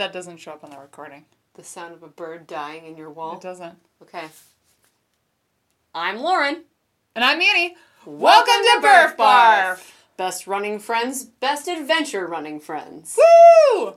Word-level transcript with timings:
That 0.00 0.14
doesn't 0.14 0.38
show 0.38 0.52
up 0.52 0.64
on 0.64 0.70
the 0.70 0.78
recording. 0.78 1.26
The 1.52 1.62
sound 1.62 1.92
of 1.92 2.02
a 2.02 2.08
bird 2.08 2.46
dying 2.46 2.86
in 2.86 2.96
your 2.96 3.10
wall. 3.10 3.34
It 3.34 3.42
doesn't. 3.42 3.76
Okay. 4.00 4.24
I'm 5.94 6.20
Lauren. 6.20 6.64
And 7.14 7.22
I'm 7.22 7.38
Annie. 7.38 7.76
Welcome 8.06 8.64
to 8.64 8.78
Birth 8.80 9.18
Barf. 9.18 9.76
Barf. 9.76 9.92
Best 10.16 10.46
running 10.46 10.78
friends, 10.78 11.26
best 11.26 11.68
adventure 11.68 12.26
running 12.26 12.60
friends. 12.60 13.18
Woo! 13.18 13.96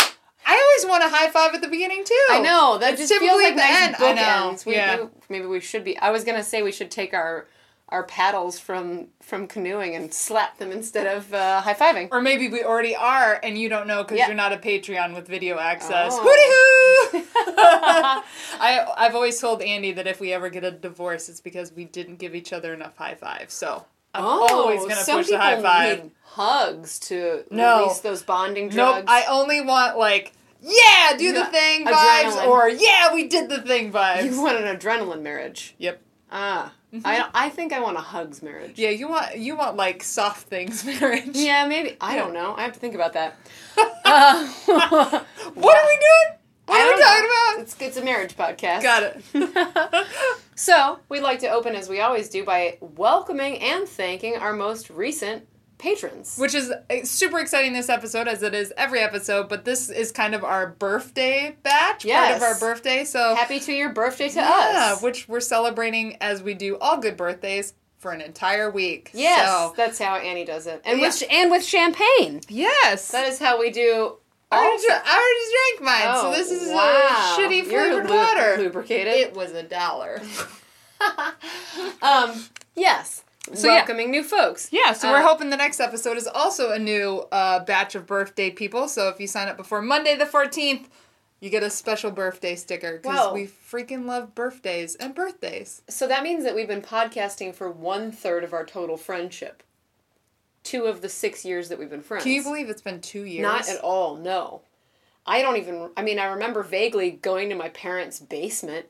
I 0.00 0.80
always 0.82 0.90
want 0.90 1.04
a 1.04 1.08
high 1.08 1.30
five 1.30 1.54
at 1.54 1.60
the 1.60 1.68
beginning 1.68 2.02
too. 2.04 2.26
I 2.30 2.40
know 2.40 2.78
that 2.78 2.94
It's 2.94 3.02
just 3.02 3.12
feels 3.12 3.40
typically 3.40 3.44
like 3.44 3.54
the 3.54 3.60
nice 3.60 3.82
end. 3.82 3.96
I 4.00 4.12
know. 4.14 4.58
We, 4.66 4.74
yeah. 4.74 5.06
maybe 5.28 5.46
we 5.46 5.60
should 5.60 5.84
be. 5.84 5.96
I 5.96 6.10
was 6.10 6.24
gonna 6.24 6.42
say 6.42 6.64
we 6.64 6.72
should 6.72 6.90
take 6.90 7.14
our 7.14 7.46
our 7.94 8.02
paddles 8.02 8.58
from 8.58 9.06
from 9.22 9.46
canoeing 9.46 9.94
and 9.94 10.12
slap 10.12 10.58
them 10.58 10.70
instead 10.72 11.06
of 11.06 11.32
uh, 11.32 11.60
high 11.62 11.72
fiving. 11.74 12.08
Or 12.10 12.20
maybe 12.20 12.48
we 12.48 12.62
already 12.64 12.94
are, 12.96 13.40
and 13.42 13.56
you 13.56 13.68
don't 13.68 13.86
know 13.86 14.02
because 14.02 14.18
Yeah. 14.18 14.26
you're 14.26 14.36
not 14.36 14.52
a 14.52 14.56
Patreon 14.58 15.14
with 15.14 15.26
video 15.28 15.58
access. 15.58 16.12
Oh. 16.14 16.20
Hooty 16.22 17.22
hoo! 17.22 17.24
I 18.60 18.84
I've 18.96 19.14
always 19.14 19.40
told 19.40 19.62
Andy 19.62 19.92
that 19.92 20.06
if 20.06 20.20
we 20.20 20.32
ever 20.32 20.50
get 20.50 20.64
a 20.64 20.70
divorce, 20.70 21.28
it's 21.28 21.40
because 21.40 21.72
we 21.72 21.84
didn't 21.84 22.16
give 22.16 22.34
each 22.34 22.52
other 22.52 22.74
enough 22.74 22.96
high 22.96 23.14
fives. 23.14 23.54
So 23.54 23.84
I'm 24.12 24.24
always 24.24 24.80
gonna 24.82 24.94
Oh, 24.98 25.02
some 25.02 25.18
push 25.18 25.28
the 25.28 25.38
high 25.38 25.62
five. 25.62 26.02
need 26.04 26.10
hugs 26.24 26.98
to 27.00 27.44
No. 27.50 27.82
release 27.82 28.00
those 28.00 28.22
bonding 28.22 28.68
drugs. 28.70 28.98
Nope. 28.98 29.04
I 29.08 29.24
only 29.30 29.60
want 29.60 29.96
like 29.98 30.32
yeah, 30.60 31.14
do 31.18 31.32
the 31.32 31.44
thing 31.46 31.84
vibes, 31.86 32.32
adrenaline. 32.32 32.46
or 32.48 32.68
yeah, 32.68 33.12
we 33.14 33.28
did 33.28 33.48
the 33.50 33.60
thing 33.62 33.92
vibes. 33.92 34.24
you 34.24 34.40
want 34.42 34.56
an 34.58 34.76
adrenaline 34.76 35.22
marriage. 35.22 35.74
yep. 35.78 36.00
Ah, 36.32 36.72
I 37.04 37.28
I 37.34 37.48
think 37.48 37.72
I 37.72 37.80
want 37.80 37.96
a 37.96 38.00
hugs 38.00 38.42
marriage. 38.42 38.78
Yeah, 38.78 38.90
you 38.90 39.08
want 39.08 39.36
you 39.36 39.56
want 39.56 39.76
like 39.76 40.02
soft 40.02 40.48
things 40.48 40.84
marriage. 41.00 41.30
Yeah, 41.34 41.66
maybe. 41.66 41.96
I 42.00 42.14
Yeah. 42.16 42.22
don't 42.24 42.34
know. 42.34 42.54
I 42.56 42.62
have 42.62 42.72
to 42.74 42.78
think 42.80 42.94
about 42.94 43.14
that. 43.14 43.36
Uh, 44.04 44.48
What 45.54 45.76
are 45.76 45.86
we 45.86 45.98
doing? 45.98 46.38
What 46.66 46.78
I 46.78 46.82
are 46.82 46.86
we 46.86 46.90
don't 46.90 47.00
know. 47.00 47.04
talking 47.06 47.24
about? 47.56 47.62
It's, 47.62 47.76
it's 47.80 47.96
a 47.98 48.04
marriage 48.04 48.36
podcast. 48.36 48.82
Got 48.82 49.02
it. 49.02 50.06
So, 50.54 51.00
we'd 51.08 51.20
like 51.20 51.40
to 51.40 51.48
open, 51.48 51.74
as 51.74 51.88
we 51.88 52.00
always 52.00 52.28
do, 52.30 52.44
by 52.44 52.78
welcoming 52.80 53.58
and 53.58 53.86
thanking 53.88 54.36
our 54.36 54.52
most 54.54 54.88
recent 54.88 55.46
patrons. 55.84 56.36
Which 56.38 56.54
is 56.54 56.70
uh, 56.70 57.04
super 57.04 57.38
exciting 57.38 57.72
this 57.74 57.88
episode, 57.88 58.26
as 58.26 58.42
it 58.42 58.54
is 58.54 58.72
every 58.76 59.00
episode. 59.00 59.48
But 59.48 59.64
this 59.64 59.90
is 59.90 60.10
kind 60.12 60.34
of 60.34 60.42
our 60.42 60.68
birthday 60.68 61.56
batch, 61.62 62.04
Yes. 62.04 62.26
part 62.26 62.36
of 62.36 62.42
our 62.42 62.58
birthday. 62.58 63.04
So 63.04 63.34
Happy 63.34 63.60
to 63.60 63.72
your 63.72 63.90
birthday 63.90 64.28
to 64.30 64.40
yeah, 64.40 64.92
us. 64.94 65.02
which 65.02 65.28
we're 65.28 65.40
celebrating 65.40 66.16
as 66.20 66.42
we 66.42 66.54
do 66.54 66.78
all 66.78 66.96
good 66.98 67.16
birthdays 67.16 67.74
for 67.98 68.12
an 68.12 68.20
entire 68.20 68.70
week. 68.70 69.10
Yes, 69.14 69.46
So, 69.48 69.74
that's 69.76 69.98
how 69.98 70.16
Annie 70.16 70.44
does 70.44 70.66
it. 70.66 70.80
And 70.84 70.98
Yeah. 71.00 71.06
with 71.08 71.22
and 71.30 71.50
with 71.50 71.64
champagne. 71.64 72.40
yes. 72.48 73.10
That 73.10 73.26
is 73.28 73.38
how 73.38 73.58
we 73.60 73.70
do 73.70 74.16
I 74.52 74.58
already, 74.58 74.84
I 74.88 75.18
already 75.18 75.80
drank 75.80 76.04
mine, 76.06 76.20
so 76.20 76.28
Oh, 76.28 76.32
this 76.32 76.50
is 76.52 76.70
wow. 76.70 77.36
a 77.36 77.40
shitty 77.40 77.64
flavored 77.66 78.08
lu- 78.08 78.16
water. 78.16 78.56
Lubricated. 78.58 79.12
It 79.14 79.34
was 79.34 79.52
a 79.52 79.62
dollar. 79.64 80.22
um, 82.02 82.44
yes. 82.76 83.23
So, 83.52 83.68
yeah. 83.68 83.74
Welcoming 83.76 84.10
new 84.10 84.22
folks. 84.22 84.68
Yeah, 84.72 84.92
so 84.94 85.08
Uh, 85.08 85.12
we're 85.12 85.22
hoping 85.22 85.50
the 85.50 85.56
next 85.56 85.78
episode 85.80 86.16
is 86.16 86.26
also 86.26 86.70
a 86.70 86.78
new 86.78 87.26
uh, 87.30 87.60
batch 87.60 87.94
of 87.94 88.06
birthday 88.06 88.50
people. 88.50 88.88
So 88.88 89.08
if 89.08 89.20
you 89.20 89.26
sign 89.26 89.48
up 89.48 89.56
before 89.56 89.82
Monday 89.82 90.16
the 90.16 90.24
14th, 90.24 90.86
you 91.40 91.50
get 91.50 91.62
a 91.62 91.68
special 91.68 92.10
birthday 92.10 92.56
sticker 92.56 92.98
because 93.02 93.34
we 93.34 93.46
freaking 93.46 94.06
love 94.06 94.34
birthdays 94.34 94.94
and 94.94 95.14
birthdays. 95.14 95.82
So 95.88 96.08
that 96.08 96.22
means 96.22 96.42
that 96.44 96.54
we've 96.54 96.68
been 96.68 96.80
podcasting 96.80 97.54
for 97.54 97.70
one 97.70 98.10
third 98.12 98.44
of 98.44 98.54
our 98.54 98.64
total 98.64 98.96
friendship. 98.96 99.62
Two 100.62 100.84
of 100.84 101.02
the 101.02 101.10
six 101.10 101.44
years 101.44 101.68
that 101.68 101.78
we've 101.78 101.90
been 101.90 102.00
friends. 102.00 102.24
Can 102.24 102.32
you 102.32 102.42
believe 102.42 102.70
it's 102.70 102.80
been 102.80 103.02
two 103.02 103.24
years? 103.24 103.42
Not 103.42 103.68
at 103.68 103.78
all, 103.82 104.16
no. 104.16 104.62
I 105.26 105.42
don't 105.42 105.58
even, 105.58 105.90
I 105.98 106.02
mean, 106.02 106.18
I 106.18 106.24
remember 106.24 106.62
vaguely 106.62 107.10
going 107.10 107.50
to 107.50 107.54
my 107.54 107.68
parents' 107.68 108.20
basement 108.20 108.86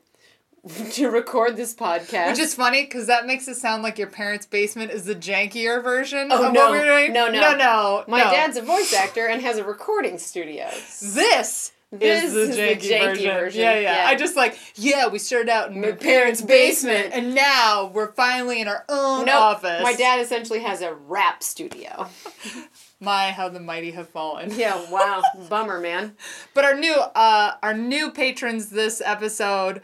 to 0.93 1.09
record 1.09 1.55
this 1.55 1.73
podcast. 1.75 2.29
Which 2.31 2.39
is 2.39 2.55
funny 2.55 2.83
because 2.83 3.07
that 3.07 3.25
makes 3.25 3.47
it 3.47 3.55
sound 3.55 3.83
like 3.83 3.97
your 3.97 4.07
parents' 4.07 4.45
basement 4.45 4.91
is 4.91 5.05
the 5.05 5.15
jankier 5.15 5.83
version 5.83 6.29
Oh, 6.31 6.47
of 6.47 6.53
no. 6.53 6.61
what 6.61 6.71
we're 6.71 6.85
doing. 6.85 7.13
No, 7.13 7.27
no. 7.29 7.39
no, 7.39 7.55
no. 7.57 8.03
my 8.07 8.19
no. 8.23 8.31
dad's 8.31 8.57
a 8.57 8.61
voice 8.61 8.93
actor 8.93 9.27
and 9.27 9.41
has 9.41 9.57
a 9.57 9.63
recording 9.63 10.17
studio. 10.17 10.69
This. 11.01 11.71
This 11.91 12.25
is 12.25 12.33
the 12.33 12.41
is 12.41 12.49
the 12.49 12.61
janky, 12.61 12.77
janky 12.91 13.05
version. 13.05 13.31
version, 13.31 13.61
Yeah, 13.61 13.73
yeah, 13.79 13.79
yeah. 14.03 14.07
I 14.07 14.15
just 14.15 14.35
like, 14.35 14.57
yeah, 14.75 15.07
we 15.07 15.17
started 15.19 15.49
out 15.49 15.71
in 15.71 15.79
My 15.79 15.91
parents' 15.93 16.41
basement, 16.41 17.11
and 17.13 17.33
now 17.33 17.89
we're 17.93 18.11
finally 18.13 18.59
in 18.59 18.67
our 18.67 18.83
own 18.89 19.25
Nope. 19.25 19.35
office. 19.41 19.81
My 19.83 19.93
dad 19.93 20.19
essentially 20.19 20.59
has 20.59 20.81
a 20.81 20.93
rap 20.93 21.41
studio. 21.41 22.07
My, 22.99 23.31
how 23.31 23.47
the 23.49 23.59
mighty 23.59 23.91
have 23.91 24.09
fallen. 24.09 24.51
Yeah, 24.57 24.89
wow. 24.89 25.21
Bummer, 25.49 25.79
man. 25.79 26.15
But 26.53 26.65
our 26.65 26.73
new 26.75 26.93
uh 26.95 27.53
our 27.61 27.73
new 27.73 28.09
patrons 28.11 28.71
this 28.71 29.01
episode, 29.05 29.81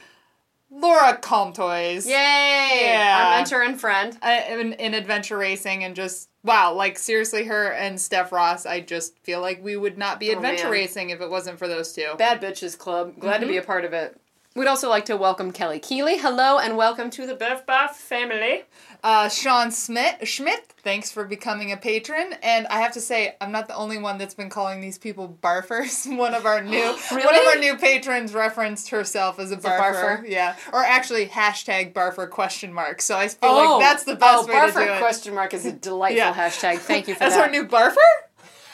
Laura 0.71 1.17
Comtois. 1.17 2.05
Yay! 2.05 2.81
Yeah. 2.85 3.23
Our 3.25 3.37
mentor 3.37 3.61
and 3.63 3.79
friend. 3.79 4.17
uh, 4.21 4.39
In, 4.49 4.73
in 4.73 4.93
adventure 4.93 5.37
racing 5.37 5.83
and 5.83 5.95
just 5.95 6.29
wow, 6.43 6.73
like 6.73 6.97
seriously 6.97 7.43
her 7.45 7.71
and 7.73 7.99
Steph 7.99 8.31
Ross, 8.31 8.65
I 8.65 8.79
just 8.79 9.19
feel 9.19 9.41
like 9.41 9.63
we 9.63 9.75
would 9.77 9.97
not 9.97 10.19
be 10.19 10.29
Oh, 10.31 10.37
adventure 10.37 10.69
racing 10.69 11.09
if 11.11 11.21
it 11.21 11.29
wasn't 11.29 11.59
for 11.59 11.67
those 11.67 11.93
two. 11.93 12.13
Bad 12.17 12.41
Bitches 12.41 12.77
Club. 12.77 13.19
Glad 13.19 13.39
to 13.41 13.45
be 13.47 13.53
Mm-hmm. 13.53 13.63
a 13.63 13.65
part 13.65 13.85
of 13.85 13.93
it. 13.93 14.17
We'd 14.55 14.67
also 14.67 14.89
like 14.89 15.05
to 15.05 15.15
welcome 15.15 15.51
Kelly 15.53 15.79
Keeley. 15.79 16.17
Hello 16.17 16.57
and 16.57 16.75
welcome 16.75 17.09
to 17.11 17.25
the 17.25 17.35
Biff 17.35 17.65
Buff 17.65 17.95
family. 17.97 18.63
Uh 19.03 19.29
Sean 19.29 19.71
Smith 19.71 20.27
Schmidt, 20.27 20.73
thanks 20.83 21.11
for 21.11 21.25
becoming 21.25 21.71
a 21.71 21.77
patron. 21.77 22.35
And 22.43 22.67
I 22.67 22.81
have 22.81 22.91
to 22.93 23.01
say, 23.01 23.35
I'm 23.41 23.51
not 23.51 23.67
the 23.67 23.75
only 23.75 23.97
one 23.97 24.19
that's 24.19 24.35
been 24.35 24.49
calling 24.49 24.79
these 24.79 24.99
people 24.99 25.27
barfers. 25.27 26.05
one 26.07 26.35
of 26.35 26.45
our 26.45 26.61
new 26.63 26.95
one 27.09 27.35
of 27.35 27.45
our 27.47 27.57
new 27.57 27.77
patrons 27.77 28.33
referenced 28.33 28.89
herself 28.89 29.39
as 29.39 29.51
a 29.51 29.57
barfer. 29.57 30.19
barfer? 30.19 30.29
Yeah. 30.29 30.55
Or 30.71 30.83
actually 30.83 31.25
hashtag 31.27 31.93
barfer 31.93 32.29
question 32.29 32.71
mark. 32.71 33.01
So 33.01 33.17
I 33.17 33.27
feel 33.27 33.55
like 33.55 33.81
that's 33.81 34.03
the 34.03 34.15
best 34.15 34.47
oh, 34.47 34.53
way 34.53 34.67
to 34.67 34.73
do 34.73 34.93
it. 34.93 34.99
question 34.99 35.33
mark 35.33 35.53
is 35.55 35.65
a 35.65 35.71
delightful 35.89 36.17
Yeah. 36.17 36.33
hashtag. 36.33 36.77
Thank 36.77 37.07
you 37.07 37.15
for 37.15 37.21
That's 37.21 37.35
that. 37.35 37.45
our 37.45 37.49
new 37.49 37.65
barfer? 37.65 37.95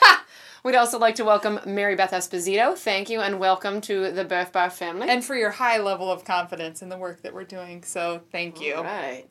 We'd 0.64 0.74
also 0.74 0.98
like 0.98 1.14
to 1.14 1.24
welcome 1.24 1.60
Mary 1.64 1.94
Beth 1.96 2.10
Esposito. 2.10 2.76
Thank 2.76 3.08
you 3.08 3.20
and 3.20 3.38
welcome 3.38 3.80
to 3.82 4.10
the 4.10 4.24
Biff 4.24 4.52
Buff 4.52 4.76
family. 4.76 5.08
And 5.08 5.24
for 5.24 5.34
your 5.36 5.52
high 5.52 5.78
level 5.78 6.12
of 6.12 6.24
confidence 6.26 6.82
in 6.82 6.90
the 6.90 6.98
work 6.98 7.22
that 7.22 7.32
we're 7.32 7.44
doing. 7.44 7.82
So 7.84 8.20
thank 8.30 8.60
you. 8.60 8.82
Right. 8.82 9.26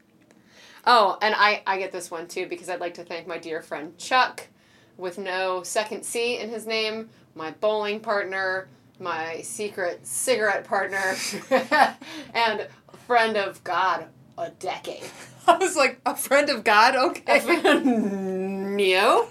Oh, 0.89 1.17
and 1.21 1.35
I, 1.37 1.61
I 1.67 1.77
get 1.77 1.91
this 1.91 2.09
one 2.09 2.29
too 2.29 2.47
because 2.47 2.69
I'd 2.69 2.79
like 2.79 2.93
to 2.93 3.03
thank 3.03 3.27
my 3.27 3.37
dear 3.37 3.61
friend 3.61 3.97
Chuck, 3.97 4.47
with 4.95 5.17
no 5.17 5.61
second 5.61 6.03
C 6.03 6.39
in 6.39 6.49
his 6.49 6.65
name, 6.65 7.09
my 7.35 7.51
bowling 7.51 7.99
partner, 7.99 8.69
my 8.97 9.41
secret 9.41 10.07
cigarette 10.07 10.63
partner, 10.63 11.15
and 12.33 12.67
friend 13.05 13.35
of 13.35 13.61
God, 13.65 14.05
a 14.37 14.49
decade. 14.51 15.03
I 15.45 15.57
was 15.57 15.75
like, 15.75 15.99
a 16.05 16.15
friend 16.15 16.49
of 16.49 16.63
God? 16.63 16.95
Okay. 16.95 17.41
no, 17.73 19.27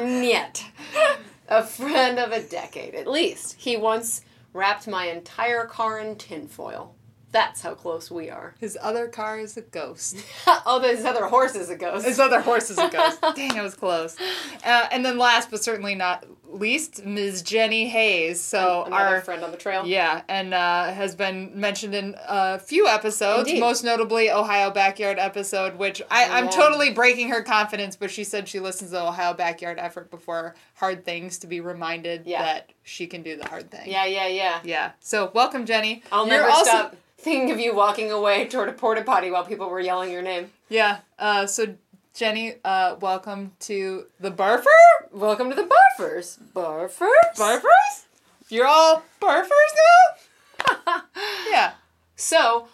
niet. 0.00 0.64
A 1.50 1.62
friend 1.62 2.18
of 2.18 2.30
a 2.30 2.42
decade, 2.42 2.94
at 2.94 3.06
least. 3.06 3.54
He 3.56 3.78
once 3.78 4.20
wrapped 4.52 4.86
my 4.86 5.06
entire 5.06 5.64
car 5.64 5.98
in 5.98 6.16
tinfoil. 6.16 6.94
That's 7.30 7.60
how 7.60 7.74
close 7.74 8.10
we 8.10 8.30
are. 8.30 8.54
His 8.58 8.78
other 8.80 9.06
car 9.08 9.38
is 9.38 9.56
a 9.58 9.60
ghost. 9.60 10.16
oh, 10.66 10.78
this 10.80 11.04
other 11.04 11.26
horse 11.26 11.54
is 11.54 11.68
a 11.68 11.76
ghost. 11.76 12.06
His 12.06 12.18
other 12.18 12.40
horse 12.40 12.70
is 12.70 12.78
a 12.78 12.88
ghost. 12.88 13.20
Dang, 13.36 13.54
it 13.54 13.62
was 13.62 13.74
close. 13.74 14.16
Uh, 14.64 14.88
and 14.90 15.04
then 15.04 15.18
last 15.18 15.50
but 15.50 15.62
certainly 15.62 15.94
not 15.94 16.24
least, 16.50 17.04
Ms. 17.04 17.42
Jenny 17.42 17.86
Hayes. 17.90 18.40
So 18.40 18.84
Another 18.84 19.04
our 19.16 19.20
friend 19.20 19.44
on 19.44 19.50
the 19.50 19.58
trail. 19.58 19.86
Yeah, 19.86 20.22
and 20.28 20.54
uh, 20.54 20.90
has 20.92 21.14
been 21.14 21.50
mentioned 21.60 21.94
in 21.94 22.14
a 22.26 22.58
few 22.58 22.86
episodes, 22.86 23.46
Indeed. 23.48 23.60
most 23.60 23.84
notably 23.84 24.30
Ohio 24.30 24.70
Backyard 24.70 25.18
episode, 25.18 25.76
which 25.76 26.00
I, 26.10 26.24
I'm 26.38 26.46
Yeah. 26.46 26.50
totally 26.52 26.92
breaking 26.94 27.28
her 27.28 27.42
confidence, 27.42 27.94
but 27.94 28.10
she 28.10 28.24
said 28.24 28.48
she 28.48 28.58
listens 28.58 28.92
to 28.92 29.02
Ohio 29.06 29.34
Backyard 29.34 29.78
effort 29.78 30.10
before 30.10 30.54
hard 30.76 31.04
things 31.04 31.36
to 31.40 31.46
be 31.46 31.60
reminded 31.60 32.22
Yeah. 32.24 32.42
that 32.42 32.72
she 32.84 33.06
can 33.06 33.22
do 33.22 33.36
the 33.36 33.46
hard 33.46 33.70
thing. 33.70 33.90
Yeah, 33.90 34.06
yeah, 34.06 34.28
yeah. 34.28 34.60
Yeah. 34.64 34.90
So 35.00 35.30
welcome, 35.34 35.66
Jenny. 35.66 36.02
I'll 36.10 36.26
You're 36.26 36.38
never 36.38 36.48
also- 36.50 36.64
stop 36.70 36.96
thinking 37.18 37.50
of 37.50 37.60
you 37.60 37.74
walking 37.74 38.10
away 38.10 38.46
toward 38.46 38.68
a 38.68 38.72
porta 38.72 39.02
potty 39.02 39.30
while 39.30 39.44
people 39.44 39.68
were 39.68 39.80
yelling 39.80 40.10
your 40.10 40.22
name. 40.22 40.50
Yeah. 40.68 41.00
Uh, 41.18 41.46
so 41.46 41.74
Jenny, 42.14 42.54
uh, 42.64 42.96
welcome 43.00 43.52
to 43.60 44.06
the 44.18 44.30
Barfer. 44.30 44.64
Welcome 45.12 45.50
to 45.50 45.54
the 45.54 45.70
barfers. 45.98 46.38
Barfers? 46.52 47.08
Barfers. 47.36 48.06
You're 48.48 48.66
all 48.66 49.04
barfers 49.20 49.50
now. 50.86 51.02
yeah. 51.50 51.72
So, 52.16 52.66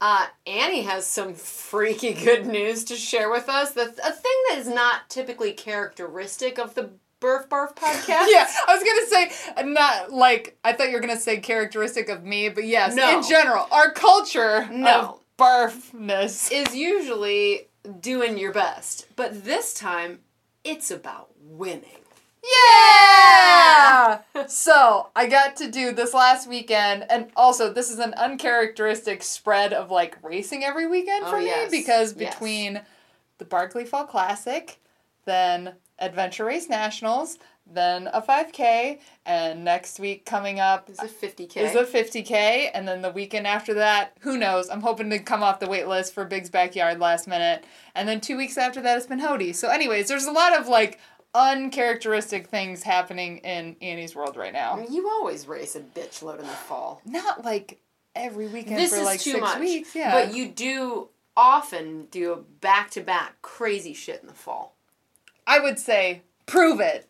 uh, 0.00 0.26
Annie 0.46 0.82
has 0.82 1.06
some 1.06 1.34
freaky 1.34 2.12
good 2.12 2.46
news 2.46 2.84
to 2.84 2.94
share 2.94 3.30
with 3.30 3.48
us. 3.48 3.72
The, 3.72 3.82
a 3.82 4.12
thing 4.12 4.42
that 4.48 4.58
is 4.58 4.68
not 4.68 5.08
typically 5.08 5.52
characteristic 5.52 6.58
of 6.58 6.74
the 6.74 6.90
Burf 7.24 7.48
Barf 7.48 7.74
podcast. 7.74 8.26
Yeah, 8.28 8.46
I 8.68 8.74
was 8.74 8.82
gonna 8.84 9.06
say 9.06 9.64
not 9.72 10.12
like 10.12 10.58
I 10.62 10.74
thought 10.74 10.88
you 10.88 10.94
were 10.94 11.00
gonna 11.00 11.16
say 11.18 11.38
characteristic 11.38 12.10
of 12.10 12.22
me, 12.22 12.50
but 12.50 12.64
yes, 12.64 12.94
No. 12.94 13.16
in 13.18 13.22
general, 13.26 13.66
our 13.72 13.90
culture 13.92 14.68
No. 14.70 14.90
of 15.00 15.20
barfness. 15.38 16.50
Is 16.52 16.74
usually 16.76 17.68
doing 18.00 18.36
your 18.36 18.52
best. 18.52 19.06
But 19.16 19.44
this 19.44 19.72
time, 19.72 20.20
it's 20.64 20.90
about 20.90 21.30
winning. 21.40 22.02
Yeah! 22.44 24.18
so 24.48 25.08
I 25.16 25.26
got 25.26 25.56
to 25.56 25.70
do 25.70 25.92
this 25.92 26.12
last 26.12 26.46
weekend, 26.46 27.06
and 27.10 27.30
also 27.36 27.72
this 27.72 27.90
is 27.90 27.98
an 27.98 28.12
uncharacteristic 28.14 29.22
spread 29.22 29.72
of 29.72 29.90
like 29.90 30.18
racing 30.22 30.62
every 30.62 30.86
weekend 30.86 31.24
oh, 31.24 31.30
for 31.30 31.36
Oh, 31.36 31.40
me 31.40 31.46
yes. 31.46 31.70
because 31.70 32.14
Yes. 32.16 32.34
between 32.34 32.82
the 33.38 33.44
Barkley 33.46 33.84
Fall 33.86 34.04
Classic, 34.04 34.78
then 35.24 35.74
Adventure 35.98 36.44
Race 36.44 36.68
Nationals, 36.68 37.38
then 37.66 38.08
a 38.12 38.20
5K, 38.20 38.98
and 39.24 39.64
next 39.64 39.98
week 39.98 40.26
coming 40.26 40.60
up 40.60 40.90
Is 40.90 40.98
it 41.02 41.20
50K? 41.20 41.56
is 41.56 41.74
a 41.74 41.84
50K, 41.84 42.70
and 42.74 42.86
then 42.86 43.00
the 43.00 43.10
weekend 43.10 43.46
after 43.46 43.72
that, 43.74 44.12
who 44.20 44.36
knows? 44.36 44.68
I'm 44.68 44.82
hoping 44.82 45.08
to 45.10 45.18
come 45.18 45.42
off 45.42 45.60
the 45.60 45.66
wait 45.68 45.88
list 45.88 46.12
for 46.12 46.24
Big's 46.24 46.50
Backyard 46.50 46.98
last 47.00 47.26
minute. 47.26 47.64
And 47.94 48.06
then 48.08 48.20
two 48.20 48.36
weeks 48.36 48.58
after 48.58 48.80
that, 48.82 48.96
it's 48.98 49.06
been 49.06 49.20
Hody. 49.20 49.54
So, 49.54 49.68
anyways, 49.70 50.08
there's 50.08 50.26
a 50.26 50.32
lot 50.32 50.58
of 50.58 50.68
like 50.68 50.98
uncharacteristic 51.34 52.48
things 52.48 52.82
happening 52.82 53.38
in 53.38 53.76
Annie's 53.80 54.14
world 54.14 54.36
right 54.36 54.52
now. 54.52 54.84
You 54.88 55.08
always 55.08 55.46
race 55.48 55.74
a 55.76 55.80
bitch 55.80 56.22
load 56.22 56.40
in 56.40 56.46
the 56.46 56.52
fall. 56.52 57.00
Not 57.06 57.44
like 57.44 57.80
every 58.14 58.46
weekend 58.46 58.78
This 58.78 58.90
for 58.90 58.98
is 58.98 59.04
like 59.04 59.20
too 59.20 59.32
six 59.32 59.40
much. 59.40 59.58
weeks. 59.60 59.94
Yeah. 59.94 60.12
But 60.12 60.34
you 60.34 60.48
do 60.48 61.08
often 61.36 62.06
do 62.10 62.44
back 62.60 62.90
to 62.92 63.00
back 63.00 63.40
crazy 63.42 63.94
shit 63.94 64.20
in 64.20 64.28
the 64.28 64.34
fall. 64.34 64.76
I 65.46 65.60
would 65.60 65.78
say 65.78 66.22
prove 66.46 66.80
it, 66.80 67.08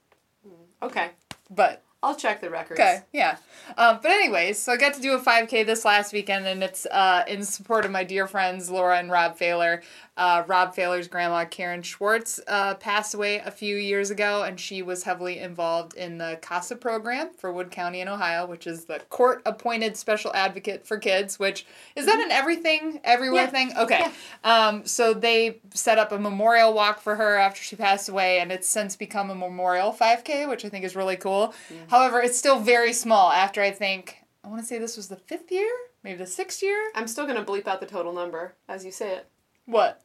Okay. 0.83 1.11
but 1.51 1.83
I'll 2.03 2.15
check 2.15 2.41
the 2.43 2.51
records. 2.51 2.79
Okay, 2.79 3.01
yeah. 3.13 3.39
Um, 3.79 3.99
but 4.03 4.11
anyways, 4.11 4.59
so 4.59 4.73
I 4.73 4.77
got 4.77 4.93
to 4.95 5.01
do 5.01 5.15
a 5.15 5.19
5K 5.19 5.65
this 5.65 5.85
last 5.87 6.13
weekend, 6.13 6.47
and 6.47 6.63
it's 6.63 6.85
uh, 6.87 7.25
in 7.27 7.43
support 7.45 7.87
of 7.87 7.91
my 7.91 8.05
dear 8.05 8.27
friends 8.27 8.71
Laura 8.71 8.99
and 8.99 9.11
Rob 9.11 9.37
Failer. 9.39 9.83
Uh, 10.17 10.45
Rob 10.47 10.75
Failer's 10.77 11.09
grandma, 11.09 11.45
Karen 11.45 11.83
Schwartz, 11.83 12.39
uh, 12.47 12.75
passed 12.75 13.15
away 13.15 13.39
a 13.39 13.51
few 13.51 13.77
years 13.77 14.11
ago, 14.11 14.45
and 14.45 14.61
she 14.61 14.81
was 14.81 15.03
heavily 15.03 15.41
involved 15.41 15.95
in 15.95 16.19
the 16.19 16.39
CASA 16.41 16.77
program 16.77 17.31
for 17.37 17.53
Wood 17.53 17.73
County 17.73 18.01
in 18.01 18.07
Ohio, 18.07 18.47
which 18.47 18.67
is 18.67 18.85
the 18.85 19.01
court 19.11 19.43
appointed 19.45 19.97
special 19.97 20.31
advocate 20.33 20.87
for 20.87 20.99
kids, 20.99 21.41
which 21.41 21.67
is 21.97 22.07
that 22.07 22.21
an 22.21 22.31
everything, 22.31 23.01
everywhere 23.03 23.45
Yeah. 23.45 23.51
thing? 23.51 23.77
Okay. 23.77 23.99
Yeah. 24.45 24.67
Um, 24.69 24.87
so 24.87 25.15
they 25.15 25.61
set 25.73 25.99
up 25.99 26.13
a 26.13 26.19
memorial 26.19 26.73
walk 26.73 27.01
for 27.01 27.17
her 27.17 27.37
after 27.37 27.61
she 27.63 27.75
passed 27.75 28.09
away, 28.09 28.39
and 28.39 28.53
it's 28.53 28.69
since 28.69 28.95
become 28.95 29.31
a 29.31 29.35
memorial 29.35 29.91
5K, 29.93 30.47
which 30.49 30.65
I 30.65 30.69
think 30.69 30.85
is 30.85 30.95
really 30.95 31.17
cool. 31.17 31.53
However, 31.89 32.21
it's 32.23 32.39
still 32.39 32.61
very 32.61 32.93
small. 32.93 33.33
After 33.33 33.61
I 33.63 33.73
think 33.73 34.19
I 34.45 34.49
want 34.49 34.61
to 34.61 34.67
say 34.67 34.79
this 34.79 34.97
was 34.97 35.09
the 35.09 35.17
fifth 35.17 35.51
year, 35.51 35.71
maybe 36.03 36.19
the 36.19 36.27
sixth 36.27 36.63
year. 36.63 36.91
I'm 36.95 37.09
still 37.09 37.27
going 37.27 37.43
to 37.43 37.51
bleep 37.51 37.67
out 37.67 37.81
the 37.81 37.87
total 37.87 38.13
number 38.13 38.55
as 38.69 38.85
you 38.85 38.93
say 38.93 39.11
it. 39.17 39.27
What? 39.67 40.01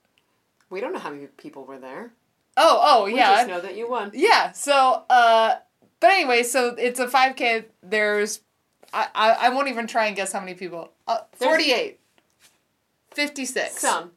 We 0.69 0.79
don't 0.81 0.93
know 0.93 0.99
how 0.99 1.09
many 1.11 1.27
people 1.27 1.65
were 1.65 1.79
there. 1.79 2.13
Oh, 2.57 2.79
oh, 2.81 3.05
We 3.05 3.15
yeah, 3.15 3.35
just 3.37 3.47
know 3.47 3.61
that 3.61 3.75
you 3.77 3.89
won. 3.89 4.11
yeah. 4.13 4.51
So, 4.51 5.03
uh, 5.09 5.55
but 5.99 6.09
anyway, 6.11 6.43
so 6.43 6.75
it's 6.77 6.99
a 6.99 7.07
5K. 7.07 7.65
There's, 7.81 8.41
I, 8.93 9.07
I, 9.15 9.29
I 9.31 9.49
won't 9.49 9.67
even 9.69 9.87
try 9.87 10.07
and 10.07 10.15
guess 10.15 10.31
how 10.31 10.39
many 10.39 10.53
people. 10.55 10.91
Uh, 11.07 11.19
48, 11.33 11.99
56, 13.11 13.77
Some. 13.77 14.11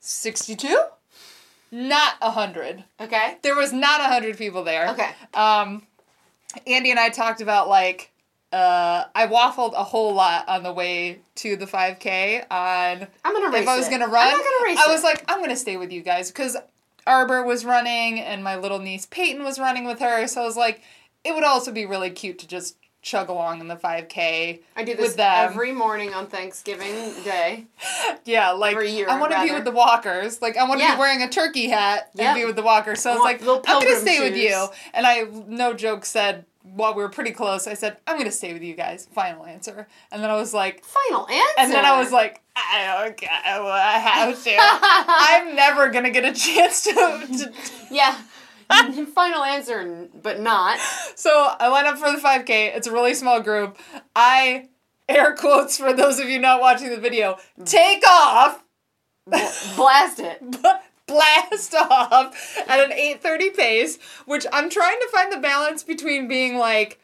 62, 0.00 0.80
not 1.72 2.14
a 2.22 2.30
hundred. 2.30 2.84
Okay. 3.00 3.38
There 3.42 3.56
was 3.56 3.72
not 3.72 4.00
a 4.00 4.04
hundred 4.04 4.38
people 4.38 4.62
there. 4.64 4.88
Okay. 4.90 5.10
Um, 5.34 5.82
Andy 6.66 6.90
and 6.90 7.00
I 7.00 7.08
talked 7.08 7.40
about 7.40 7.68
like 7.68 8.12
uh, 8.56 9.04
I 9.14 9.26
waffled 9.26 9.74
a 9.74 9.84
whole 9.84 10.14
lot 10.14 10.48
on 10.48 10.62
the 10.62 10.72
way 10.72 11.20
to 11.36 11.56
the 11.56 11.66
5K 11.66 12.44
on 12.50 13.06
I'm 13.24 13.32
going 13.34 13.44
to 13.44 13.50
race 13.50 13.62
if 13.62 13.68
I 13.68 13.76
was 13.76 13.88
gonna 13.88 14.06
run. 14.08 14.26
I'm 14.26 14.30
not 14.32 14.44
going 14.44 14.58
to 14.60 14.64
race 14.64 14.78
I 14.78 14.90
it. 14.90 14.94
was 14.94 15.02
like, 15.02 15.24
I'm 15.28 15.40
gonna 15.40 15.56
stay 15.56 15.76
with 15.76 15.92
you 15.92 16.02
guys 16.02 16.30
because 16.30 16.56
Arbor 17.06 17.44
was 17.44 17.64
running 17.64 18.18
and 18.20 18.42
my 18.42 18.56
little 18.56 18.78
niece 18.78 19.06
Peyton 19.06 19.44
was 19.44 19.58
running 19.58 19.84
with 19.84 20.00
her. 20.00 20.26
So 20.26 20.42
I 20.42 20.44
was 20.44 20.56
like, 20.56 20.82
it 21.24 21.34
would 21.34 21.44
also 21.44 21.70
be 21.72 21.86
really 21.86 22.10
cute 22.10 22.38
to 22.40 22.48
just 22.48 22.76
chug 23.02 23.28
along 23.28 23.60
in 23.60 23.68
the 23.68 23.76
5K. 23.76 24.60
I 24.74 24.82
do 24.82 24.96
this 24.96 25.16
every 25.18 25.70
morning 25.70 26.12
on 26.14 26.26
Thanksgiving 26.26 27.12
Day. 27.22 27.66
Yeah, 28.24 28.50
like 28.50 28.72
Every 28.74 28.90
year, 28.90 29.08
I 29.08 29.20
want 29.20 29.32
to 29.32 29.40
be 29.44 29.52
with 29.52 29.62
the 29.64 29.70
walkers. 29.70 30.42
Like 30.42 30.56
I 30.56 30.64
want 30.66 30.80
to 30.80 30.84
Yeah. 30.86 30.96
be 30.96 30.98
wearing 30.98 31.22
a 31.22 31.28
turkey 31.28 31.68
hat 31.68 32.10
Yeah. 32.14 32.30
and 32.30 32.34
be 32.40 32.44
with 32.44 32.56
the 32.56 32.62
walkers. 32.62 33.00
So 33.00 33.10
I 33.10 33.14
was 33.14 33.22
like, 33.22 33.40
I'm 33.42 33.82
gonna 33.82 34.00
stay 34.00 34.18
with 34.18 34.36
you. 34.36 34.66
And 34.94 35.06
I, 35.06 35.26
no 35.46 35.72
joke, 35.74 36.04
said 36.04 36.44
while 36.74 36.94
we 36.94 37.02
were 37.02 37.08
pretty 37.08 37.30
close, 37.32 37.66
I 37.66 37.74
said, 37.74 37.96
I'm 38.06 38.18
gonna 38.18 38.30
stay 38.32 38.52
with 38.52 38.62
you 38.62 38.74
guys. 38.74 39.06
Final 39.12 39.46
answer. 39.46 39.86
And 40.10 40.22
then 40.22 40.30
I 40.30 40.34
was 40.36 40.52
like, 40.52 40.84
Final 40.84 41.28
answer. 41.28 41.54
and 41.58 41.72
then 41.72 41.84
I 41.84 41.98
was 41.98 42.12
like, 42.12 42.42
I 42.56 43.04
don't 43.04 43.16
care. 43.16 43.30
I 43.32 43.98
have 43.98 44.42
to. 44.44 44.56
I'm 44.58 45.54
never 45.54 45.90
gonna 45.90 46.10
get 46.10 46.24
a 46.24 46.32
chance 46.32 46.84
to, 46.84 46.92
to. 46.92 47.52
yeah. 47.90 48.18
Final 49.14 49.44
answer, 49.44 50.08
but 50.22 50.40
not. 50.40 50.78
So 51.14 51.30
I 51.58 51.68
went 51.70 51.86
up 51.86 51.98
for 51.98 52.10
the 52.10 52.18
5K. 52.18 52.74
It's 52.76 52.88
a 52.88 52.92
really 52.92 53.14
small 53.14 53.40
group. 53.40 53.78
I 54.16 54.68
air 55.08 55.34
quotes 55.36 55.78
for 55.78 55.92
those 55.92 56.18
of 56.18 56.28
you 56.28 56.40
not 56.40 56.60
watching 56.60 56.90
the 56.90 56.96
video. 56.98 57.36
Take 57.64 58.02
off. 58.08 58.64
Bl- 59.26 59.36
Blast 59.76 60.18
it. 60.18 60.42
blast 61.06 61.74
off 61.90 62.58
at 62.66 62.80
an 62.80 62.90
8:30 62.96 63.56
pace, 63.56 63.98
which 64.26 64.46
I'm 64.52 64.70
trying 64.70 64.98
to 65.00 65.08
find 65.12 65.32
the 65.32 65.38
balance 65.38 65.82
between 65.82 66.28
being 66.28 66.56
like 66.56 67.00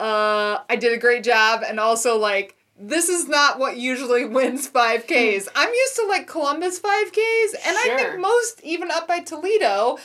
uh 0.00 0.58
I 0.68 0.76
did 0.76 0.92
a 0.92 0.98
great 0.98 1.22
job 1.24 1.62
and 1.66 1.78
also 1.78 2.18
like 2.18 2.56
this 2.76 3.08
is 3.08 3.28
not 3.28 3.58
what 3.58 3.76
usually 3.76 4.24
wins 4.36 4.68
5Ks. 4.68 5.48
I'm 5.54 5.72
used 5.72 5.96
to 5.96 6.06
like 6.08 6.26
Columbus 6.26 6.80
5Ks 6.80 7.54
and 7.66 7.76
I 7.78 7.94
think 7.96 8.20
most 8.20 8.60
even 8.64 8.90
up 8.90 9.06
by 9.06 9.20
Toledo 9.20 9.98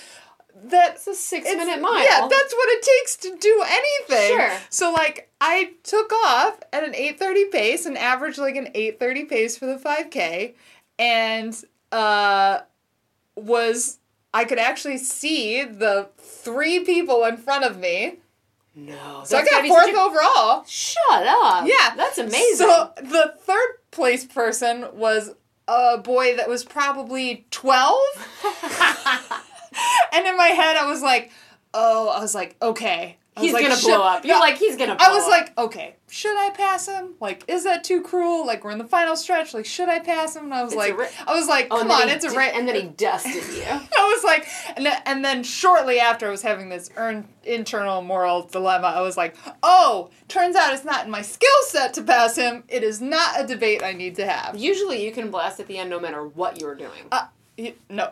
That's 0.63 1.07
a 1.07 1.15
six 1.15 1.45
minute 1.45 1.81
mile. 1.81 2.03
Yeah, 2.03 2.27
that's 2.29 2.53
what 2.53 2.69
it 2.69 2.83
takes 2.83 3.15
to 3.17 3.37
do 3.37 3.63
anything. 3.65 4.37
Sure. 4.37 4.57
So 4.69 4.91
like 4.91 5.31
I 5.41 5.71
took 5.83 6.11
off 6.11 6.59
at 6.73 6.83
an 6.83 6.93
8:30 6.93 7.51
pace 7.51 7.85
and 7.85 7.97
averaged 7.97 8.37
like 8.37 8.55
an 8.55 8.67
8:30 8.75 9.29
pace 9.29 9.57
for 9.57 9.65
the 9.65 9.77
5k 9.77 10.53
and 10.99 11.55
uh 11.91 12.59
was 13.43 13.99
I 14.33 14.45
could 14.45 14.59
actually 14.59 14.97
see 14.97 15.63
the 15.63 16.09
three 16.17 16.81
people 16.81 17.23
in 17.25 17.37
front 17.37 17.65
of 17.65 17.79
me. 17.79 18.19
no. 18.75 19.23
So 19.25 19.37
I 19.37 19.43
got 19.45 19.65
fourth 19.67 19.93
a- 19.93 19.99
overall. 19.99 20.63
Shut 20.67 21.27
up. 21.27 21.67
Yeah. 21.67 21.95
That's 21.95 22.17
amazing. 22.17 22.67
So 22.67 22.91
the 22.97 23.33
third 23.41 23.69
place 23.91 24.25
person 24.25 24.85
was 24.93 25.31
a 25.67 25.97
boy 25.97 26.35
that 26.37 26.47
was 26.47 26.63
probably 26.63 27.45
12. 27.51 27.99
and 30.13 30.27
in 30.27 30.37
my 30.37 30.47
head 30.47 30.75
I 30.77 30.85
was 30.89 31.01
like, 31.01 31.31
"Oh, 31.73 32.09
I 32.09 32.19
was 32.19 32.33
like, 32.35 32.55
okay." 32.61 33.17
He's 33.41 33.53
like, 33.53 33.63
gonna 33.63 33.75
"Should- 33.75 33.87
blow 33.87 34.01
up. 34.03 34.25
You're 34.25 34.35
No, 34.35 34.39
like, 34.39 34.57
he's 34.57 34.75
gonna 34.77 34.95
blow 34.95 35.05
I 35.07 35.13
was 35.13 35.23
up. 35.25 35.29
like, 35.29 35.57
okay, 35.57 35.95
should 36.09 36.35
I 36.37 36.49
pass 36.51 36.87
him? 36.87 37.15
Like, 37.19 37.43
is 37.47 37.63
that 37.63 37.83
too 37.83 38.01
cruel? 38.01 38.45
Like, 38.45 38.63
we're 38.63 38.71
in 38.71 38.77
the 38.77 38.87
final 38.87 39.15
stretch. 39.15 39.53
Like, 39.53 39.65
should 39.65 39.89
I 39.89 39.99
pass 39.99 40.35
him? 40.35 40.45
And 40.45 40.53
I 40.53 40.63
was 40.63 40.73
It's 40.73 40.77
like, 40.79 40.97
ri- 40.97 41.07
I 41.27 41.35
was 41.35 41.47
like, 41.47 41.67
Oh, 41.71 41.79
come 41.79 41.87
then 41.87 42.01
on, 42.03 42.09
it's 42.09 42.25
a 42.25 42.29
di- 42.29 42.37
right. 42.37 42.53
And 42.53 42.67
then 42.67 42.75
he 42.75 42.83
dusted 42.83 43.33
you. 43.33 43.63
I 43.67 44.13
was 44.15 44.23
like, 44.23 44.47
and 44.75 44.85
then, 44.85 45.01
and 45.05 45.23
then 45.25 45.43
shortly 45.43 45.99
after, 45.99 46.27
I 46.27 46.31
was 46.31 46.41
having 46.41 46.69
this 46.69 46.89
earn, 46.95 47.27
internal 47.43 48.01
moral 48.01 48.43
dilemma. 48.43 48.87
I 48.87 49.01
was 49.01 49.17
like, 49.17 49.35
oh, 49.63 50.09
turns 50.27 50.55
out 50.55 50.73
it's 50.73 50.85
not 50.85 51.05
in 51.05 51.11
my 51.11 51.21
skill 51.21 51.49
set 51.67 51.93
to 51.95 52.03
pass 52.03 52.35
him. 52.35 52.63
It 52.67 52.83
is 52.83 53.01
not 53.01 53.39
a 53.39 53.45
debate 53.47 53.83
I 53.83 53.93
need 53.93 54.15
to 54.17 54.25
have. 54.27 54.57
Usually 54.57 55.03
you 55.05 55.11
can 55.11 55.31
blast 55.31 55.59
at 55.59 55.67
the 55.67 55.77
end 55.77 55.89
no 55.89 55.99
matter 55.99 56.25
what 56.27 56.59
you're 56.59 56.75
doing. 56.75 57.05
Uh, 57.11 57.25
y- 57.57 57.75
no, 57.89 58.11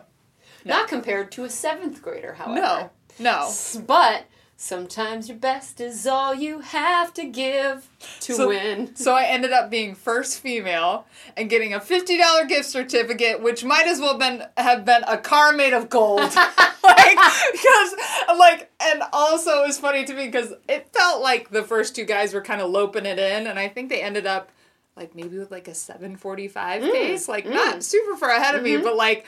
Not 0.64 0.88
compared 0.88 1.30
to 1.32 1.44
a 1.44 1.50
seventh 1.50 2.00
grader, 2.02 2.34
however. 2.34 2.60
no, 2.60 2.90
no. 3.18 3.52
But 3.86 4.24
sometimes 4.60 5.28
your 5.28 5.38
best 5.38 5.80
is 5.80 6.04
all 6.04 6.34
you 6.34 6.58
have 6.58 7.14
to 7.14 7.24
give 7.24 7.88
to 8.20 8.34
So- 8.34 8.48
win. 8.48 8.94
So 8.96 9.14
I 9.14 9.22
ended 9.22 9.52
up 9.52 9.70
being 9.70 9.94
first 9.94 10.40
female 10.40 11.06
and 11.36 11.48
getting 11.48 11.72
a 11.72 11.80
fifty 11.80 12.18
dollar 12.18 12.44
gift 12.44 12.68
certificate, 12.68 13.40
which 13.40 13.64
might 13.64 13.86
as 13.86 14.00
well 14.00 14.18
been 14.18 14.44
have 14.56 14.84
been 14.84 15.04
a 15.06 15.16
car 15.16 15.52
made 15.52 15.72
of 15.72 15.88
gold. 15.88 16.20
like 16.84 17.18
because 17.52 17.94
like 18.38 18.70
and 18.80 19.02
also 19.12 19.62
it 19.62 19.66
was 19.66 19.78
funny 19.78 20.04
to 20.04 20.14
me 20.14 20.26
because 20.26 20.52
it 20.68 20.88
felt 20.92 21.22
like 21.22 21.50
the 21.50 21.62
first 21.62 21.94
two 21.94 22.04
guys 22.04 22.34
were 22.34 22.40
kind 22.40 22.60
of 22.60 22.70
loping 22.70 23.06
it 23.06 23.18
in, 23.18 23.46
and 23.46 23.58
I 23.58 23.68
think 23.68 23.88
they 23.88 24.02
ended 24.02 24.26
up 24.26 24.50
like 24.96 25.14
maybe 25.14 25.38
with 25.38 25.50
like 25.50 25.68
a 25.68 25.74
seven 25.74 26.16
forty 26.16 26.48
five 26.48 26.82
pace, 26.82 27.26
mm, 27.26 27.28
like 27.28 27.46
mm. 27.46 27.52
not 27.52 27.84
super 27.84 28.16
far 28.16 28.30
ahead 28.30 28.56
of 28.56 28.62
me, 28.62 28.74
mm-hmm. 28.74 28.84
but 28.84 28.96
like 28.96 29.24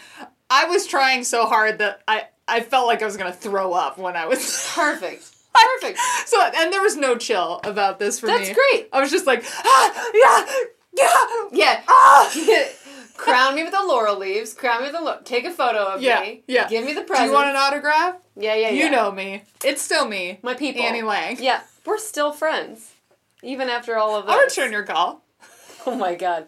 I 0.48 0.64
was 0.64 0.86
trying 0.86 1.22
so 1.22 1.46
hard 1.46 1.78
that 1.78 2.02
I 2.08 2.26
I 2.50 2.60
felt 2.60 2.86
like 2.86 3.02
I 3.02 3.04
was 3.06 3.16
gonna 3.16 3.32
throw 3.32 3.72
up 3.72 3.96
when 3.98 4.16
I 4.16 4.26
was. 4.26 4.70
Perfect. 4.74 5.24
Perfect. 5.54 5.98
So 6.26 6.40
and 6.42 6.72
there 6.72 6.82
was 6.82 6.96
no 6.96 7.16
chill 7.16 7.60
about 7.64 7.98
this 7.98 8.20
for 8.20 8.26
That's 8.26 8.40
me. 8.40 8.46
That's 8.46 8.58
great. 8.58 8.88
I 8.92 9.00
was 9.00 9.10
just 9.10 9.26
like, 9.26 9.44
ah, 9.64 10.10
yeah, 10.14 10.46
yeah, 10.96 11.48
Yeah. 11.52 11.82
ah. 11.88 12.32
Crown 13.16 13.54
me 13.54 13.62
with 13.64 13.72
the 13.72 13.82
laurel 13.82 14.16
leaves. 14.18 14.54
Crown 14.54 14.80
me 14.80 14.84
with 14.86 14.96
the 14.96 15.02
lo- 15.02 15.18
take 15.24 15.44
a 15.44 15.50
photo 15.50 15.84
of 15.94 16.00
Yeah, 16.00 16.20
me. 16.22 16.42
yeah. 16.46 16.66
Give 16.68 16.84
me 16.84 16.94
the 16.94 17.02
present. 17.02 17.26
Do 17.26 17.30
you 17.30 17.36
want 17.36 17.50
an 17.50 17.56
autograph? 17.56 18.14
Yeah, 18.34 18.54
yeah, 18.54 18.70
yeah. 18.70 18.84
You 18.84 18.90
know 18.90 19.12
me. 19.12 19.42
It's 19.62 19.82
still 19.82 20.08
me, 20.08 20.38
my 20.42 20.54
people. 20.54 20.80
Annie 20.82 21.02
Lang. 21.02 21.36
Yeah, 21.38 21.60
we're 21.84 21.98
still 21.98 22.32
friends, 22.32 22.94
even 23.42 23.68
after 23.68 23.98
all 23.98 24.16
of 24.16 24.24
this. 24.24 24.34
I'll 24.34 24.40
return 24.40 24.72
your 24.72 24.84
call. 24.84 25.22
Oh 25.86 25.94
my 25.96 26.14
god, 26.14 26.46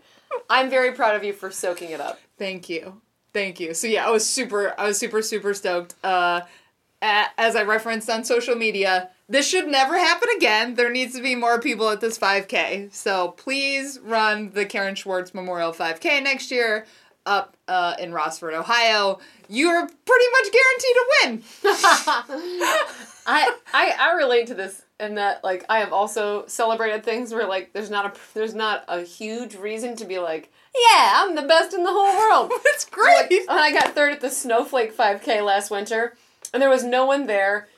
I'm 0.48 0.70
very 0.70 0.92
proud 0.92 1.14
of 1.14 1.24
you 1.24 1.34
for 1.34 1.50
soaking 1.50 1.90
it 1.90 2.00
up. 2.00 2.18
Thank 2.38 2.70
you, 2.70 3.02
thank 3.32 3.60
you. 3.60 3.74
So 3.74 3.86
yeah, 3.86 4.06
I 4.06 4.10
was 4.10 4.28
super, 4.28 4.74
I 4.78 4.86
was 4.86 4.98
super, 4.98 5.22
super 5.22 5.54
stoked. 5.54 5.94
Uh, 6.02 6.42
as 7.02 7.56
I 7.56 7.62
referenced 7.62 8.08
on 8.08 8.24
social 8.24 8.54
media, 8.54 9.10
this 9.28 9.48
should 9.48 9.66
never 9.66 9.98
happen 9.98 10.28
again. 10.36 10.74
There 10.74 10.90
needs 10.90 11.14
to 11.14 11.22
be 11.22 11.34
more 11.34 11.60
people 11.60 11.88
at 11.90 12.00
this 12.00 12.18
5K. 12.18 12.92
So 12.92 13.28
please 13.32 13.98
run 14.02 14.50
the 14.50 14.64
Karen 14.64 14.94
Schwartz 14.94 15.34
Memorial 15.34 15.72
5K 15.72 16.22
next 16.22 16.50
year 16.50 16.86
up 17.26 17.56
uh, 17.68 17.94
in 17.98 18.12
Rossford, 18.12 18.54
Ohio. 18.54 19.18
You 19.48 19.68
are 19.68 19.86
pretty 19.86 20.26
much 20.32 20.52
guaranteed 20.52 20.94
to 20.94 21.06
win. 21.22 21.42
I, 23.26 23.56
I 23.72 23.96
I 23.98 24.12
relate 24.16 24.48
to 24.48 24.54
this 24.54 24.82
in 24.98 25.14
that 25.16 25.44
like 25.44 25.64
I 25.68 25.78
have 25.78 25.92
also 25.92 26.46
celebrated 26.46 27.04
things 27.04 27.32
where 27.32 27.46
like 27.46 27.72
there's 27.72 27.90
not 27.90 28.06
a 28.06 28.20
there's 28.34 28.54
not 28.54 28.84
a 28.88 29.02
huge 29.02 29.54
reason 29.54 29.96
to 29.96 30.04
be 30.04 30.18
like 30.18 30.50
yeah 30.74 31.12
I'm 31.16 31.34
the 31.34 31.42
best 31.42 31.74
in 31.74 31.82
the 31.84 31.90
whole 31.92 32.16
world. 32.18 32.52
It's 32.66 32.84
great. 32.84 33.30
Like, 33.30 33.48
when 33.48 33.58
I 33.58 33.72
got 33.72 33.94
third 33.94 34.12
at 34.12 34.20
the 34.20 34.30
Snowflake 34.30 34.96
5K 34.96 35.44
last 35.44 35.70
winter, 35.70 36.14
and 36.52 36.60
there 36.62 36.70
was 36.70 36.84
no 36.84 37.04
one 37.06 37.26
there 37.26 37.68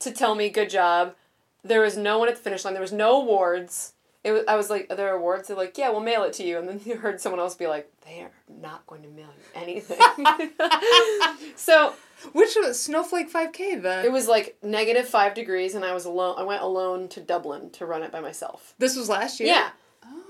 to 0.00 0.10
tell 0.12 0.34
me 0.34 0.48
good 0.48 0.70
job. 0.70 1.14
There 1.62 1.80
was 1.80 1.96
no 1.96 2.18
one 2.18 2.28
at 2.28 2.36
the 2.36 2.42
finish 2.42 2.64
line. 2.64 2.74
There 2.74 2.80
was 2.82 2.92
no 2.92 3.20
awards. 3.22 3.92
It 4.22 4.32
was, 4.32 4.42
I 4.48 4.56
was 4.56 4.70
like, 4.70 4.86
are 4.90 4.96
there 4.96 5.14
awards? 5.14 5.48
They're 5.48 5.56
like, 5.56 5.76
yeah, 5.76 5.90
we'll 5.90 6.00
mail 6.00 6.22
it 6.24 6.32
to 6.34 6.44
you. 6.44 6.58
And 6.58 6.66
then 6.68 6.80
you 6.84 6.96
heard 6.96 7.20
someone 7.20 7.40
else 7.40 7.54
be 7.54 7.66
like, 7.66 7.90
they 8.06 8.20
are 8.20 8.30
not 8.48 8.86
going 8.86 9.02
to 9.02 9.08
mail 9.08 9.28
you 9.36 9.60
anything. 9.60 9.98
so 11.56 11.94
Which 12.32 12.54
was 12.56 12.80
Snowflake 12.80 13.32
5K, 13.32 13.82
the 13.82 14.04
it 14.04 14.12
was 14.12 14.28
like 14.28 14.56
negative 14.62 15.06
five 15.08 15.34
degrees, 15.34 15.74
and 15.74 15.84
I 15.84 15.92
was 15.92 16.04
alone. 16.04 16.36
I 16.38 16.42
went 16.42 16.62
alone 16.62 17.08
to 17.10 17.20
Dublin 17.20 17.70
to 17.70 17.86
run 17.86 18.02
it 18.02 18.10
by 18.12 18.20
myself. 18.20 18.74
This 18.78 18.96
was 18.96 19.08
last 19.08 19.40
year? 19.40 19.48
Yeah, 19.50 19.70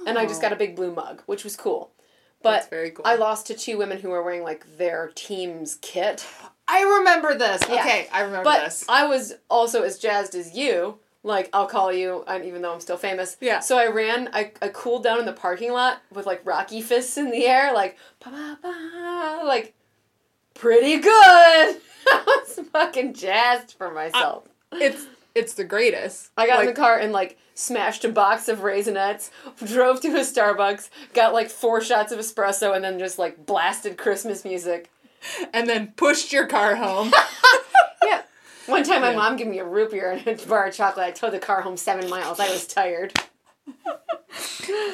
and 0.06 0.18
I 0.18 0.26
just 0.26 0.40
got 0.42 0.52
Oh. 0.52 0.56
a 0.56 0.58
big 0.58 0.74
blue 0.76 0.92
mug, 0.92 1.22
which 1.26 1.44
was 1.44 1.56
cool. 1.56 1.90
But 2.44 2.68
cool. 2.70 3.02
I 3.04 3.16
lost 3.16 3.48
to 3.48 3.54
two 3.54 3.76
women 3.78 3.98
who 3.98 4.10
were 4.10 4.22
wearing 4.22 4.42
like 4.42 4.76
their 4.76 5.10
team's 5.14 5.78
kit. 5.80 6.24
I 6.68 6.82
remember 6.98 7.36
this. 7.36 7.62
Yeah. 7.68 7.80
Okay, 7.80 8.06
I 8.12 8.20
remember 8.20 8.44
But 8.44 8.64
this. 8.64 8.84
I 8.88 9.06
was 9.06 9.34
also 9.50 9.82
as 9.82 9.98
jazzed 9.98 10.34
as 10.34 10.54
you. 10.54 10.98
Like 11.22 11.48
I'll 11.54 11.66
call 11.66 11.90
you, 11.90 12.22
and 12.26 12.44
even 12.44 12.60
though 12.60 12.74
I'm 12.74 12.80
still 12.80 12.98
famous. 12.98 13.38
Yeah. 13.40 13.60
So 13.60 13.78
I 13.78 13.86
ran. 13.86 14.28
I, 14.34 14.52
I 14.60 14.68
cooled 14.68 15.02
down 15.02 15.18
in 15.18 15.24
the 15.24 15.32
parking 15.32 15.72
lot 15.72 16.02
with 16.12 16.26
like 16.26 16.42
Rocky 16.44 16.82
fists 16.82 17.16
in 17.16 17.30
the 17.30 17.46
air, 17.46 17.72
like 17.72 17.96
ba 18.22 18.30
ba 18.30 18.58
ba, 18.60 19.40
like 19.44 19.72
pretty 20.52 20.98
good. 20.98 21.10
I 22.06 22.22
was 22.26 22.60
fucking 22.70 23.14
jazzed 23.14 23.72
for 23.72 23.90
myself. 23.90 24.44
It's 24.72 25.06
it's 25.34 25.54
the 25.54 25.64
greatest. 25.64 26.30
I 26.36 26.46
got 26.46 26.60
in 26.60 26.66
the 26.66 26.72
car 26.72 26.98
and 26.98 27.12
like 27.12 27.38
smashed 27.54 28.04
a 28.04 28.08
box 28.08 28.48
of 28.48 28.60
raisinets, 28.60 29.30
drove 29.64 30.00
to 30.02 30.08
a 30.16 30.20
Starbucks, 30.20 30.88
got 31.12 31.32
like 31.32 31.50
four 31.50 31.80
shots 31.80 32.12
of 32.12 32.18
espresso, 32.18 32.74
and 32.74 32.84
then 32.84 32.98
just 32.98 33.18
like 33.18 33.44
blasted 33.46 33.96
Christmas 33.98 34.44
music. 34.44 34.90
and 35.54 35.68
then 35.68 35.92
pushed 35.96 36.32
your 36.32 36.46
car 36.46 36.76
home. 36.76 37.12
Yeah. 38.04 38.20
One 38.66 38.82
time 38.84 39.00
my 39.00 39.14
mom 39.14 39.36
gave 39.36 39.46
me 39.46 39.58
a 39.60 39.64
root 39.64 39.90
beer 39.90 40.10
and 40.12 40.26
a 40.40 40.46
bar 40.46 40.66
of 40.66 40.74
chocolate. 40.74 41.06
I 41.06 41.10
towed 41.10 41.32
the 41.32 41.38
car 41.38 41.62
home 41.62 41.78
seven 41.78 42.10
miles. 42.10 42.38
I 42.38 42.50
was 42.50 42.66
tired. 42.66 43.14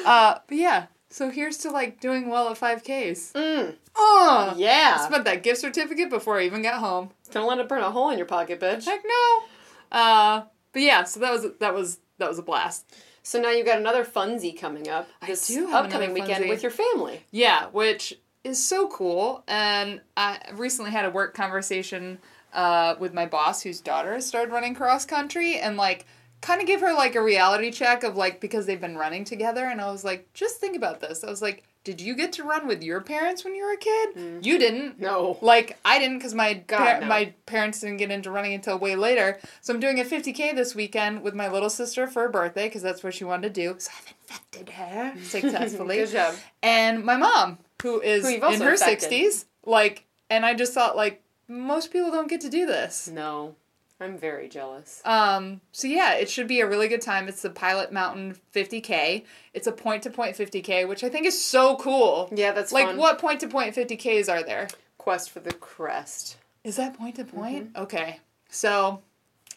uh, 0.05 0.39
but 0.47 0.57
yeah. 0.57 0.85
So 1.09 1.29
here's 1.29 1.57
to 1.59 1.71
like 1.71 1.99
doing 1.99 2.29
well 2.29 2.47
at 2.49 2.57
5Ks. 2.57 3.33
Mm. 3.33 3.75
Oh, 3.97 4.53
I 4.53 4.57
Yeah. 4.57 4.97
spent 5.05 5.25
that 5.25 5.43
gift 5.43 5.59
certificate 5.59 6.09
before 6.09 6.39
I 6.39 6.45
even 6.45 6.61
got 6.61 6.75
home. 6.79 7.09
Don't 7.31 7.47
let 7.49 7.59
it 7.59 7.67
burn 7.67 7.81
a 7.81 7.91
hole 7.91 8.09
in 8.11 8.17
your 8.17 8.27
pocket, 8.27 8.61
bitch. 8.61 8.85
Heck 8.85 9.01
no. 9.05 9.43
Uh, 9.91 10.43
but 10.73 10.81
yeah, 10.81 11.03
so 11.03 11.19
that 11.19 11.31
was 11.31 11.47
that 11.59 11.73
was 11.73 11.99
that 12.17 12.29
was 12.29 12.39
a 12.39 12.43
blast. 12.43 12.95
So 13.23 13.39
now 13.39 13.51
you've 13.51 13.67
got 13.67 13.77
another 13.77 14.03
funsie 14.03 14.57
coming 14.57 14.89
up 14.89 15.07
I 15.21 15.27
this 15.27 15.47
do 15.47 15.67
have 15.67 15.85
upcoming 15.85 16.13
weekend 16.13 16.49
with 16.49 16.63
your 16.63 16.71
family. 16.71 17.21
Yeah, 17.31 17.67
which 17.67 18.19
is 18.43 18.63
so 18.63 18.87
cool. 18.87 19.43
And 19.47 20.01
I 20.17 20.39
recently 20.53 20.91
had 20.91 21.05
a 21.05 21.11
work 21.11 21.33
conversation 21.33 22.17
uh, 22.53 22.95
with 22.99 23.13
my 23.13 23.25
boss, 23.25 23.61
whose 23.61 23.79
daughter 23.79 24.19
started 24.21 24.51
running 24.51 24.73
cross 24.73 25.05
country, 25.05 25.57
and 25.57 25.77
like 25.77 26.05
kind 26.41 26.59
of 26.59 26.67
give 26.67 26.81
her 26.81 26.93
like 26.93 27.15
a 27.15 27.21
reality 27.21 27.71
check 27.71 28.03
of 28.03 28.17
like 28.17 28.41
because 28.41 28.65
they've 28.65 28.81
been 28.81 28.97
running 28.97 29.23
together. 29.23 29.65
And 29.65 29.79
I 29.79 29.91
was 29.91 30.03
like, 30.03 30.31
just 30.33 30.57
think 30.57 30.75
about 30.75 30.99
this. 30.99 31.23
I 31.23 31.29
was 31.29 31.41
like, 31.41 31.63
did 31.83 31.99
you 31.99 32.15
get 32.15 32.33
to 32.33 32.43
run 32.43 32.67
with 32.67 32.83
your 32.83 33.01
parents 33.01 33.43
when 33.43 33.55
you 33.55 33.65
were 33.65 33.73
a 33.73 33.77
kid? 33.77 34.15
Mm. 34.15 34.45
You 34.45 34.59
didn't. 34.59 34.99
No. 34.99 35.37
Like 35.41 35.79
I 35.83 35.97
didn't 35.99 36.19
because 36.19 36.33
my 36.35 36.53
God, 36.53 36.77
par- 36.77 37.01
no. 37.01 37.07
my 37.07 37.33
parents 37.45 37.79
didn't 37.79 37.97
get 37.97 38.11
into 38.11 38.29
running 38.29 38.53
until 38.53 38.77
way 38.77 38.95
later. 38.95 39.39
So 39.61 39.73
I'm 39.73 39.79
doing 39.79 39.99
a 39.99 40.03
50k 40.03 40.55
this 40.55 40.75
weekend 40.75 41.23
with 41.23 41.33
my 41.33 41.49
little 41.49 41.69
sister 41.69 42.05
for 42.07 42.23
her 42.23 42.29
birthday 42.29 42.67
because 42.67 42.83
that's 42.83 43.03
what 43.03 43.13
she 43.15 43.23
wanted 43.23 43.53
to 43.53 43.61
do. 43.61 43.75
So 43.79 43.91
I've 43.97 44.13
infected 44.21 44.69
her 44.69 45.13
successfully. 45.23 45.97
Good 45.97 46.11
job. 46.11 46.35
And 46.61 47.03
my 47.03 47.17
mom, 47.17 47.57
who 47.81 47.99
is 47.99 48.23
Who 48.23 48.35
in 48.35 48.61
her 48.61 48.73
infected. 48.73 49.11
60s, 49.11 49.45
like, 49.65 50.05
and 50.29 50.45
I 50.45 50.53
just 50.53 50.73
thought 50.73 50.95
like 50.95 51.21
most 51.47 51.91
people 51.91 52.11
don't 52.11 52.29
get 52.29 52.41
to 52.41 52.49
do 52.49 52.65
this. 52.65 53.07
No. 53.07 53.55
I'm 54.01 54.17
very 54.17 54.49
jealous. 54.49 55.01
Um, 55.05 55.61
so 55.71 55.87
yeah, 55.87 56.13
it 56.15 56.29
should 56.29 56.47
be 56.47 56.59
a 56.61 56.67
really 56.67 56.87
good 56.87 57.01
time. 57.01 57.27
It's 57.27 57.41
the 57.43 57.49
Pilot 57.51 57.91
Mountain 57.91 58.35
50k. 58.53 59.23
It's 59.53 59.67
a 59.67 59.71
point 59.71 60.03
to 60.03 60.09
point 60.09 60.35
50k, 60.35 60.87
which 60.87 61.03
I 61.03 61.09
think 61.09 61.25
is 61.27 61.39
so 61.39 61.75
cool. 61.77 62.29
Yeah, 62.35 62.51
that's 62.51 62.71
Like 62.71 62.87
fun. 62.87 62.97
what 62.97 63.19
point 63.19 63.39
to 63.41 63.47
point 63.47 63.75
50ks 63.75 64.27
are 64.29 64.43
there? 64.43 64.67
Quest 64.97 65.29
for 65.29 65.39
the 65.39 65.53
crest. 65.53 66.37
Is 66.63 66.75
that 66.77 66.97
point 66.97 67.15
to 67.15 67.25
point? 67.25 67.73
Mm-hmm. 67.73 67.83
Okay. 67.83 68.19
So 68.49 69.01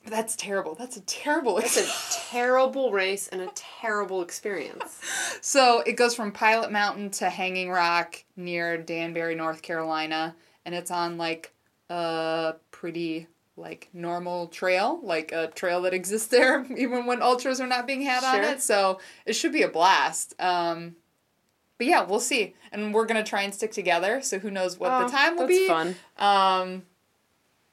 that's 0.06 0.36
terrible. 0.36 0.74
That's 0.74 0.96
a 0.98 1.02
terrible 1.02 1.58
It's 1.58 1.76
a 1.78 2.28
terrible 2.30 2.92
race 2.92 3.28
and 3.28 3.40
a 3.40 3.50
terrible 3.54 4.22
experience. 4.22 5.00
So 5.40 5.80
it 5.80 5.92
goes 5.92 6.14
from 6.14 6.32
Pilot 6.32 6.72
Mountain 6.72 7.10
to 7.10 7.28
Hanging 7.28 7.68
Rock 7.70 8.24
near 8.34 8.78
Danbury, 8.78 9.34
North 9.34 9.60
Carolina, 9.60 10.34
and 10.64 10.74
it's 10.74 10.90
on 10.90 11.18
like 11.18 11.52
a 11.90 12.54
pretty 12.70 13.26
like 13.56 13.88
normal 13.92 14.48
trail, 14.48 14.98
like 15.02 15.30
a 15.32 15.48
trail 15.48 15.82
that 15.82 15.94
exists 15.94 16.28
there 16.28 16.66
even 16.76 17.06
when 17.06 17.22
ultras 17.22 17.60
are 17.60 17.66
not 17.66 17.86
being 17.86 18.02
had 18.02 18.24
on 18.24 18.42
it. 18.44 18.60
So 18.62 18.98
it 19.26 19.34
should 19.34 19.52
be 19.52 19.62
a 19.62 19.68
blast. 19.68 20.34
Um, 20.40 20.96
but 21.78 21.86
yeah, 21.88 22.02
we'll 22.02 22.20
see, 22.20 22.54
and 22.72 22.94
we're 22.94 23.06
gonna 23.06 23.24
try 23.24 23.42
and 23.42 23.54
stick 23.54 23.72
together. 23.72 24.20
So 24.22 24.38
who 24.38 24.50
knows 24.50 24.78
what 24.78 24.90
Oh, 24.92 25.04
the 25.06 25.10
time 25.10 25.36
will 25.36 25.46
that's 25.46 25.58
be? 25.58 25.66
fun. 25.68 25.96
Um, 26.18 26.82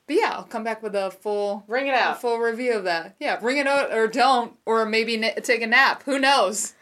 but 0.08 0.16
yeah, 0.16 0.32
I'll 0.36 0.44
come 0.44 0.64
back 0.64 0.82
with 0.84 0.96
a 0.96 1.12
full 1.12 1.64
Ring 1.68 1.88
it 1.88 1.92
a 1.92 1.98
out. 2.00 2.22
full 2.22 2.40
review 2.40 2.74
of 2.74 2.84
that. 2.86 3.16
Yeah, 3.20 3.38
bring 3.38 3.58
it 3.58 3.68
out 3.68 3.94
or 3.94 4.08
don't, 4.08 4.54
or 4.66 4.86
maybe 4.86 5.18
na- 5.18 5.30
take 5.44 5.62
a 5.62 5.68
nap. 5.68 6.04
Who 6.04 6.20
knows? 6.20 6.74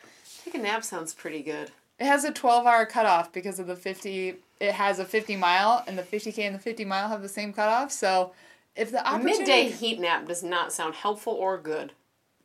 Take 0.45 0.55
a 0.55 0.59
nap 0.59 0.83
sounds 0.83 1.13
pretty 1.13 1.43
good. 1.43 1.71
It 1.99 2.05
has 2.05 2.23
a 2.23 2.31
12 2.31 2.65
hour 2.65 2.85
cutoff 2.85 3.31
because 3.33 3.59
of 3.59 3.67
the 3.67 3.75
50. 3.75 4.35
It 4.61 4.71
has 4.71 4.99
a 4.99 5.05
50 5.05 5.35
mile, 5.35 5.83
and 5.87 5.97
the 5.97 6.03
50k 6.03 6.39
and 6.39 6.55
the 6.55 6.59
50 6.59 6.85
mile 6.85 7.09
have 7.09 7.21
the 7.21 7.29
same 7.29 7.51
cutoff. 7.53 7.91
So, 7.91 8.31
if 8.79 8.91
the 8.91 8.99
A 8.99 9.13
opportunity, 9.13 9.39
midday 9.39 9.69
heat 9.69 9.99
nap 9.99 10.27
does 10.27 10.43
not 10.43 10.71
sound 10.73 10.95
helpful 10.95 11.33
or 11.33 11.57
good. 11.57 11.93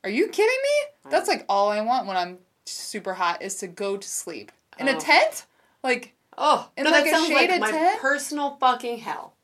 are 0.03 0.11
you 0.11 0.29
kidding 0.29 0.59
me? 0.62 1.11
That's 1.11 1.29
like 1.29 1.45
all 1.49 1.71
I 1.71 1.81
want 1.81 2.07
when 2.07 2.17
I'm 2.17 2.38
super 2.67 3.14
hot 3.14 3.43
is 3.43 3.57
to 3.57 3.67
go 3.67 3.97
to 3.97 4.09
sleep 4.09 4.53
in 4.79 4.88
a 4.88 4.93
Oh. 4.97 4.99
tent. 5.00 5.47
Like 5.83 6.12
Oh, 6.37 6.69
In 6.76 6.85
no, 6.85 6.91
like 6.91 7.05
that 7.05 7.12
a 7.12 7.17
sounds 7.17 7.31
like 7.31 7.38
shaded 7.49 7.61
my 7.61 7.71
tent? 7.71 8.00
personal 8.00 8.57
fucking 8.57 8.99
hell. 8.99 9.35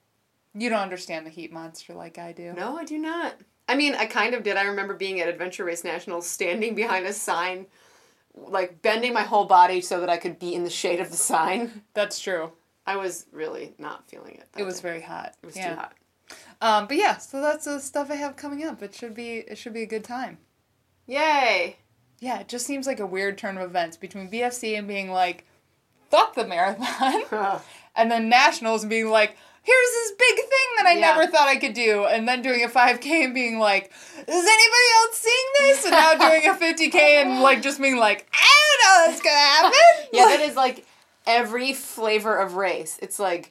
you 0.55 0.69
don't 0.69 0.81
understand 0.81 1.25
the 1.25 1.31
heat 1.31 1.53
monster 1.53 1.95
like 1.95 2.19
I 2.19 2.33
do. 2.33 2.53
No, 2.53 2.77
I 2.77 2.85
do 2.85 2.99
not. 2.99 3.35
I 3.69 3.77
mean, 3.77 3.95
I 3.95 4.07
kind 4.07 4.35
of 4.35 4.43
did. 4.43 4.57
I 4.57 4.65
remember 4.65 4.95
being 4.95 5.21
at 5.21 5.29
Adventure 5.29 5.65
Race 5.65 5.85
Nationals, 5.85 6.27
standing 6.29 6.75
behind 6.75 7.07
a 7.07 7.13
sign, 7.13 7.67
like 8.35 8.83
bending 8.83 9.13
my 9.13 9.23
whole 9.23 9.45
body 9.45 9.81
so 9.81 10.01
that 10.01 10.09
I 10.09 10.17
could 10.17 10.41
be 10.41 10.55
in 10.55 10.65
the 10.65 10.71
shade 10.71 10.99
of 10.99 11.11
the 11.13 11.17
sign. 11.17 11.83
That's 11.95 12.19
true. 12.19 12.51
I 12.87 12.97
was 12.97 13.27
really 13.31 13.75
not 13.79 14.09
feeling 14.09 14.35
it. 14.35 14.49
It 14.57 14.65
was 14.65 14.77
day. 14.81 14.83
very 14.89 15.01
hot. 15.03 15.37
It 15.43 15.47
was 15.47 15.57
yeah. 15.57 15.71
too 15.71 15.81
hot. 15.81 15.93
Um, 16.61 16.87
but 16.87 16.97
yeah, 16.97 17.17
so 17.19 17.41
that's 17.41 17.65
the 17.65 17.79
stuff 17.81 18.11
I 18.11 18.17
have 18.17 18.37
coming 18.37 18.65
up. 18.65 18.83
It 18.83 18.95
should 18.95 19.15
be 19.15 19.39
it 19.39 19.57
should 19.57 19.73
be 19.73 19.83
a 19.83 19.87
good 19.87 20.05
time. 20.05 20.39
Yay! 21.07 21.77
Yeah, 22.21 22.41
it 22.41 22.49
just 22.49 22.67
seems 22.67 22.87
like 22.87 23.01
a 23.01 23.07
weird 23.07 23.39
turn 23.39 23.57
of 23.57 23.65
events 23.65 23.97
between 23.97 24.31
BFC 24.31 24.79
and 24.79 24.87
being 24.87 25.11
like, 25.11 25.47
fuck 26.11 26.35
the 26.35 26.47
marathon. 26.47 27.23
and 27.97 28.11
then 28.11 28.29
nationals 28.29 28.83
and 28.83 28.91
being 28.91 29.09
like, 29.09 29.37
here's 29.63 29.91
this 29.91 30.13
big 30.13 30.37
thing 30.37 30.69
that 30.77 30.87
I 30.87 30.93
Yeah. 30.95 31.15
never 31.15 31.27
thought 31.27 31.49
I 31.49 31.57
could 31.57 31.73
do. 31.73 32.05
And 32.05 32.29
then 32.29 32.43
doing 32.43 32.63
a 32.63 32.69
5K 32.69 33.25
and 33.25 33.33
being 33.35 33.59
like, 33.59 33.91
is 34.19 34.27
anybody 34.29 34.89
else 34.99 35.17
seeing 35.17 35.47
this? 35.61 35.85
And 35.87 35.93
now 35.93 36.15
doing 36.29 36.47
a 36.47 36.53
50K 36.55 36.95
and 37.23 37.41
like 37.43 37.63
just 37.63 37.81
being 37.81 37.97
like, 37.97 38.29
I 38.35 38.53
don't 38.83 39.07
know 39.07 39.11
what's 39.11 39.23
gonna 39.23 39.37
happen. 39.37 40.09
yeah, 40.13 40.25
that 40.27 40.41
is 40.49 40.57
like 40.57 40.87
every 41.27 41.73
flavor 41.73 42.37
of 42.37 42.55
race. 42.55 42.99
It's 43.03 43.19
like 43.19 43.51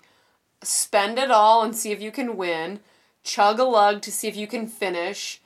spend 0.61 1.17
it 1.17 1.31
all 1.31 1.63
and 1.63 1.75
see 1.75 1.91
if 1.91 2.01
you 2.01 2.11
can 2.11 2.37
win, 2.37 2.81
chug 3.29 3.59
a 3.59 3.63
lug 3.63 4.01
to 4.01 4.11
see 4.11 4.27
if 4.27 4.35
you 4.35 4.47
can 4.47 4.67
finish, 4.67 5.39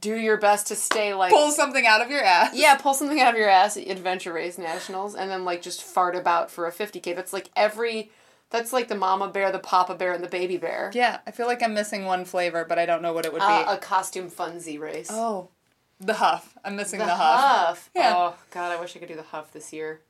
do 0.00 0.16
your 0.16 0.36
best 0.36 0.66
to 0.66 0.76
stay 0.76 1.14
like 1.14 1.30
pull 1.30 1.50
something 1.50 1.86
out 1.86 2.02
of 2.02 2.10
your 2.10 2.22
ass. 2.22 2.50
Yeah, 2.54 2.76
pull 2.76 2.94
something 2.94 3.20
out 3.20 3.34
of 3.34 3.40
your 3.40 3.48
ass 3.48 3.76
at 3.76 3.88
Adventure 3.88 4.32
Race 4.32 4.58
Nationals 4.58 5.14
and 5.14 5.30
then 5.30 5.44
like 5.44 5.62
just 5.62 5.82
fart 5.82 6.14
about 6.14 6.50
for 6.50 6.66
a 6.66 6.72
50k. 6.72 7.16
That's 7.16 7.32
like 7.32 7.50
every 7.56 8.10
that's 8.50 8.72
like 8.72 8.88
the 8.88 8.94
mama 8.94 9.28
bear, 9.28 9.50
the 9.50 9.58
papa 9.58 9.94
bear 9.94 10.12
and 10.12 10.22
the 10.22 10.28
baby 10.28 10.58
bear. 10.58 10.90
Yeah, 10.94 11.20
I 11.26 11.30
feel 11.30 11.46
like 11.46 11.62
I'm 11.62 11.74
missing 11.74 12.04
one 12.04 12.24
flavor, 12.24 12.64
but 12.64 12.78
I 12.78 12.86
don't 12.86 13.02
know 13.02 13.12
what 13.12 13.24
it 13.24 13.32
would 13.32 13.40
be. 13.40 13.44
Uh, 13.44 13.74
a 13.74 13.78
costume 13.78 14.30
funzy 14.30 14.78
race. 14.78 15.08
oh, 15.10 15.48
the 16.00 16.14
huff. 16.14 16.54
I'm 16.64 16.76
missing 16.76 16.98
the, 16.98 17.06
the 17.06 17.14
huff. 17.14 17.40
huff. 17.40 17.90
Yeah. 17.94 18.12
Oh 18.14 18.36
god, 18.50 18.72
I 18.72 18.80
wish 18.80 18.94
I 18.94 18.98
could 18.98 19.08
do 19.08 19.16
the 19.16 19.22
huff 19.22 19.52
this 19.52 19.72
year. 19.72 20.00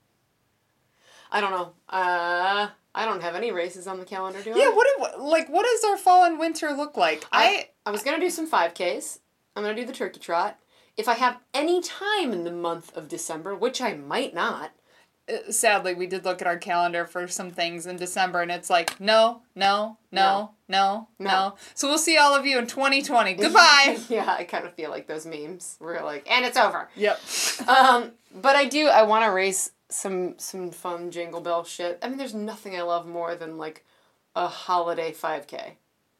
I 1.31 1.41
don't 1.41 1.53
know. 1.53 1.73
Uh 1.89 2.69
I 2.95 3.05
don't 3.05 3.23
have 3.23 3.35
any 3.35 3.51
races 3.51 3.87
on 3.87 3.99
the 3.99 4.05
calendar, 4.05 4.41
do 4.43 4.53
I? 4.55 4.57
Yeah, 4.57 4.71
what 4.71 4.87
do, 4.97 5.23
like 5.23 5.49
what 5.49 5.65
does 5.67 5.85
our 5.91 5.97
fall 5.97 6.25
and 6.25 6.39
winter 6.39 6.71
look 6.73 6.97
like? 6.97 7.25
I, 7.33 7.71
I 7.85 7.91
was 7.91 8.03
gonna 8.03 8.21
do 8.21 8.31
some 8.31 8.49
5Ks. 8.51 9.19
I'm 9.57 9.63
gonna 9.63 9.75
do 9.75 9.85
the 9.85 9.93
turkey 9.93 10.21
trot. 10.21 10.59
If 10.97 11.09
I 11.09 11.15
have 11.15 11.39
any 11.53 11.81
time 11.81 12.33
in 12.33 12.45
the 12.45 12.53
month 12.53 12.97
of 12.97 13.09
December, 13.09 13.55
which 13.55 13.81
I 13.83 13.95
might 13.95 14.33
not, 14.33 14.71
uh, 15.29 15.51
sadly 15.51 15.95
we 15.95 16.07
did 16.07 16.25
look 16.25 16.41
at 16.41 16.47
our 16.47 16.59
calendar 16.59 17.05
for 17.05 17.27
some 17.27 17.51
things 17.51 17.87
in 17.87 17.97
December 17.97 18.43
and 18.43 18.51
it's 18.51 18.71
like 18.71 19.01
no, 19.01 19.43
no, 19.57 19.99
no, 20.13 20.53
no, 20.69 21.09
no. 21.19 21.27
No. 21.27 21.55
So 21.75 21.89
we'll 21.89 21.99
see 21.99 22.17
all 22.17 22.35
of 22.35 22.47
you 22.47 22.59
in 22.59 22.67
2020. 22.69 23.35
Goodbye. 23.35 23.99
yeah, 24.09 24.37
I 24.39 24.45
kind 24.45 24.67
of 24.67 24.75
feel 24.75 24.91
like 24.91 25.09
those 25.09 25.27
memes 25.27 25.77
where 25.81 26.03
like, 26.05 26.31
and 26.31 26.45
it's 26.45 26.57
over. 26.57 26.89
yep. 26.95 27.21
Um, 27.67 28.13
but 28.35 28.57
I 28.57 28.67
do. 28.67 28.89
I 28.89 29.03
want 29.03 29.25
to 29.25 29.31
race 29.31 29.71
some 29.91 30.35
some 30.39 30.71
fun 30.71 31.11
jingle 31.11 31.41
bell 31.41 31.65
shit. 31.65 31.99
I 32.03 32.09
mean, 32.09 32.19
there's 32.19 32.35
nothing 32.35 32.77
I 32.77 32.83
love 32.83 33.07
more 33.07 33.35
than 33.35 33.59
like 33.59 33.85
a 34.35 34.47
holiday 34.49 35.13
5K. 35.13 35.73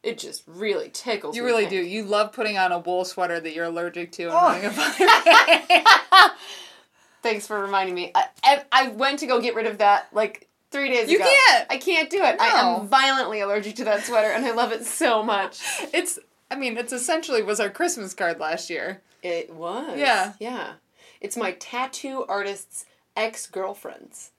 It 0.03 0.19
just 0.19 0.43
really 0.47 0.91
tickles. 0.91 1.35
You 1.35 1.45
really 1.45 1.63
pink. 1.67 1.71
do. 1.71 1.77
You 1.83 2.05
love 2.05 2.33
putting 2.33 2.59
on 2.59 2.73
a 2.73 2.79
wool 2.79 3.05
sweater 3.07 3.41
that 3.41 3.55
you're 3.55 3.65
allergic 3.65 4.13
to 4.13 4.25
and 4.25 4.33
Oh. 4.33 4.37
running 4.37 4.67
a 4.67 4.71
5K. 4.71 6.31
Thanks 7.23 7.47
for 7.47 7.59
reminding 7.59 7.95
me. 7.95 8.13
I, 8.15 8.27
I, 8.45 8.63
I 8.71 8.89
went 8.89 9.21
to 9.21 9.27
go 9.27 9.41
get 9.41 9.55
rid 9.55 9.67
of 9.67 9.79
that 9.79 10.09
like 10.13 10.47
three 10.71 10.91
days 10.91 11.11
You 11.11 11.17
ago. 11.17 11.25
You 11.25 11.37
can't. 11.49 11.67
I 11.71 11.77
can't 11.79 12.11
do 12.11 12.19
it. 12.23 12.37
I 12.39 12.49
am 12.49 12.87
violently 12.87 13.41
allergic 13.41 13.77
to 13.77 13.85
that 13.85 14.05
sweater, 14.05 14.29
and 14.29 14.45
I 14.45 14.53
love 14.53 14.73
it 14.73 14.85
so 14.85 15.23
much. 15.23 15.61
it's 15.95 16.19
I 16.51 16.57
mean, 16.57 16.77
it's 16.77 16.93
essentially 16.93 17.43
was 17.43 17.59
our 17.61 17.71
Christmas 17.71 18.13
card 18.13 18.39
last 18.41 18.69
year. 18.69 19.01
It 19.23 19.55
was. 19.55 19.99
Yeah. 19.99 20.35
Yeah. 20.39 20.75
It's 21.23 21.37
my 21.37 21.53
tattoo 21.53 22.27
artist's 22.29 22.85
ex 23.17 23.47
girlfriend's. 23.47 24.31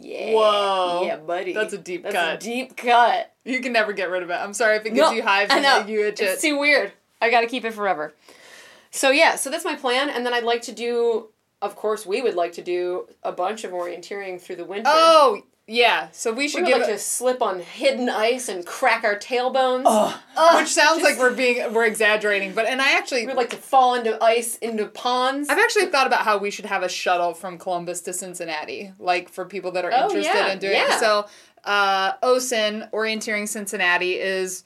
Yeah. 0.00 0.32
Whoa. 0.32 1.02
Yeah, 1.06 1.16
buddy. 1.16 1.52
That's 1.52 1.72
a 1.72 1.78
deep 1.78 2.02
That's 2.02 2.14
cut. 2.14 2.34
a 2.34 2.38
deep 2.38 2.76
cut. 2.76 3.32
You 3.44 3.60
can 3.60 3.72
never 3.72 3.92
get 3.92 4.10
rid 4.10 4.22
of 4.22 4.30
it. 4.30 4.34
I'm 4.34 4.54
sorry 4.54 4.76
if 4.76 4.86
it 4.86 4.90
gives 4.90 5.10
No, 5.10 5.12
you 5.12 5.22
hives 5.22 5.52
and 5.52 5.88
you 5.88 6.04
itch 6.06 6.20
It's 6.20 6.42
too 6.42 6.58
weird. 6.58 6.92
I 7.20 7.30
gotta 7.30 7.46
keep 7.46 7.64
it 7.64 7.72
forever. 7.72 8.14
So 8.90 9.10
yeah, 9.10 9.36
so 9.36 9.50
that's 9.50 9.64
my 9.64 9.74
plan, 9.74 10.08
and 10.08 10.24
then 10.24 10.32
I'd 10.32 10.44
like 10.44 10.62
to 10.62 10.72
do. 10.72 11.28
Of 11.60 11.76
course, 11.76 12.04
we 12.04 12.20
would 12.20 12.34
like 12.34 12.52
to 12.54 12.62
do 12.62 13.08
a 13.22 13.32
bunch 13.32 13.64
of 13.64 13.72
orienteering 13.72 14.40
through 14.40 14.56
the 14.56 14.64
winter. 14.64 14.90
Oh, 14.92 15.42
yeah. 15.66 16.08
So 16.12 16.30
we 16.32 16.38
we 16.44 16.48
should 16.48 16.62
would 16.62 16.68
give 16.68 16.78
like 16.80 16.88
it 16.88 16.92
to 16.92 16.98
slip 16.98 17.40
on 17.42 17.60
hidden 17.60 18.08
ice 18.10 18.48
and 18.48 18.66
crack 18.66 19.02
our 19.04 19.16
tailbones. 19.18 19.84
Ugh. 19.86 20.14
Ugh, 20.36 20.60
which 20.60 20.68
sounds 20.68 21.00
just- 21.00 21.04
like 21.04 21.18
we're 21.18 21.34
being 21.34 21.72
we're 21.72 21.86
exaggerating, 21.86 22.52
but 22.52 22.66
and 22.66 22.82
I 22.82 22.92
actually 22.98 23.22
We 23.22 23.28
would 23.28 23.36
like 23.36 23.50
to 23.50 23.56
fall 23.56 23.94
into 23.94 24.22
ice 24.22 24.56
into 24.58 24.86
ponds. 24.86 25.48
I've 25.48 25.58
actually 25.58 25.86
thought 25.86 26.06
about 26.06 26.20
how 26.24 26.38
we 26.38 26.50
should 26.50 26.66
have 26.66 26.82
a 26.82 26.88
shuttle 26.88 27.32
from 27.34 27.56
Columbus 27.58 28.00
to 28.02 28.12
Cincinnati, 28.12 28.92
like 28.98 29.28
for 29.28 29.44
people 29.44 29.72
that 29.72 29.84
are 29.84 29.92
Oh, 29.94 30.04
interested 30.04 30.34
yeah, 30.34 30.52
in 30.52 30.58
doing 30.58 30.74
yeah. 30.74 30.96
it. 30.96 31.00
So, 31.00 31.26
uh, 31.64 32.12
OCIN, 32.22 32.90
Orienteering 32.90 33.48
Cincinnati, 33.48 34.14
is, 34.20 34.64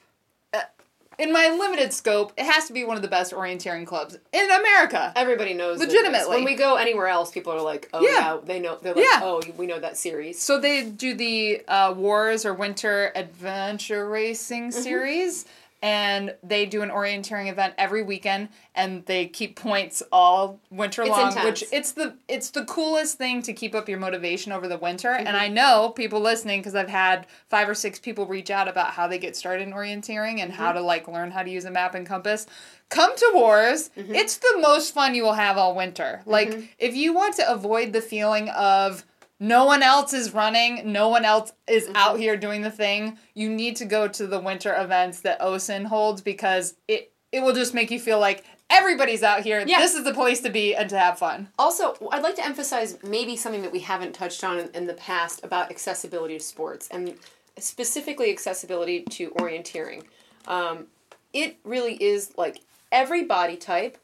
in 1.19 1.33
my 1.33 1.49
limited 1.49 1.93
scope, 1.93 2.33
it 2.37 2.45
has 2.47 2.67
to 2.67 2.73
be 2.73 2.85
one 2.85 2.97
of 2.97 3.03
the 3.03 3.09
best 3.09 3.33
orienteering 3.33 3.87
clubs 3.87 4.17
in 4.33 4.51
America. 4.51 5.13
Everybody 5.17 5.53
knows. 5.55 5.79
that 5.79 5.85
it 5.85 5.89
is. 5.89 5.95
Legitimately. 5.95 6.37
When 6.37 6.45
we 6.45 6.55
go 6.55 6.77
anywhere 6.77 7.09
else, 7.09 7.31
people 7.31 7.53
are 7.53 7.61
like, 7.61 7.89
"Oh 7.93 8.01
Yeah. 8.03 8.09
yeah, 8.35 8.39
they 8.45 8.61
know." 8.61 8.79
They're 8.81 8.95
like, 8.95 9.05
Yeah. 9.05 9.21
"Oh, 9.23 9.43
we 9.57 9.67
know 9.67 9.79
that 9.81 9.97
series." 9.97 10.41
So 10.41 10.59
they 10.61 10.85
do 10.85 11.15
the 11.15 11.63
uh, 11.67 11.93
Wars 11.97 12.45
or 12.45 12.55
Winter 12.55 13.13
Adventure 13.15 14.09
Racing 14.09 14.69
Mm-hmm. 14.71 14.81
series, 14.83 15.45
and 15.81 16.35
they 16.43 16.67
do 16.67 16.83
an 16.83 16.91
orienteering 16.91 17.51
event 17.51 17.75
every 17.79 18.03
weekend, 18.03 18.49
and 18.75 19.05
they 19.07 19.27
keep 19.27 19.57
points 19.57 20.03
all 20.11 20.61
winter 20.71 21.03
It's 21.03 21.11
long. 21.11 21.29
intense. 21.29 21.45
Which 21.45 21.65
it's 21.73 21.93
the 21.93 22.17
it's 22.27 22.51
the 22.51 22.65
coolest 22.65 23.17
thing 23.19 23.43
to 23.43 23.53
keep 23.53 23.75
up 23.75 23.89
your 23.89 23.99
motivation 23.99 24.51
over 24.53 24.67
the 24.69 24.79
winter. 24.79 25.11
And 25.11 25.29
Mm-hmm. 25.29 25.37
I 25.37 25.49
know 25.49 25.91
people 25.95 26.21
listening 26.21 26.61
because 26.61 26.75
I've 26.75 26.89
had 26.89 27.27
five 27.49 27.69
or 27.69 27.75
six 27.75 27.99
people 27.99 28.27
reach 28.27 28.51
out 28.51 28.67
about 28.69 28.91
how 28.93 29.07
they 29.09 29.19
get 29.19 29.37
started 29.37 29.67
in 29.69 29.73
orienteering 29.75 30.41
and 30.41 30.51
Mm-hmm. 30.53 30.61
how 30.63 30.73
to 30.73 30.81
like 30.81 31.07
learn 31.09 31.31
how 31.31 31.43
to 31.43 31.51
use 31.51 31.65
a 31.65 31.71
map 31.71 31.95
and 31.95 32.07
compass. 32.07 32.47
Come 32.89 33.15
to 33.17 33.31
Wars. 33.35 33.91
Mm-hmm. 33.97 34.15
It's 34.15 34.39
the 34.39 34.59
most 34.61 34.95
fun 34.95 35.15
you 35.15 35.23
will 35.23 35.35
have 35.35 35.59
all 35.59 35.75
winter. 35.77 36.23
Like 36.27 36.75
if 36.79 36.95
you 36.97 37.13
want 37.13 37.37
to 37.37 37.49
avoid 37.51 37.93
the 37.93 38.01
feeling 38.01 38.49
of 38.49 39.05
no 39.41 39.65
one 39.65 39.83
else 39.83 40.13
is 40.13 40.35
running, 40.35 40.93
no 40.93 41.09
one 41.09 41.25
else 41.25 41.53
is 41.69 41.85
Mm-hmm. 41.85 41.97
out 41.97 42.19
here 42.19 42.37
doing 42.37 42.63
the 42.63 42.71
thing. 42.71 43.19
You 43.35 43.49
need 43.49 43.77
to 43.77 43.85
go 43.85 44.09
to 44.09 44.27
the 44.27 44.41
winter 44.41 44.75
events 44.77 45.21
that 45.21 45.41
OCIN 45.41 45.87
holds 45.87 46.21
because 46.23 46.75
it 46.89 47.13
it 47.31 47.41
will 47.41 47.53
just 47.53 47.75
make 47.75 47.91
you 47.91 48.01
feel 48.01 48.19
like 48.19 48.45
everybody's 48.71 49.23
out 49.23 49.43
here. 49.43 49.63
Yeah. 49.67 49.79
This 49.81 49.95
is 49.95 50.05
the 50.05 50.15
place 50.15 50.41
to 50.41 50.51
be 50.51 50.75
and 50.75 50.89
to 50.91 50.99
have 50.99 51.19
fun. 51.19 51.49
Also, 51.59 51.95
I'd 52.11 52.23
like 52.23 52.37
to 52.37 52.45
emphasize 52.45 52.99
maybe 53.03 53.37
something 53.37 53.61
that 53.63 53.73
we 53.73 53.81
haven't 53.81 54.15
touched 54.15 54.43
on 54.45 54.59
in, 54.59 54.71
in 54.75 54.87
the 54.87 54.95
past 54.95 55.41
about 55.45 55.71
accessibility 55.71 56.39
to 56.39 56.43
sports 56.45 56.89
and 56.91 57.15
specifically 57.59 58.31
accessibility 58.31 59.03
to 59.03 59.31
orienteering. 59.33 60.05
Um, 60.47 60.87
it 61.35 61.59
really 61.65 62.03
is 62.03 62.33
like 62.39 62.61
every 62.91 63.25
body 63.25 63.57
type. 63.57 63.99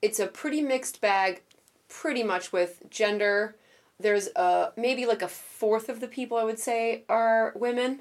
It's 0.00 0.18
a 0.18 0.26
pretty 0.26 0.62
mixed 0.62 1.00
bag, 1.02 1.42
pretty 1.88 2.22
much 2.22 2.52
with 2.52 2.82
gender. 2.88 3.56
There's 4.00 4.28
uh, 4.36 4.70
maybe 4.76 5.06
like 5.06 5.22
a 5.22 5.28
fourth 5.28 5.88
of 5.88 6.00
the 6.00 6.08
people 6.08 6.36
I 6.36 6.44
would 6.44 6.58
say 6.58 7.04
are 7.08 7.52
women. 7.56 8.00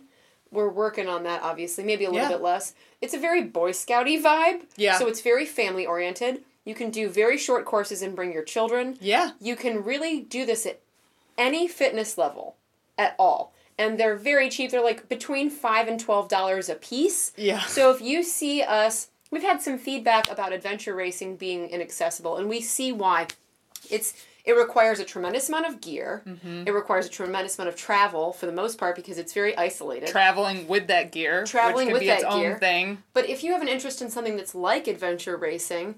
We're 0.51 0.69
working 0.69 1.07
on 1.07 1.23
that, 1.23 1.43
obviously, 1.43 1.83
maybe 1.83 2.05
a 2.05 2.09
little 2.09 2.27
Yeah. 2.27 2.35
bit 2.35 2.41
less. 2.41 2.73
It's 3.01 3.13
a 3.13 3.19
very 3.19 3.43
Boy 3.43 3.71
Scouty 3.71 4.21
vibe. 4.21 4.61
Yeah. 4.77 4.97
So 4.97 5.07
it's 5.07 5.21
very 5.21 5.45
family 5.45 5.85
oriented. 5.85 6.43
You 6.65 6.73
can 6.75 6.89
do 6.89 7.07
very 7.09 7.37
short 7.37 7.65
courses 7.65 8.01
and 8.01 8.15
bring 8.15 8.31
your 8.33 8.43
children 8.43 8.97
Yeah. 9.01 9.31
you 9.39 9.55
can 9.55 9.83
really 9.83 10.21
do 10.21 10.45
this 10.45 10.65
at 10.65 10.79
any 11.37 11.67
fitness 11.67 12.17
level 12.17 12.55
at 12.97 13.15
all 13.17 13.53
and 13.77 13.97
they're 13.97 14.15
very 14.17 14.49
cheap 14.49 14.69
they're 14.71 14.83
like 14.83 15.07
between 15.07 15.49
5 15.49 15.87
and 15.87 15.97
12 15.99 16.27
dollars 16.27 16.67
a 16.69 16.75
piece 16.75 17.31
Yeah. 17.37 17.61
so 17.61 17.91
if 17.91 18.01
you 18.01 18.23
see 18.23 18.61
us 18.61 19.07
we've 19.31 19.41
had 19.41 19.61
some 19.61 19.77
feedback 19.79 20.29
about 20.29 20.51
adventure 20.51 20.93
racing 20.93 21.37
being 21.37 21.69
inaccessible 21.69 22.35
and 22.35 22.49
we 22.49 22.59
see 22.61 22.91
why 22.91 23.27
it's 23.89 24.13
it 24.45 24.53
requires 24.53 24.99
a 24.99 25.05
tremendous 25.05 25.49
amount 25.49 25.65
of 25.67 25.81
gear 25.81 26.23
Mm-hmm. 26.25 26.63
it 26.67 26.71
requires 26.71 27.05
a 27.05 27.09
tremendous 27.09 27.57
amount 27.57 27.69
of 27.69 27.75
travel 27.75 28.33
for 28.33 28.45
the 28.45 28.51
most 28.51 28.77
part 28.77 28.95
because 28.95 29.17
it's 29.17 29.33
very 29.33 29.55
isolated 29.57 30.07
Traveling 30.09 30.67
with 30.67 30.87
that 30.87 31.11
gear. 31.11 31.43
Traveling 31.45 31.91
with 31.91 32.01
be 32.01 32.07
that 32.07 32.29
gear. 32.31 32.57
thing. 32.57 33.03
But 33.13 33.27
if 33.29 33.43
you 33.43 33.51
have 33.53 33.61
an 33.61 33.67
interest 33.67 34.01
in 34.01 34.09
something 34.09 34.35
that's 34.37 34.55
like 34.55 34.87
adventure 34.87 35.37
racing, 35.37 35.95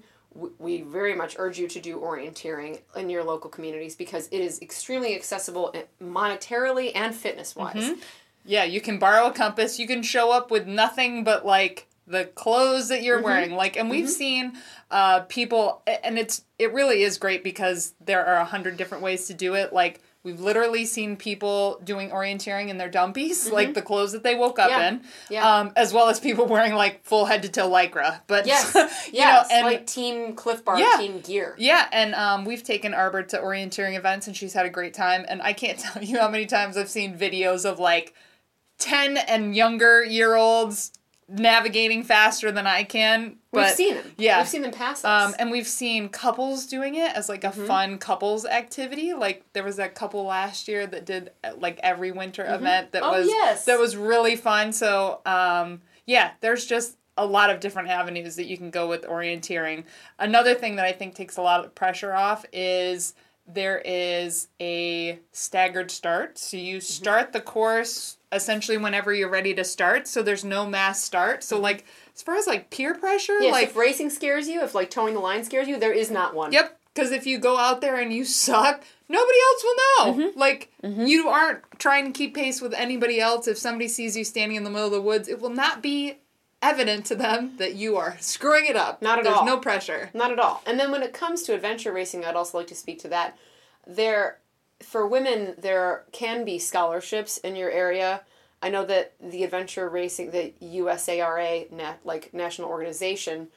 we 0.58 0.80
very 0.80 1.14
much 1.14 1.36
urge 1.38 1.58
you 1.58 1.68
to 1.68 1.78
do 1.80 1.98
orienteering 1.98 2.80
in 2.96 3.10
your 3.10 3.22
local 3.22 3.50
communities 3.50 3.94
because 3.94 4.28
it 4.28 4.40
is 4.40 4.60
extremely 4.62 5.14
accessible 5.14 5.70
eh, 5.74 5.82
monetarily 6.02 6.92
and 6.94 7.14
fitness 7.14 7.54
wise. 7.54 7.74
Mm-hmm. 7.76 8.00
Yeah, 8.44 8.64
you 8.64 8.80
can 8.80 8.98
borrow 8.98 9.26
a 9.26 9.32
compass. 9.32 9.78
You 9.78 9.86
can 9.86 10.02
show 10.02 10.32
up 10.32 10.50
with 10.50 10.66
nothing 10.66 11.22
but 11.22 11.44
like 11.44 11.86
the 12.06 12.24
clothes 12.26 12.88
that 12.88 12.96
Mm-hmm. 12.96 13.04
you're 13.04 13.22
wearing. 13.22 13.52
Like, 13.52 13.76
and 13.76 13.88
we've 13.90 14.10
seen 14.10 14.52
uh, 14.90 15.20
people, 15.20 15.82
and 15.86 16.18
it's 16.18 16.44
it 16.58 16.72
really 16.72 17.02
is 17.02 17.18
great 17.18 17.42
because 17.44 17.94
there 18.04 18.24
are 18.24 18.36
a 18.36 18.44
hundred 18.44 18.76
different 18.76 19.02
ways 19.02 19.26
to 19.28 19.34
do 19.34 19.54
it. 19.54 19.72
Like. 19.72 20.00
We've 20.24 20.38
literally 20.38 20.84
seen 20.84 21.16
people 21.16 21.80
doing 21.82 22.10
orienteering 22.10 22.68
in 22.68 22.78
their 22.78 22.88
dumpies, 22.88 23.50
like 23.58 23.74
the 23.74 23.82
clothes 23.82 24.12
that 24.12 24.22
they 24.22 24.36
woke 24.36 24.60
up 24.60 24.70
Mm-hmm. 24.70 24.80
Yeah. 24.80 24.88
in, 24.88 25.02
Yeah. 25.30 25.58
um, 25.58 25.72
as 25.74 25.92
well 25.92 26.08
as 26.08 26.20
people 26.20 26.46
wearing 26.54 26.74
like 26.74 27.02
full 27.02 27.24
head 27.24 27.42
to 27.42 27.48
toe 27.48 27.68
lycra. 27.68 28.20
But 28.28 28.46
Yes, 28.52 28.72
you 28.72 29.14
yes, 29.14 29.50
know, 29.50 29.56
and 29.56 29.66
like 29.66 29.84
Team 29.88 30.36
Clif 30.36 30.64
Bar, 30.64 30.78
Yeah. 30.78 30.94
Team 30.96 31.18
Gear. 31.22 31.56
yeah, 31.58 31.88
and 31.90 32.14
um, 32.14 32.44
we've 32.44 32.62
taken 32.62 32.94
Arbor 32.94 33.24
to 33.24 33.38
orienteering 33.38 33.96
events, 33.98 34.28
and 34.28 34.36
she's 34.36 34.52
had 34.52 34.64
a 34.64 34.70
great 34.70 34.94
time. 34.94 35.24
And 35.28 35.42
I 35.42 35.52
can't 35.54 35.76
tell 35.80 36.00
you 36.04 36.20
how 36.20 36.28
many 36.28 36.46
times 36.46 36.76
I've 36.76 36.88
seen 36.88 37.18
videos 37.18 37.64
of 37.68 37.80
like 37.80 38.14
ten 38.78 39.16
and 39.16 39.56
younger 39.56 40.04
year 40.04 40.36
olds 40.36 40.92
navigating 41.28 42.02
faster 42.02 42.50
than 42.52 42.66
I 42.66 42.84
can. 42.84 43.22
We've 43.52 43.64
But, 43.64 43.76
seen 43.76 43.94
them. 43.94 44.12
yeah. 44.18 44.38
We've 44.38 44.48
seen 44.48 44.62
them 44.62 44.72
pass 44.72 45.04
us. 45.04 45.28
Um, 45.28 45.34
and 45.38 45.50
we've 45.50 45.66
seen 45.66 46.08
couples 46.08 46.66
doing 46.66 46.94
it 46.96 47.14
as 47.14 47.28
like 47.28 47.44
a 47.44 47.48
Mm-hmm. 47.48 47.66
fun 47.66 47.98
couples 47.98 48.44
activity. 48.44 49.12
Like 49.14 49.44
there 49.52 49.62
was 49.64 49.76
that 49.76 49.94
couple 49.94 50.24
last 50.24 50.68
year 50.68 50.86
that 50.86 51.04
did 51.06 51.30
like 51.58 51.78
every 51.82 52.12
winter 52.12 52.44
event 52.44 52.92
that 52.92 53.02
Oh, 53.02 53.12
was 53.12 53.28
yes. 53.28 53.64
that 53.66 53.78
was 53.78 53.96
really 53.96 54.36
fun. 54.36 54.72
So 54.72 55.20
um, 55.26 55.80
yeah, 56.06 56.32
there's 56.40 56.66
just 56.66 56.96
a 57.18 57.26
lot 57.26 57.50
of 57.50 57.60
different 57.60 57.88
avenues 57.90 58.36
that 58.36 58.46
you 58.46 58.56
can 58.56 58.70
go 58.70 58.88
with 58.88 59.02
orienteering. 59.02 59.84
Another 60.18 60.54
thing 60.54 60.76
that 60.76 60.86
I 60.86 60.92
think 60.92 61.14
takes 61.14 61.36
a 61.36 61.42
lot 61.42 61.64
of 61.64 61.74
pressure 61.74 62.14
off 62.14 62.44
is 62.52 63.14
there 63.46 63.82
is 63.84 64.48
a 64.60 65.18
staggered 65.32 65.90
start. 65.90 66.38
So 66.38 66.56
you 66.56 66.80
start 66.80 67.32
the 67.32 67.40
course 67.40 68.16
essentially 68.32 68.78
whenever 68.78 69.12
you're 69.12 69.28
ready 69.28 69.54
to 69.54 69.64
start. 69.64 70.08
So 70.08 70.22
there's 70.22 70.44
no 70.44 70.66
mass 70.66 71.02
start. 71.02 71.44
So 71.44 71.60
like 71.60 71.84
as 72.14 72.22
far 72.22 72.36
as 72.36 72.46
like 72.46 72.70
peer 72.70 72.94
pressure, 72.94 73.40
yes, 73.40 73.52
like 73.52 73.68
if 73.68 73.76
racing 73.76 74.10
scares 74.10 74.48
you, 74.48 74.62
if 74.62 74.74
like 74.74 74.90
towing 74.90 75.14
the 75.14 75.20
line 75.20 75.44
scares 75.44 75.68
you, 75.68 75.78
there 75.78 75.92
is 75.92 76.10
not 76.10 76.34
one. 76.34 76.52
Yep. 76.52 76.78
Because 76.94 77.10
if 77.10 77.26
you 77.26 77.38
go 77.38 77.56
out 77.56 77.80
there 77.80 77.98
and 77.98 78.12
you 78.12 78.24
suck, 78.24 78.82
nobody 79.08 79.38
else 79.48 79.64
will 79.64 79.76
know. 79.76 80.12
Mm-hmm. 80.12 80.38
Like, 80.38 80.70
you 80.82 81.28
aren't 81.28 81.62
trying 81.78 82.04
to 82.04 82.12
keep 82.12 82.34
pace 82.34 82.60
with 82.60 82.74
anybody 82.74 83.18
else. 83.18 83.48
If 83.48 83.56
somebody 83.56 83.88
sees 83.88 84.14
you 84.14 84.24
standing 84.24 84.58
in 84.58 84.64
the 84.64 84.68
middle 84.68 84.88
of 84.88 84.92
the 84.92 85.00
woods, 85.00 85.26
it 85.26 85.40
will 85.40 85.48
not 85.48 85.82
be 85.82 86.18
evident 86.60 87.06
to 87.06 87.14
them 87.14 87.56
that 87.56 87.76
you 87.76 87.96
are 87.96 88.18
screwing 88.20 88.66
it 88.66 88.76
up. 88.76 89.00
Not 89.00 89.18
at 89.18 89.24
There's 89.24 89.38
all. 89.38 89.46
no 89.46 89.56
pressure. 89.56 90.10
Not 90.12 90.32
at 90.32 90.38
all. 90.38 90.62
And 90.66 90.78
then 90.78 90.90
when 90.90 91.02
it 91.02 91.14
comes 91.14 91.42
to 91.44 91.54
adventure 91.54 91.92
racing, 91.92 92.26
I'd 92.26 92.36
also 92.36 92.58
like 92.58 92.66
to 92.66 92.74
speak 92.74 92.98
to 93.00 93.08
that. 93.08 93.38
There, 93.86 94.38
for 94.82 95.06
women, 95.06 95.54
there 95.58 96.04
can 96.12 96.44
be 96.44 96.58
scholarships 96.58 97.38
in 97.38 97.56
your 97.56 97.70
area. 97.70 98.22
I 98.60 98.70
know 98.70 98.84
that 98.86 99.14
the 99.20 99.44
adventure 99.44 99.88
racing, 99.88 100.30
the 100.30 100.52
USARA, 100.62 101.70
nat, 101.72 101.98
like 102.04 102.32
national 102.32 102.68
organization, 102.68 103.48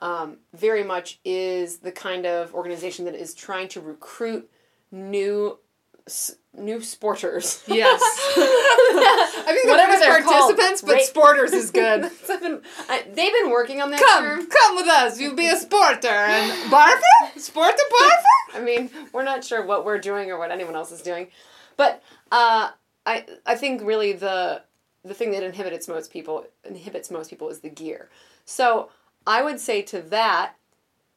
um, 0.00 0.38
very 0.54 0.82
much 0.82 1.20
is 1.24 1.78
the 1.78 1.92
kind 1.92 2.26
of 2.26 2.54
organization 2.54 3.04
that 3.04 3.14
is 3.14 3.34
trying 3.34 3.68
to 3.68 3.80
recruit 3.80 4.50
new 4.90 5.58
s- 6.06 6.36
new 6.56 6.78
sporters. 6.78 7.62
Yes. 7.66 8.00
I 8.36 9.44
think 9.48 9.64
the 9.64 9.70
Whatever 9.70 9.92
word 9.92 10.00
they're 10.00 10.22
called. 10.22 10.56
participants, 10.56 10.82
but 10.82 10.94
Ra- 11.16 11.22
sporters 11.34 11.52
is 11.52 11.70
good. 11.70 12.10
Been- 12.40 12.62
I- 12.88 13.02
they've 13.12 13.32
been 13.32 13.50
working 13.50 13.80
on 13.80 13.90
that 13.90 14.00
Come, 14.00 14.24
term. 14.24 14.46
come 14.46 14.76
with 14.76 14.86
us. 14.88 15.20
You'll 15.20 15.34
be 15.36 15.46
a 15.48 15.54
sporter 15.56 16.06
and 16.06 16.72
barfer. 16.72 17.36
Sporter 17.36 17.70
barfer. 17.92 18.54
I 18.54 18.60
mean, 18.62 18.90
we're 19.12 19.24
not 19.24 19.44
sure 19.44 19.64
what 19.64 19.84
we're 19.84 19.98
doing 19.98 20.30
or 20.30 20.38
what 20.38 20.50
anyone 20.50 20.74
else 20.74 20.90
is 20.92 21.02
doing, 21.02 21.28
but 21.76 22.02
uh, 22.32 22.70
I 23.06 23.26
I 23.46 23.54
think 23.56 23.82
really 23.82 24.12
the 24.12 24.62
the 25.04 25.14
thing 25.14 25.30
that 25.32 25.42
inhibits 25.42 25.86
most 25.88 26.10
people 26.12 26.44
inhibits 26.64 27.10
most 27.10 27.30
people 27.30 27.48
is 27.50 27.60
the 27.60 27.68
gear. 27.70 28.08
So 28.44 28.90
I 29.26 29.42
would 29.42 29.60
say 29.60 29.82
to 29.82 30.00
that, 30.02 30.54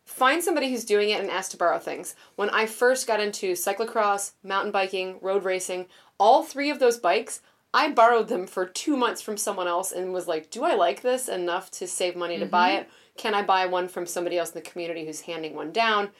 find 0.06 0.44
somebody 0.44 0.70
who's 0.70 0.86
doing 0.86 1.10
it 1.10 1.22
and 1.22 1.30
ask 1.30 1.52
to 1.52 1.58
borrow 1.58 1.80
things. 1.80 2.16
When 2.36 2.50
I 2.50 2.66
first 2.66 3.08
got 3.08 3.20
into 3.20 3.54
cyclocross, 3.54 4.32
mountain 4.44 4.72
biking, 4.72 5.18
road 5.22 5.44
racing, 5.44 5.88
all 6.18 6.44
three 6.44 6.70
of 6.70 6.80
those 6.80 6.98
bikes. 6.98 7.42
I 7.76 7.90
borrowed 7.90 8.28
them 8.28 8.46
for 8.46 8.68
two 8.68 8.96
months 8.96 9.20
from 9.24 9.36
someone 9.36 9.68
else 9.68 9.92
and 9.92 10.14
was 10.14 10.28
like, 10.28 10.52
Do 10.52 10.64
I 10.64 10.76
like 10.76 11.02
this 11.02 11.28
enough 11.28 11.72
to 11.72 11.88
save 11.88 12.16
money 12.16 12.38
to 12.38 12.46
buy 12.46 12.74
it? 12.74 12.90
Can 13.18 13.34
I 13.34 13.42
buy 13.42 13.66
one 13.66 13.88
from 13.88 14.06
somebody 14.06 14.38
else 14.38 14.52
in 14.52 14.62
the 14.62 14.70
community 14.70 15.08
who's 15.08 15.22
handing 15.22 15.56
one 15.56 15.72
down? 15.72 16.12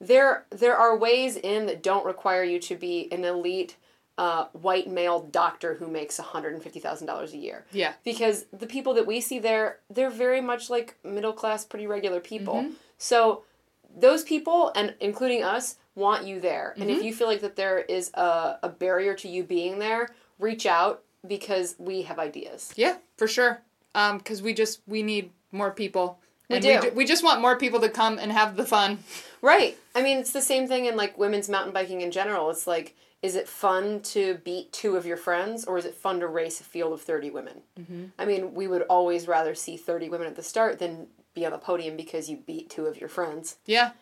there 0.00 0.46
there 0.50 0.76
are 0.76 0.96
ways 0.96 1.36
in 1.36 1.66
that 1.66 1.82
don't 1.82 2.04
require 2.04 2.42
you 2.42 2.58
to 2.58 2.76
be 2.76 3.08
an 3.12 3.24
elite 3.24 3.76
uh, 4.16 4.46
white 4.52 4.88
male 4.88 5.22
doctor 5.32 5.74
who 5.74 5.88
makes 5.88 6.20
$150,000 6.20 7.32
a 7.32 7.36
year. 7.36 7.66
Yeah. 7.72 7.94
Because 8.04 8.44
the 8.52 8.66
people 8.66 8.94
that 8.94 9.08
we 9.08 9.20
see 9.20 9.40
there, 9.40 9.80
they're 9.90 10.08
very 10.08 10.40
much 10.40 10.70
like 10.70 10.96
middle 11.02 11.32
class, 11.32 11.64
pretty 11.64 11.88
regular 11.88 12.20
people. 12.20 12.66
So 13.04 13.42
those 13.94 14.24
people, 14.24 14.72
and 14.74 14.94
including 14.98 15.44
us, 15.44 15.76
want 15.94 16.26
you 16.26 16.40
there. 16.40 16.74
And 16.78 16.90
if 16.90 17.02
you 17.02 17.14
feel 17.14 17.28
like 17.28 17.42
that 17.42 17.54
there 17.54 17.78
is 17.78 18.10
a, 18.14 18.58
a 18.62 18.68
barrier 18.68 19.14
to 19.14 19.28
you 19.28 19.44
being 19.44 19.78
there, 19.78 20.08
reach 20.38 20.66
out 20.66 21.02
because 21.26 21.76
we 21.78 22.02
have 22.02 22.18
ideas. 22.18 22.72
Yeah, 22.76 22.96
for 23.16 23.28
sure. 23.28 23.60
Um, 23.94 24.18
because 24.18 24.42
we 24.42 24.54
just 24.54 24.80
we 24.86 25.02
need 25.02 25.30
more 25.52 25.70
people. 25.70 26.18
We 26.48 26.56
and 26.56 26.62
do. 26.62 26.68
We, 26.68 26.80
ju- 26.80 26.92
we 26.96 27.04
just 27.04 27.22
want 27.22 27.40
more 27.40 27.56
people 27.56 27.80
to 27.80 27.88
come 27.88 28.18
and 28.18 28.32
have 28.32 28.56
the 28.56 28.64
fun. 28.64 28.98
Right. 29.44 29.76
I 29.94 30.00
mean, 30.00 30.20
it's 30.20 30.32
the 30.32 30.40
same 30.40 30.66
thing 30.66 30.86
in 30.86 30.96
like 30.96 31.18
women's 31.18 31.50
mountain 31.50 31.74
biking 31.74 32.00
in 32.00 32.10
general. 32.10 32.48
It's 32.48 32.66
like, 32.66 32.96
is 33.20 33.36
it 33.36 33.46
fun 33.46 34.00
to 34.00 34.36
beat 34.42 34.72
two 34.72 34.96
of 34.96 35.04
your 35.04 35.18
friends 35.18 35.66
or 35.66 35.76
is 35.76 35.84
it 35.84 35.94
fun 35.94 36.20
to 36.20 36.26
race 36.26 36.62
a 36.62 36.64
field 36.64 36.94
of 36.94 37.02
30 37.02 37.28
women? 37.28 37.60
Mm-hmm. 37.78 38.04
I 38.18 38.24
mean, 38.24 38.54
we 38.54 38.68
would 38.68 38.82
always 38.82 39.28
rather 39.28 39.54
see 39.54 39.76
30 39.76 40.08
women 40.08 40.26
at 40.26 40.36
the 40.36 40.42
start 40.42 40.78
than 40.78 41.08
be 41.34 41.44
on 41.44 41.52
the 41.52 41.58
podium 41.58 41.96
because 41.96 42.28
you 42.28 42.38
beat 42.46 42.70
two 42.70 42.86
of 42.86 42.98
your 42.98 43.08
friends. 43.08 43.56
Yeah. 43.66 43.92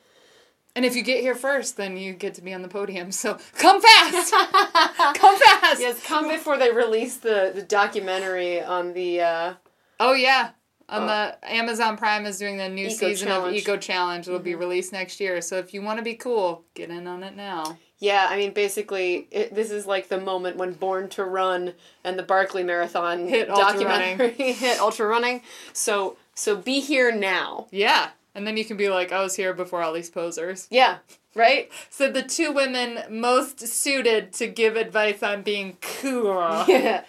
And 0.75 0.85
if 0.87 0.97
you 0.97 1.03
get 1.03 1.21
here 1.21 1.35
first, 1.35 1.77
then 1.77 1.97
you 1.99 2.14
get 2.14 2.35
to 2.35 2.40
be 2.42 2.55
on 2.55 2.62
the 2.62 2.68
podium. 2.68 3.12
So 3.12 3.38
come 3.59 3.81
fast. 3.83 4.33
come 5.18 5.38
fast. 5.38 5.81
Yes, 5.81 6.03
come 6.07 6.29
before 6.29 6.57
they 6.57 6.71
release 6.73 7.16
the, 7.18 7.53
the 7.55 7.62
documentary 7.62 8.62
on 8.62 8.92
the. 8.95 9.21
Uh, 9.21 9.55
Oh 10.01 10.14
yeah. 10.14 10.51
On 10.88 11.07
the 11.07 11.38
Amazon 11.45 11.97
Prime 11.97 12.27
is 12.27 12.38
doing 12.38 12.59
the 12.59 12.68
new 12.68 12.87
Eco 12.87 12.95
season 13.09 13.29
Challenge. 13.29 13.57
of 13.57 13.62
Eco 13.62 13.77
Challenge. 13.79 14.27
It'll 14.29 14.40
be 14.40 14.55
released 14.55 14.92
next 14.92 15.21
year. 15.21 15.40
So 15.40 15.57
if 15.59 15.73
you 15.73 15.81
want 15.81 15.99
to 15.99 16.03
be 16.03 16.14
cool, 16.14 16.64
get 16.75 16.90
in 16.90 17.07
on 17.07 17.23
it 17.23 17.35
now. 17.35 17.79
yeah, 17.99 18.27
I 18.29 18.37
mean, 18.37 18.53
basically, 18.53 19.27
it, 19.31 19.55
this 19.55 19.71
is 19.71 19.87
like 19.87 20.09
the 20.09 20.21
moment 20.21 20.57
when 20.59 20.73
Born 20.75 21.09
to 21.11 21.25
Run 21.25 21.73
and 22.05 22.18
the 22.18 22.23
Barkley 22.23 22.62
Marathon 22.62 23.27
Hit 23.27 23.49
ultra 23.49 23.73
documentary 23.85 24.33
hit 24.53 24.81
ultra 24.81 25.07
running. 25.07 25.40
So, 25.73 26.16
so 26.35 26.57
be 26.57 26.81
here 26.81 27.12
now. 27.14 27.66
Yeah. 27.71 28.11
And 28.35 28.47
then 28.47 28.57
you 28.57 28.64
can 28.64 28.77
be 28.77 28.88
like, 28.88 29.12
I 29.12 29.23
was 29.23 29.37
here 29.37 29.53
before 29.53 29.83
all 29.83 29.92
these 29.92 30.09
posers. 30.09 30.66
Yeah, 30.71 30.99
right? 31.35 31.71
So 31.90 32.11
the 32.11 32.23
two 32.23 32.51
women 32.51 33.01
most 33.11 33.61
suited 33.61 34.33
to 34.35 34.47
give 34.47 34.77
advice 34.77 35.23
on 35.23 35.42
being 35.42 35.77
cool. 35.81 36.64
Yeah. 36.68 37.05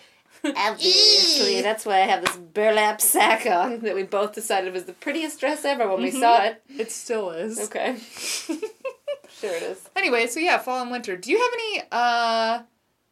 Obviously, 0.57 1.61
that's 1.61 1.85
why 1.85 2.01
I 2.01 2.05
have 2.05 2.25
this 2.25 2.35
burlap 2.35 2.99
sack 2.99 3.45
on 3.45 3.79
that 3.79 3.95
we 3.95 4.03
both 4.03 4.33
decided 4.33 4.73
was 4.73 4.83
the 4.83 4.91
prettiest 4.91 5.39
dress 5.39 5.63
ever 5.63 5.87
when 5.87 6.03
we 6.03 6.11
saw 6.11 6.43
it. 6.43 6.61
It 6.67 6.91
still 6.91 7.31
is. 7.31 7.59
Okay. 7.59 7.95
sure 8.09 9.55
it 9.55 9.63
is. 9.63 9.89
Anyway, 9.95 10.27
so 10.27 10.41
yeah, 10.41 10.57
fall 10.57 10.81
and 10.81 10.91
winter. 10.91 11.15
Do 11.15 11.31
you 11.31 11.39
have 11.39 11.51
any 11.53 11.83
uh 11.91 12.61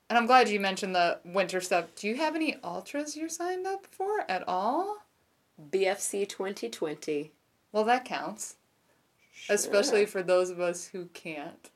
and 0.10 0.18
I'm 0.18 0.26
glad 0.26 0.50
you 0.50 0.60
mentioned 0.60 0.94
the 0.94 1.20
winter 1.24 1.62
stuff. 1.62 1.86
Do 1.96 2.10
you 2.10 2.18
have 2.18 2.36
any 2.36 2.58
ultras 2.66 3.16
you're 3.16 3.30
signed 3.30 3.66
up 3.66 3.86
for 3.86 4.26
at 4.28 4.46
all? 4.46 4.98
BFC 5.72 6.28
2020. 6.28 7.32
Well, 7.72 7.84
that 7.86 8.06
counts. 8.06 8.56
Especially 9.50 10.06
for 10.06 10.22
those 10.24 10.50
of 10.50 10.60
us 10.60 10.88
who 10.88 11.06
can't. 11.14 11.70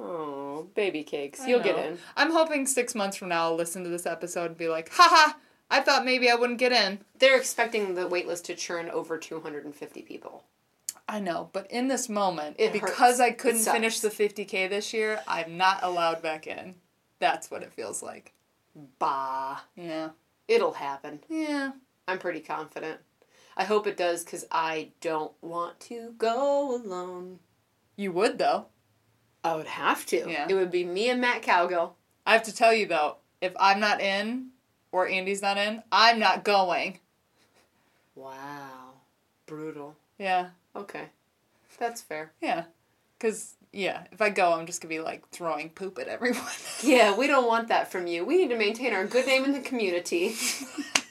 Oh, 0.00 0.68
baby 0.74 1.02
cakes. 1.02 1.40
I 1.40 1.48
You'll 1.48 1.60
get 1.62 1.76
know. 1.76 1.82
in. 1.82 1.98
I'm 2.16 2.30
hoping 2.30 2.66
six 2.66 2.94
months 2.94 3.16
from 3.16 3.28
now 3.30 3.44
I'll 3.44 3.56
listen 3.56 3.82
to 3.84 3.90
this 3.90 4.06
episode 4.06 4.46
and 4.46 4.56
be 4.56 4.68
like, 4.68 4.90
haha, 4.92 5.32
I 5.70 5.80
thought 5.80 6.04
maybe 6.04 6.30
I 6.30 6.34
wouldn't 6.36 6.58
get 6.60 6.72
in. 6.72 7.00
They're 7.18 7.36
expecting 7.36 7.94
the 7.94 8.08
waitlist 8.08 8.44
to 8.44 8.54
churn 8.54 8.88
over 8.90 9.18
250 9.18 10.02
people. 10.02 10.44
I 11.08 11.20
know, 11.20 11.48
but 11.52 11.70
in 11.70 11.88
this 11.88 12.08
moment, 12.08 12.56
It 12.58 12.72
because 12.72 12.90
hurts. 13.18 13.20
I 13.20 13.30
couldn't 13.30 13.60
finish 13.64 14.00
the 14.00 14.10
50k 14.10 14.68
this 14.68 14.92
year, 14.92 15.20
I'm 15.26 15.56
not 15.56 15.80
allowed 15.82 16.22
back 16.22 16.46
in. 16.46 16.74
That's 17.18 17.50
what 17.50 17.62
it 17.62 17.72
feels 17.72 18.02
like. 18.02 18.34
Bah. 18.98 19.60
Yeah. 19.74 20.10
It'll 20.46 20.74
happen. 20.74 21.20
Yeah. 21.28 21.72
I'm 22.06 22.18
pretty 22.18 22.40
confident. 22.40 23.00
I 23.58 23.64
hope 23.64 23.88
it 23.88 23.96
does 23.96 24.24
because 24.24 24.46
I 24.52 24.90
don't 25.00 25.32
want 25.42 25.80
to 25.80 26.14
go 26.16 26.76
alone. 26.76 27.40
You 27.96 28.12
would 28.12 28.38
though. 28.38 28.66
I 29.42 29.56
would 29.56 29.66
have 29.66 30.06
to. 30.06 30.24
Yeah. 30.28 30.46
It 30.48 30.54
would 30.54 30.70
be 30.70 30.84
me 30.84 31.10
and 31.10 31.20
Matt 31.20 31.42
Cowgill. 31.42 31.90
I 32.24 32.32
have 32.34 32.44
to 32.44 32.54
tell 32.54 32.72
you 32.72 32.86
though, 32.86 33.16
if 33.40 33.52
I'm 33.58 33.80
not 33.80 34.00
in 34.00 34.50
or 34.92 35.08
Andy's 35.08 35.42
not 35.42 35.58
in, 35.58 35.82
I'm 35.90 36.20
not 36.20 36.44
going. 36.44 37.00
Wow. 38.14 38.92
Brutal. 39.46 39.96
Yeah. 40.18 40.50
Okay. 40.76 41.06
That's 41.80 42.00
fair. 42.00 42.30
Yeah. 42.40 42.64
Cuz 43.18 43.54
yeah, 43.72 44.04
if 44.12 44.22
I 44.22 44.30
go, 44.30 44.52
I'm 44.52 44.66
just 44.66 44.80
going 44.80 44.88
to 44.88 44.96
be 44.96 45.04
like 45.04 45.28
throwing 45.28 45.68
poop 45.70 45.98
at 45.98 46.08
everyone. 46.08 46.42
Yeah, 46.82 47.16
we 47.16 47.26
don't 47.26 47.46
want 47.46 47.68
that 47.68 47.90
from 47.90 48.06
you. 48.06 48.24
We 48.24 48.38
need 48.38 48.48
to 48.48 48.56
maintain 48.56 48.94
our 48.94 49.04
good 49.04 49.26
name 49.26 49.44
in 49.44 49.52
the 49.52 49.60
community. 49.60 50.34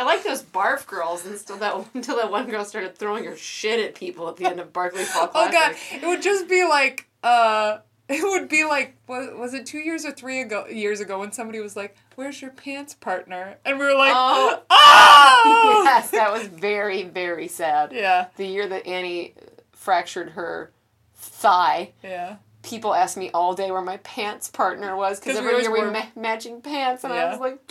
I 0.00 0.04
like 0.04 0.24
those 0.24 0.42
barf 0.42 0.86
girls 0.86 1.26
until 1.26 1.58
that 1.58 1.74
until 1.94 2.16
that 2.16 2.30
one 2.30 2.48
girl 2.48 2.64
started 2.64 2.96
throwing 2.96 3.24
her 3.24 3.36
shit 3.36 3.78
at 3.80 3.94
people 3.94 4.28
at 4.30 4.36
the 4.38 4.46
end 4.46 4.58
of 4.58 4.72
Barkley 4.72 5.04
Fall 5.04 5.28
Classic. 5.28 5.54
oh 5.54 5.60
god, 5.92 6.02
it 6.02 6.06
would 6.06 6.22
just 6.22 6.48
be 6.48 6.64
like 6.64 7.06
uh 7.22 7.78
it 8.08 8.22
would 8.22 8.48
be 8.48 8.64
like 8.64 8.96
was, 9.06 9.28
was 9.36 9.52
it 9.54 9.66
2 9.66 9.78
years 9.78 10.06
or 10.06 10.10
3 10.12 10.40
ago 10.40 10.66
years 10.68 11.00
ago 11.00 11.18
when 11.20 11.32
somebody 11.32 11.60
was 11.60 11.76
like, 11.76 11.94
"Where's 12.16 12.40
your 12.40 12.50
pants 12.50 12.94
partner?" 12.94 13.58
And 13.66 13.78
we 13.78 13.84
were 13.84 13.94
like, 13.94 14.14
Oh. 14.16 14.62
"Oh!" 14.70 15.82
Yes, 15.84 16.10
that 16.12 16.32
was 16.32 16.46
very 16.46 17.02
very 17.02 17.46
sad. 17.48 17.92
Yeah. 17.92 18.28
The 18.36 18.46
year 18.46 18.66
that 18.68 18.86
Annie 18.86 19.34
fractured 19.72 20.30
her 20.30 20.70
thigh, 21.14 21.92
Yeah. 22.02 22.36
People 22.62 22.94
asked 22.94 23.16
me 23.16 23.30
all 23.32 23.54
day 23.54 23.70
where 23.70 23.82
my 23.82 23.96
pants 23.98 24.48
partner 24.48 24.96
was 24.96 25.18
because 25.18 25.36
every 25.36 25.60
year 25.60 25.70
we 25.70 25.80
wore- 25.80 25.90
ma- 25.90 26.06
matching 26.14 26.60
pants, 26.60 27.04
and 27.04 27.12
I 27.12 27.30
was 27.30 27.40
like, 27.40 27.58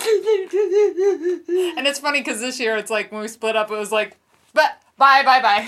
And 1.78 1.88
it's 1.88 2.00
funny 2.00 2.22
cuz 2.24 2.40
this 2.40 2.60
year 2.60 2.78
it's 2.78 2.92
like 2.92 3.12
when 3.12 3.22
we 3.22 3.28
split 3.28 3.56
up 3.56 3.72
it 3.72 3.78
was 3.78 3.92
like, 3.92 4.18
"But 4.54 4.82
bye 4.98 5.24
bye 5.24 5.42
bye." 5.42 5.68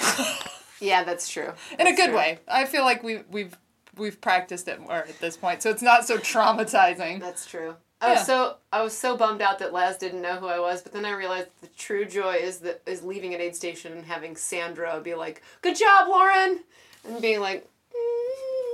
yeah, 0.79 1.03
that's 1.03 1.29
true. 1.29 1.53
in 1.77 1.87
a 1.87 1.95
good 1.95 2.07
true. 2.07 2.17
way. 2.17 2.39
I 2.47 2.65
feel 2.65 2.83
like 2.83 3.03
we 3.03 3.23
we've 3.29 3.57
we've 3.97 4.19
practiced 4.21 4.67
it 4.67 4.79
more 4.79 4.93
at 4.97 5.19
this 5.19 5.37
point, 5.37 5.61
so 5.61 5.69
it's 5.69 5.81
not 5.81 6.05
so 6.05 6.17
traumatizing. 6.17 7.19
That's 7.19 7.45
true. 7.45 7.75
I 8.01 8.13
was 8.13 8.25
so 8.25 8.55
I 8.73 8.81
was 8.81 8.97
so 8.97 9.15
bummed 9.15 9.41
out 9.41 9.59
that 9.59 9.73
Laz 9.73 9.97
didn't 9.97 10.21
know 10.21 10.37
who 10.37 10.47
I 10.47 10.59
was, 10.59 10.81
but 10.81 10.91
then 10.91 11.05
I 11.05 11.11
realized 11.11 11.49
the 11.61 11.67
true 11.67 12.03
joy 12.05 12.33
is 12.33 12.59
that 12.59 12.81
is 12.87 13.03
leaving 13.03 13.35
an 13.35 13.41
aid 13.41 13.55
station 13.55 13.93
and 13.93 14.05
having 14.05 14.35
Sandra 14.35 14.99
be 15.01 15.13
like, 15.13 15.43
"Good 15.61 15.75
job, 15.75 16.07
Lauren," 16.07 16.61
and 17.07 17.21
being 17.21 17.41
like, 17.41 17.67
mm, 17.95 18.70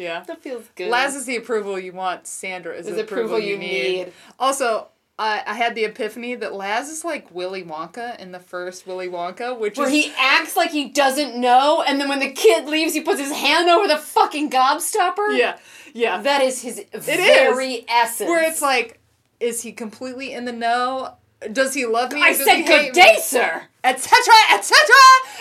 Yeah. 0.00 0.22
"That 0.26 0.42
feels 0.42 0.64
good." 0.74 0.88
Laz 0.90 1.14
is 1.14 1.26
the 1.26 1.36
approval 1.36 1.78
you 1.78 1.92
want. 1.92 2.26
Sandra 2.26 2.74
is 2.74 2.86
Is 2.86 2.94
the 2.96 3.02
approval, 3.02 3.38
you 3.38 3.56
need. 3.58 3.82
need. 4.06 4.12
Also, 4.38 4.88
I 5.18 5.42
I 5.46 5.54
had 5.54 5.74
the 5.74 5.84
epiphany 5.84 6.34
that 6.36 6.54
Laz 6.54 6.88
is 6.88 7.04
like 7.04 7.24
Willy 7.34 7.62
Wonka 7.62 8.18
in 8.18 8.32
the 8.32 8.40
first 8.40 8.86
Willy 8.86 9.08
Wonka, 9.08 9.58
which 9.58 9.76
Where 9.78 9.86
is 9.88 9.92
he 9.92 10.12
acts 10.18 10.56
like 10.56 10.70
he 10.70 10.86
doesn't 10.88 11.36
know, 11.36 11.82
and 11.86 12.00
then 12.00 12.08
when 12.08 12.20
the 12.20 12.30
kid 12.32 12.66
leaves, 12.66 12.94
he 12.94 13.02
puts 13.02 13.20
his 13.20 13.32
hand 13.32 13.68
over 13.68 13.86
the 13.86 13.98
fucking 13.98 14.50
gobstopper. 14.50 15.36
yeah 15.36 15.58
yeah 15.92 16.22
That 16.22 16.40
is 16.42 16.62
his 16.62 16.78
is. 16.78 17.06
very 17.06 17.84
essence. 17.88 18.28
where 18.30 18.42
it's 18.42 18.62
like, 18.62 18.98
is 19.40 19.62
he 19.62 19.72
completely 19.72 20.32
in 20.32 20.44
the 20.46 20.52
know? 20.52 21.14
Does 21.52 21.72
he 21.74 21.84
love 21.86 22.12
me? 22.12 22.22
I 22.22 22.32
said, 22.34 22.64
"Good 22.66 22.92
day, 22.92 23.14
me?" 23.14 23.20
sir." 23.20 23.62
Etc 23.84 24.34
etc 24.52 24.94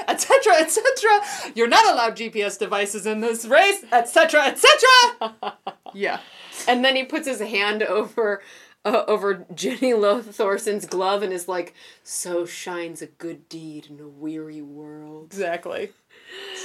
etc 0.07 0.53
etc 0.59 1.09
you're 1.55 1.67
not 1.67 1.85
allowed 1.91 2.15
gps 2.15 2.57
devices 2.57 3.05
in 3.05 3.19
this 3.21 3.45
race 3.45 3.83
etc 3.91 4.43
etc 4.45 5.35
yeah 5.93 6.19
And 6.67 6.83
then 6.83 6.95
he 6.95 7.03
puts 7.03 7.27
his 7.27 7.39
hand 7.39 7.83
over 7.83 8.41
uh, 8.85 9.03
over 9.07 9.45
Jenny 9.53 9.91
Lothorson's 9.93 10.85
glove 10.85 11.21
and 11.23 11.31
is 11.33 11.47
like, 11.47 11.73
"So 12.03 12.45
shines 12.45 13.01
a 13.01 13.07
good 13.07 13.47
deed 13.49 13.87
in 13.89 13.99
a 13.99 14.07
weary 14.07 14.61
world." 14.61 15.25
Exactly. 15.27 15.91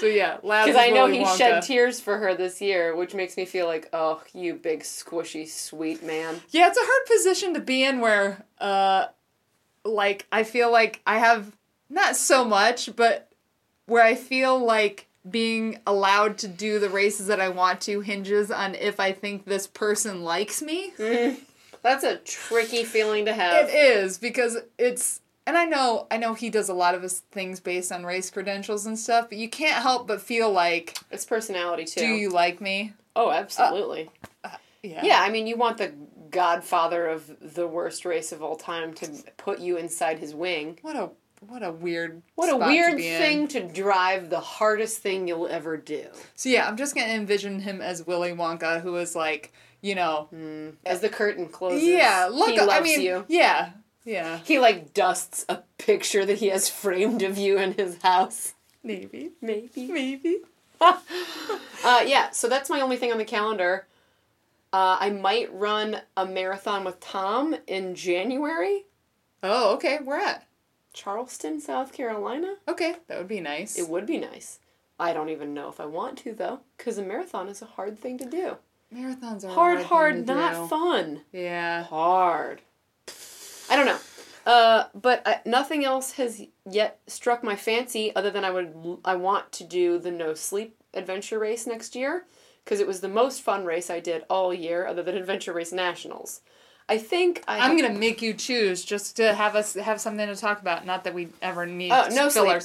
So 0.00 0.06
yeah, 0.06 0.36
Because 0.36 0.76
I 0.76 0.90
know 0.90 1.06
Willy 1.06 1.18
he 1.18 1.24
Wonka. 1.24 1.38
shed 1.38 1.62
tears 1.62 2.00
for 2.00 2.18
her 2.18 2.34
this 2.34 2.60
year, 2.60 2.94
which 2.96 3.14
makes 3.14 3.36
me 3.36 3.44
feel 3.44 3.66
like, 3.66 3.88
oh, 3.92 4.22
you 4.32 4.54
big 4.54 4.80
squishy 4.82 5.46
sweet 5.48 6.02
man. 6.04 6.40
Yeah, 6.50 6.68
it's 6.68 6.78
a 6.78 6.82
hard 6.84 7.06
position 7.06 7.54
to 7.54 7.60
be 7.60 7.84
in 7.84 8.00
where 8.00 8.44
uh 8.58 9.06
like 9.84 10.26
I 10.32 10.42
feel 10.44 10.70
like 10.72 11.02
I 11.06 11.18
have 11.18 11.56
not 11.88 12.16
so 12.16 12.44
much, 12.44 12.94
but 12.96 13.30
where 13.86 14.02
I 14.02 14.14
feel 14.14 14.58
like 14.58 15.08
being 15.28 15.78
allowed 15.86 16.36
to 16.38 16.48
do 16.48 16.78
the 16.78 16.90
races 16.90 17.28
that 17.28 17.40
I 17.40 17.48
want 17.48 17.80
to 17.82 18.00
hinges 18.00 18.50
on 18.50 18.74
if 18.74 19.00
I 19.00 19.12
think 19.12 19.44
this 19.44 19.66
person 19.66 20.22
likes 20.22 20.60
me. 20.60 20.92
Mm-hmm. 20.98 21.42
That's 21.82 22.04
a 22.04 22.16
tricky 22.16 22.84
feeling 22.84 23.26
to 23.26 23.34
have. 23.34 23.68
It 23.68 23.74
is 23.74 24.18
because 24.18 24.58
it's 24.78 25.20
and 25.46 25.56
I 25.56 25.64
know 25.66 26.06
I 26.10 26.16
know 26.16 26.34
he 26.34 26.50
does 26.50 26.68
a 26.68 26.74
lot 26.74 26.94
of 26.94 27.02
his 27.02 27.20
things 27.30 27.60
based 27.60 27.92
on 27.92 28.04
race 28.04 28.30
credentials 28.30 28.86
and 28.86 28.98
stuff, 28.98 29.28
but 29.28 29.38
you 29.38 29.48
can't 29.48 29.82
help 29.82 30.06
but 30.06 30.20
feel 30.20 30.50
like 30.50 30.96
It's 31.10 31.24
personality 31.24 31.84
too. 31.84 32.00
do 32.00 32.06
you 32.06 32.30
like 32.30 32.60
me? 32.60 32.94
Oh, 33.16 33.30
absolutely. 33.30 34.10
Uh, 34.42 34.48
uh, 34.48 34.56
yeah. 34.82 35.04
yeah, 35.04 35.20
I 35.20 35.30
mean, 35.30 35.46
you 35.46 35.56
want 35.56 35.78
the 35.78 35.92
godfather 36.30 37.06
of 37.06 37.30
the 37.54 37.66
worst 37.66 38.04
race 38.04 38.32
of 38.32 38.42
all 38.42 38.56
time 38.56 38.92
to 38.94 39.08
put 39.36 39.60
you 39.60 39.76
inside 39.76 40.18
his 40.18 40.34
wing. 40.34 40.78
What 40.82 40.96
a 40.96 41.10
what 41.40 41.62
a 41.62 41.70
weird 41.72 42.22
What 42.36 42.48
a 42.48 42.58
to 42.58 42.66
weird 42.66 43.00
in. 43.00 43.18
thing 43.20 43.48
to 43.48 43.60
drive 43.60 44.30
the 44.30 44.40
hardest 44.40 44.98
thing 44.98 45.28
you'll 45.28 45.48
ever 45.48 45.76
do. 45.76 46.06
So 46.36 46.48
yeah, 46.48 46.66
I'm 46.66 46.76
just 46.76 46.94
gonna 46.94 47.12
envision 47.12 47.60
him 47.60 47.80
as 47.80 48.06
Willy 48.06 48.32
Wonka, 48.32 48.80
who 48.80 48.96
is 48.96 49.14
like, 49.14 49.52
you 49.82 49.94
know, 49.94 50.28
As 50.86 51.00
the 51.00 51.08
curtain 51.08 51.48
closes, 51.48 51.82
yeah, 51.86 52.28
look, 52.32 52.58
I 52.70 52.80
mean, 52.80 53.00
you. 53.02 53.24
yeah, 53.28 53.70
yeah, 54.04 54.38
He 54.44 54.58
like 54.58 54.94
dusts 54.94 55.44
a 55.48 55.62
picture 55.78 56.24
that 56.24 56.38
he 56.38 56.48
has 56.48 56.68
framed 56.68 57.22
of 57.22 57.36
you 57.38 57.58
in 57.58 57.72
his 57.74 58.00
house. 58.02 58.54
maybe, 58.82 59.32
Maybe. 59.42 59.86
maybe. 59.90 60.38
Uh, 61.84 62.02
yeah, 62.06 62.30
so 62.30 62.48
that's 62.48 62.70
my 62.70 62.80
only 62.80 62.96
thing 62.96 63.12
on 63.12 63.18
the 63.18 63.24
calendar. 63.26 63.86
Uh, 64.72 64.96
I 64.98 65.10
might 65.10 65.52
run 65.54 65.98
a 66.16 66.24
marathon 66.24 66.82
with 66.82 66.98
Tom 66.98 67.54
in 67.66 67.94
January, 67.94 68.84
Oh, 69.42 69.74
okay, 69.74 69.98
we're 70.02 70.18
at. 70.18 70.46
Charleston, 70.94 71.60
South 71.60 71.92
Carolina. 71.92 72.54
Okay, 72.66 72.94
that 73.08 73.18
would 73.18 73.28
be 73.28 73.40
nice. 73.40 73.76
It 73.78 73.88
would 73.88 74.06
be 74.06 74.16
nice. 74.18 74.60
I 74.98 75.12
don't 75.12 75.28
even 75.28 75.52
know 75.52 75.68
if 75.68 75.80
I 75.80 75.86
want 75.86 76.16
to 76.18 76.32
though, 76.32 76.60
because 76.78 76.96
a 76.96 77.02
marathon 77.02 77.48
is 77.48 77.60
a 77.60 77.66
hard 77.66 77.98
thing 77.98 78.16
to 78.18 78.24
do. 78.24 78.56
Marathons 78.94 79.44
are 79.44 79.48
Hard, 79.48 79.82
hard, 79.82 80.26
to 80.26 80.34
not 80.34 80.54
do. 80.54 80.66
fun. 80.68 81.20
Yeah. 81.32 81.82
Hard. 81.82 82.62
I 83.68 83.76
don't 83.76 83.86
know. 83.86 83.98
Uh, 84.46 84.84
but 84.94 85.22
I, 85.26 85.40
nothing 85.44 85.84
else 85.84 86.12
has 86.12 86.42
yet 86.70 87.00
struck 87.06 87.42
my 87.42 87.56
fancy 87.56 88.14
other 88.14 88.30
than 88.30 88.44
I 88.44 88.50
would 88.50 88.98
I 89.04 89.16
want 89.16 89.50
to 89.52 89.64
do 89.64 89.98
the 89.98 90.10
no 90.10 90.34
sleep 90.34 90.76
adventure 90.92 91.38
race 91.38 91.66
next 91.66 91.96
year 91.96 92.26
because 92.62 92.78
it 92.78 92.86
was 92.86 93.00
the 93.00 93.08
most 93.08 93.40
fun 93.42 93.64
race 93.64 93.88
I 93.90 94.00
did 94.00 94.24
all 94.30 94.52
year 94.54 94.86
other 94.86 95.02
than 95.02 95.16
adventure 95.16 95.52
race 95.54 95.72
nationals. 95.72 96.40
I 96.88 96.98
think 96.98 97.42
I 97.48 97.58
I'm 97.60 97.76
gonna 97.80 97.98
make 97.98 98.20
you 98.22 98.34
choose 98.34 98.84
just 98.84 99.16
to 99.16 99.32
have 99.34 99.56
us 99.56 99.74
have 99.74 100.00
something 100.00 100.26
to 100.26 100.36
talk 100.36 100.60
about. 100.60 100.84
Not 100.84 101.04
that 101.04 101.14
we 101.14 101.28
ever 101.40 101.66
need 101.66 101.90
Oh, 101.92 102.08
no 102.12 102.28
sleep. 102.28 102.62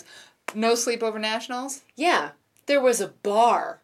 No 0.56 0.76
sleep 0.76 1.04
over 1.04 1.20
nationals. 1.20 1.82
yeah 1.96 2.32
there 2.66 2.82
was 2.82 3.02
a 3.02 3.08
bar 3.08 3.80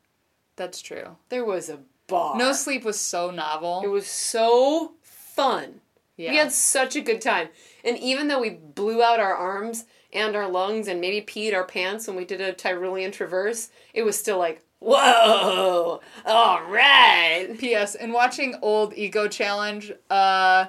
That's 0.55 0.81
true. 0.81 1.15
there 1.29 1.43
was 1.45 1.69
a 1.69 1.79
bar 2.07 2.37
No 2.37 2.51
sleep 2.53 2.83
was 2.85 2.99
so 2.99 3.31
novel. 3.31 3.81
it 3.83 3.87
was 3.87 4.07
so 4.07 4.93
fun 5.01 5.81
yeah. 6.17 6.31
We 6.31 6.37
had 6.37 6.53
such 6.53 6.95
a 6.95 7.01
good 7.01 7.19
time. 7.19 7.49
And 7.83 7.97
even 7.97 8.29
though 8.29 8.39
we 8.39 8.51
blew 8.51 9.03
out 9.03 9.19
our 9.19 9.35
arms 9.35 9.83
and 10.13 10.33
our 10.33 10.47
lungs 10.47 10.87
and 10.87 11.01
maybe 11.01 11.19
peed 11.25 11.53
our 11.53 11.65
pants 11.65 12.07
when 12.07 12.15
we 12.15 12.23
did 12.23 12.39
a 12.39 12.53
Tyrolean 12.53 13.11
traverse, 13.11 13.69
it 13.93 14.03
was 14.03 14.17
still 14.17 14.37
like, 14.37 14.61
whoa, 14.85 16.01
all 16.25 16.61
right. 16.69 17.47
P.S. 17.57 17.95
In 17.95 18.11
watching 18.13 18.55
old 18.61 18.93
Eco 18.97 19.27
Challenge 19.27 19.91
uh, 20.09 20.65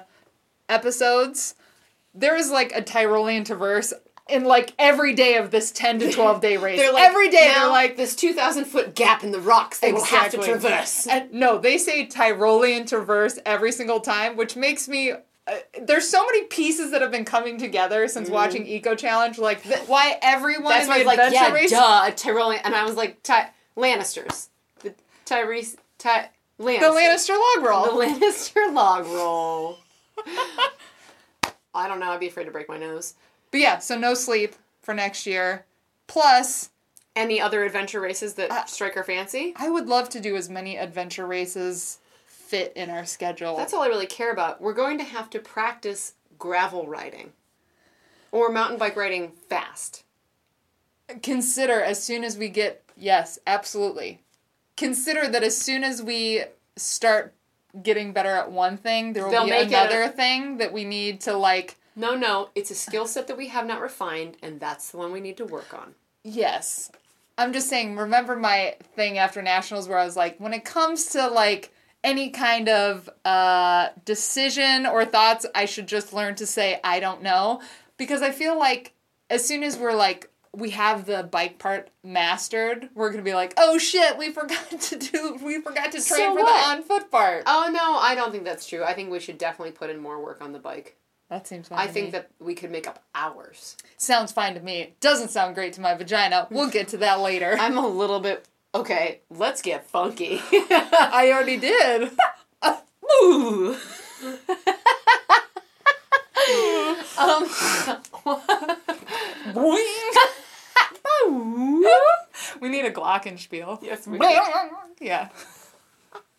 episodes, 0.69 1.55
there 2.13 2.35
is 2.35 2.49
like 2.51 2.71
a 2.75 2.81
Tyrolean 2.81 3.45
traverse 3.45 3.93
in 4.29 4.43
like 4.43 4.73
every 4.77 5.13
day 5.13 5.37
of 5.37 5.51
this 5.51 5.71
10 5.71 5.99
to 5.99 6.11
12 6.11 6.41
day 6.41 6.57
race. 6.65 6.79
They're 6.79 6.91
like, 6.91 7.03
every 7.03 7.29
day 7.29 7.51
they're 7.55 7.69
like, 7.69 7.95
this 7.95 8.15
2,000 8.15 8.65
foot 8.65 8.93
gap 8.95 9.23
in 9.23 9.31
the 9.31 9.39
rocks 9.39 9.79
they 9.79 9.93
will 9.93 10.03
have 10.03 10.31
to 10.31 10.37
traverse. 10.37 11.07
And 11.07 11.31
no, 11.33 11.57
they 11.57 11.77
say 11.77 12.05
Tyrolean 12.07 12.87
traverse 12.87 13.39
every 13.45 13.71
single 13.71 13.99
time, 13.99 14.35
which 14.35 14.55
makes 14.55 14.87
me. 14.87 15.11
Uh, 15.11 15.55
there's 15.81 16.05
so 16.05 16.25
many 16.25 16.43
pieces 16.43 16.91
that 16.91 17.01
have 17.01 17.09
been 17.09 17.23
coming 17.23 17.57
together 17.57 18.05
since 18.09 18.29
watching 18.29 18.67
Eco 18.67 18.95
Challenge. 18.95 19.37
Like 19.37 19.63
th- 19.63 19.79
why 19.87 20.19
everyone 20.21 20.65
Mm. 20.65 20.69
That's 20.69 20.83
in 20.83 20.89
why 20.89 20.97
was 20.97 21.05
like, 21.05 21.31
yeah, 21.33 21.53
race. 21.53 21.69
duh, 21.69 22.03
a 22.07 22.11
Tyrolean. 22.11 22.59
And 22.65 22.75
I 22.75 22.83
was 22.83 22.95
like, 22.97 23.23
Ty- 23.23 23.51
Lannisters. 23.77 24.47
The 24.79 24.93
Tyrese, 25.25 25.77
Ty- 25.97 26.29
Lannisters. 26.59 26.79
The 26.79 26.87
Lannister 26.87 27.39
log 27.55 27.65
roll. 27.65 27.85
The 27.85 28.05
Lannister 28.05 28.73
log 28.73 29.05
roll. 29.05 29.77
I 31.73 31.87
don't 31.87 31.99
know. 31.99 32.09
I'd 32.11 32.19
be 32.19 32.27
afraid 32.27 32.45
to 32.45 32.51
break 32.51 32.67
my 32.67 32.77
nose. 32.77 33.13
but 33.51 33.59
yeah, 33.59 33.77
so 33.77 33.97
no 33.97 34.13
sleep 34.13 34.55
for 34.81 34.93
next 34.93 35.25
year. 35.27 35.65
Plus, 36.07 36.69
Any 37.15 37.39
other 37.41 37.63
adventure 37.63 37.99
races 37.99 38.33
that 38.35 38.51
Uh, 38.51 38.65
strike 38.65 38.95
our 38.97 39.03
fancy? 39.03 39.53
I 39.57 39.69
would 39.69 39.87
love 39.87 40.09
to 40.09 40.19
do 40.19 40.35
as 40.35 40.49
many 40.49 40.77
adventure 40.77 41.25
races 41.27 41.99
fit 42.25 42.71
in 42.75 42.89
our 42.89 43.05
schedule. 43.05 43.57
That's 43.57 43.73
all 43.73 43.81
I 43.83 43.87
really 43.87 44.05
care 44.07 44.31
about. 44.31 44.61
We're 44.61 44.73
going 44.73 44.97
to 44.99 45.03
have 45.03 45.29
to 45.31 45.39
practice 45.39 46.13
gravel 46.39 46.87
riding 46.87 47.33
or 48.31 48.49
mountain 48.49 48.77
bike 48.77 48.95
riding 48.95 49.31
fast. 49.49 50.03
consider 51.21 51.81
as 51.81 52.01
soon 52.03 52.23
as 52.23 52.37
we 52.37 52.49
get 52.49 52.83
yes 52.97 53.39
absolutely. 53.47 54.21
Consider 54.75 55.27
that 55.27 55.43
as 55.43 55.57
soon 55.57 55.83
as 55.83 56.01
we 56.03 56.43
start 56.75 57.33
getting 57.81 58.11
better 58.13 58.29
at 58.29 58.51
one 58.51 58.77
thing 58.77 59.13
there 59.13 59.23
will 59.25 59.31
They'll 59.31 59.45
be 59.45 59.51
make 59.51 59.67
it. 59.67 59.73
another 59.73 60.03
a- 60.03 60.09
thing 60.09 60.57
that 60.57 60.71
we 60.73 60.83
need 60.85 61.21
to 61.21 61.33
like 61.37 61.77
No, 61.95 62.15
no, 62.15 62.49
it's 62.55 62.71
a 62.71 62.75
skill 62.75 63.07
set 63.07 63.27
that 63.27 63.37
we 63.37 63.47
have 63.47 63.65
not 63.65 63.81
refined, 63.81 64.37
and 64.43 64.59
that's 64.59 64.91
the 64.91 64.97
one 64.97 65.11
we 65.11 65.19
need 65.19 65.37
to 65.37 65.45
work 65.45 65.73
on. 65.73 65.95
yes. 66.23 66.91
I'm 67.39 67.53
just 67.53 67.69
saying 67.69 67.95
remember 67.97 68.35
my 68.35 68.75
thing 68.95 69.19
after 69.19 69.43
nationals 69.43 69.87
where 69.87 69.99
i 69.99 70.05
was 70.05 70.15
like 70.15 70.39
when 70.39 70.53
it 70.53 70.65
comes 70.65 71.05
to 71.11 71.27
like 71.27 71.71
any 72.03 72.29
kind 72.31 72.67
of 72.67 73.07
uh, 73.25 73.89
decision 74.05 74.85
or 74.87 75.05
thoughts 75.05 75.45
i 75.53 75.65
should 75.65 75.87
just 75.87 76.13
learn 76.13 76.33
to 76.35 76.45
say 76.47 76.79
i 76.83 76.99
don't 76.99 77.21
know. 77.21 77.61
Because 77.97 78.21
i 78.23 78.31
feel 78.31 78.57
like 78.57 78.93
as 79.29 79.45
soon 79.47 79.61
as 79.63 79.77
we're 79.77 79.93
like 79.93 80.29
we 80.57 80.71
have 80.71 81.05
the 81.05 81.21
bike 81.23 81.59
part 81.59 81.89
mastered 82.03 82.89
we're 82.95 83.11
gonna 83.11 83.21
be 83.23 83.33
like 83.35 83.53
oh 83.57 83.77
shit 83.77 84.17
we 84.17 84.31
forgot 84.31 84.69
to 84.81 84.97
do 84.97 85.37
we 85.43 85.61
forgot 85.61 85.85
to 85.91 86.01
train 86.03 86.03
So 86.03 86.35
for 86.35 86.41
what? 86.41 86.63
the 86.63 86.69
on 86.69 86.83
foot 86.83 87.11
part 87.11 87.43
Oh, 87.45 87.69
no, 87.71 87.95
I 87.97 88.15
don't 88.15 88.31
think 88.31 88.43
that's 88.43 88.67
true. 88.67 88.83
I 88.83 88.93
think 88.93 89.11
we 89.11 89.19
should 89.19 89.37
definitely 89.37 89.71
put 89.73 89.89
in 89.91 89.99
more 89.99 90.19
work 90.21 90.41
on 90.41 90.51
the 90.53 90.59
bike. 90.59 90.97
that 91.29 91.45
seems 91.47 91.67
fine 91.67 91.77
I 91.79 91.85
think 91.87 92.07
me. 92.07 92.11
that 92.13 92.29
we 92.39 92.55
could 92.55 92.71
make 92.71 92.87
up 92.87 93.03
hours. 93.13 93.77
sounds 93.97 94.31
fine 94.31 94.55
to 94.55 94.59
me 94.59 94.95
doesn't 94.99 95.29
sound 95.29 95.53
great 95.55 95.73
to 95.73 95.81
my 95.81 95.93
vagina 95.93 96.47
we'll 96.49 96.69
get 96.71 96.87
to 96.89 96.97
that 96.97 97.19
later 97.19 97.55
I'm 97.59 97.77
a 97.77 97.87
little 97.87 98.19
bit. 98.19 98.47
Okay, 98.75 99.21
let's 99.29 99.61
get 99.61 99.85
funky. 99.85 100.41
i 100.51 101.29
already 101.33 101.57
did 101.57 102.11
Ooh. 103.23 103.75
um, 107.17 107.47
we 111.25 112.69
need 112.69 112.85
a 112.85 112.91
glockenspiel 112.91 113.79
Yes, 113.81 114.07
we 114.07 114.17
do. 114.19 114.25
yeah 115.01 115.29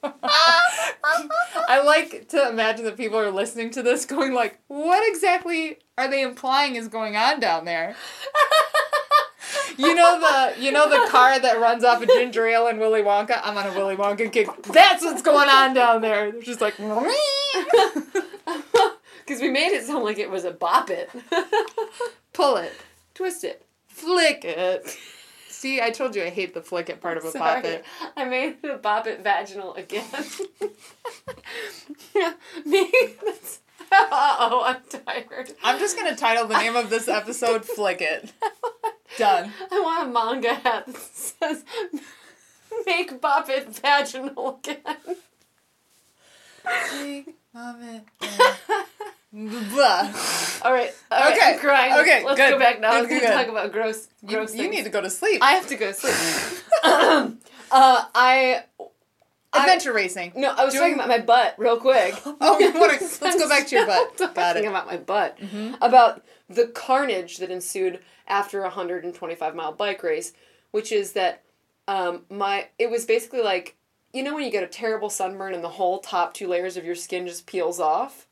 I 0.03 1.83
like 1.85 2.29
to 2.29 2.49
imagine 2.49 2.85
that 2.85 2.97
people 2.97 3.19
are 3.19 3.33
listening 3.33 3.71
to 3.71 3.83
this 3.83 4.05
going 4.07 4.33
like, 4.33 4.61
what 4.69 5.03
exactly 5.09 5.79
are 5.97 6.09
they 6.09 6.23
implying 6.23 6.77
is 6.77 6.87
going 6.87 7.17
on 7.17 7.41
down 7.41 7.65
there? 7.65 7.97
You 9.77 9.95
know 9.95 10.21
the 10.21 10.55
you 10.63 10.71
know 10.73 10.89
the 10.89 11.09
car 11.11 11.39
that 11.41 11.61
runs 11.61 11.83
off 11.85 12.01
of 12.03 12.09
ginger 12.09 12.47
ale 12.47 12.67
and 12.69 12.79
Willy 12.79 13.03
Wonka? 13.03 13.41
I'm 13.43 13.57
on 13.57 13.67
a 13.67 13.73
Willy 13.73 13.97
Wonka 13.97 14.31
kick. 14.33 14.49
That's 14.65 15.03
what's 15.05 15.23
going 15.23 15.49
on 15.49 15.75
down 15.75 16.01
there. 16.01 16.31
They're 16.33 16.43
just 16.43 16.61
like 16.61 16.77
Because 16.77 17.15
we 19.41 19.51
made 19.51 19.73
it 19.73 19.85
sound 19.85 20.05
like 20.05 20.19
it 20.19 20.31
was 20.31 20.45
a 20.45 20.51
bop 20.53 20.91
it. 20.91 21.11
pull 22.33 22.57
it, 22.57 22.73
Twist 23.15 23.43
it. 23.45 23.65
Flick 23.99 24.45
it. 24.45 24.97
See, 25.49 25.81
I 25.81 25.91
told 25.91 26.15
you 26.15 26.23
I 26.23 26.29
hate 26.31 26.55
the 26.55 26.63
flick 26.63 26.89
it 26.89 27.01
part 27.01 27.17
of 27.17 27.25
a 27.25 27.31
Sorry. 27.33 27.81
I 28.17 28.25
made 28.25 28.63
the 28.63 28.75
bop 28.75 29.07
it 29.09 29.23
vaginal 29.25 29.75
again. 29.75 30.05
yeah, 32.15 32.35
me. 32.65 32.91
Oh, 33.91 34.63
I'm 34.67 34.83
tired. 35.07 35.51
I'm 35.65 35.79
just 35.79 35.97
gonna 35.97 36.15
title 36.15 36.47
the 36.47 36.59
name 36.59 36.77
of 36.77 36.91
this 36.91 37.09
episode 37.09 37.65
"Flick 37.65 38.03
It." 38.03 38.31
Done. 39.17 39.51
I 39.73 39.81
want 39.81 40.09
a 40.09 40.13
MAGA 40.13 40.55
hat 40.57 40.87
that 40.87 40.97
says 40.97 41.65
"Make 42.85 43.19
bop 43.19 43.49
it 43.49 43.67
vaginal 43.69 44.61
again." 44.63 45.17
Make 46.93 47.35
Vomit. 47.55 48.05
Blah. 49.33 50.13
All 50.63 50.73
right. 50.73 50.93
All 51.11 51.21
right. 51.21 51.37
Okay, 51.37 51.53
I'm 51.55 51.59
crying. 51.59 51.93
okay, 52.01 52.25
Let's 52.25 52.39
good, 52.39 52.51
go 52.53 52.59
back 52.59 52.81
now. 52.81 53.01
good, 53.01 53.09
good, 53.11 53.21
good. 53.21 53.33
talk 53.33 53.49
about 53.49 53.73
gross, 53.73 54.09
You, 54.23 54.37
gross 54.37 54.55
you 54.55 54.69
need 54.71 54.85
to 54.85 54.91
go 54.91 55.01
to 55.03 55.11
sleep. 55.11 55.43
I 55.43 55.53
have 55.53 55.67
to 55.69 55.77
go 55.77 55.93
to 55.93 55.95
sleep. 55.95 56.15
uh, 56.85 57.31
I. 57.71 58.63
I- 59.53 59.61
Adventure 59.65 59.93
racing. 59.95 60.33
No, 60.37 60.53
I 60.57 60.65
was 60.65 60.75
Doing- 60.75 60.93
talking 60.93 60.95
about 60.95 61.09
my 61.09 61.19
butt 61.25 61.55
real 61.59 61.79
quick. 61.79 62.15
Oh, 62.41 62.59
you 62.59 62.73
wanna- 62.73 62.93
let's 63.01 63.19
go 63.19 63.49
back 63.49 63.67
to 63.69 63.77
your 63.77 63.87
butt. 63.87 64.17
Got 64.19 64.35
talking 64.35 64.65
it. 64.65 64.69
about 64.69 64.87
my 64.87 64.97
butt. 64.99 65.39
About 65.81 66.23
the 66.49 66.67
carnage 66.69 67.39
that 67.39 67.51
ensued 67.51 68.01
after 68.27 68.61
a 68.61 68.65
125 68.65 69.55
mile 69.55 69.73
bike 69.73 70.03
race, 70.03 70.33
which 70.71 70.93
is 70.93 71.13
that 71.13 71.43
um, 71.87 72.25
my 72.31 72.69
it 72.79 72.91
was 72.91 73.05
basically 73.07 73.41
like 73.43 73.77
you 74.13 74.23
know 74.23 74.35
when 74.35 74.45
you 74.45 74.51
get 74.51 74.63
a 74.65 74.69
terrible 74.69 75.09
sunburn 75.11 75.55
and 75.55 75.65
the 75.65 75.69
whole 75.71 75.99
top 75.99 76.35
two 76.35 76.47
layers 76.47 76.77
of 76.77 76.85
your 76.85 76.95
skin 76.95 77.27
just 77.27 77.47
peels 77.47 77.81
off. 77.81 78.27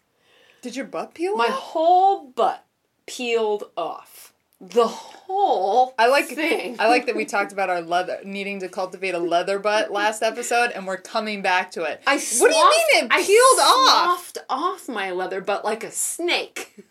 Did 0.66 0.74
your 0.74 0.86
butt 0.86 1.14
peel 1.14 1.36
My 1.36 1.44
off? 1.44 1.52
whole 1.52 2.24
butt 2.26 2.64
peeled 3.06 3.70
off. 3.76 4.32
The 4.60 4.88
whole 4.88 5.94
I 5.96 6.08
like 6.08 6.26
thing. 6.26 6.74
I 6.80 6.88
like 6.88 7.06
that 7.06 7.14
we 7.14 7.24
talked 7.24 7.52
about 7.52 7.70
our 7.70 7.80
leather 7.80 8.18
needing 8.24 8.58
to 8.58 8.68
cultivate 8.68 9.14
a 9.14 9.20
leather 9.20 9.60
butt 9.60 9.92
last 9.92 10.24
episode, 10.24 10.72
and 10.72 10.84
we're 10.84 10.96
coming 10.96 11.40
back 11.40 11.70
to 11.70 11.84
it. 11.84 12.02
I 12.04 12.14
what 12.16 12.50
do 12.50 12.56
you 12.56 12.64
mean 12.64 13.04
it 13.04 13.12
I 13.12 13.22
peeled 13.22 13.60
off? 13.60 14.32
sloughed 14.32 14.38
off 14.50 14.88
my 14.88 15.12
leather 15.12 15.40
butt 15.40 15.64
like 15.64 15.84
a 15.84 15.92
snake. 15.92 16.84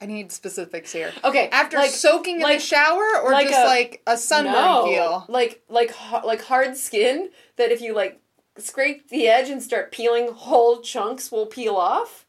I 0.00 0.06
need 0.06 0.32
specifics 0.32 0.90
here. 0.92 1.12
Okay, 1.22 1.48
After 1.52 1.76
like, 1.76 1.90
soaking 1.92 2.36
in 2.38 2.42
like- 2.42 2.58
the 2.58 2.64
shower, 2.64 3.20
or 3.22 3.30
like 3.30 3.46
just 3.46 3.60
a- 3.60 3.64
like 3.64 4.02
a 4.08 4.16
sunburn 4.16 4.54
no, 4.54 4.84
peel? 4.86 5.24
like 5.28 5.62
like 5.68 5.94
like 6.24 6.42
hard 6.42 6.76
skin 6.76 7.30
that 7.58 7.70
if 7.70 7.80
you 7.80 7.94
like 7.94 8.20
scrape 8.56 9.08
the 9.08 9.28
edge 9.28 9.50
and 9.50 9.62
start 9.62 9.92
peeling, 9.92 10.32
whole 10.32 10.80
chunks 10.80 11.30
will 11.30 11.46
peel 11.46 11.76
off. 11.76 12.24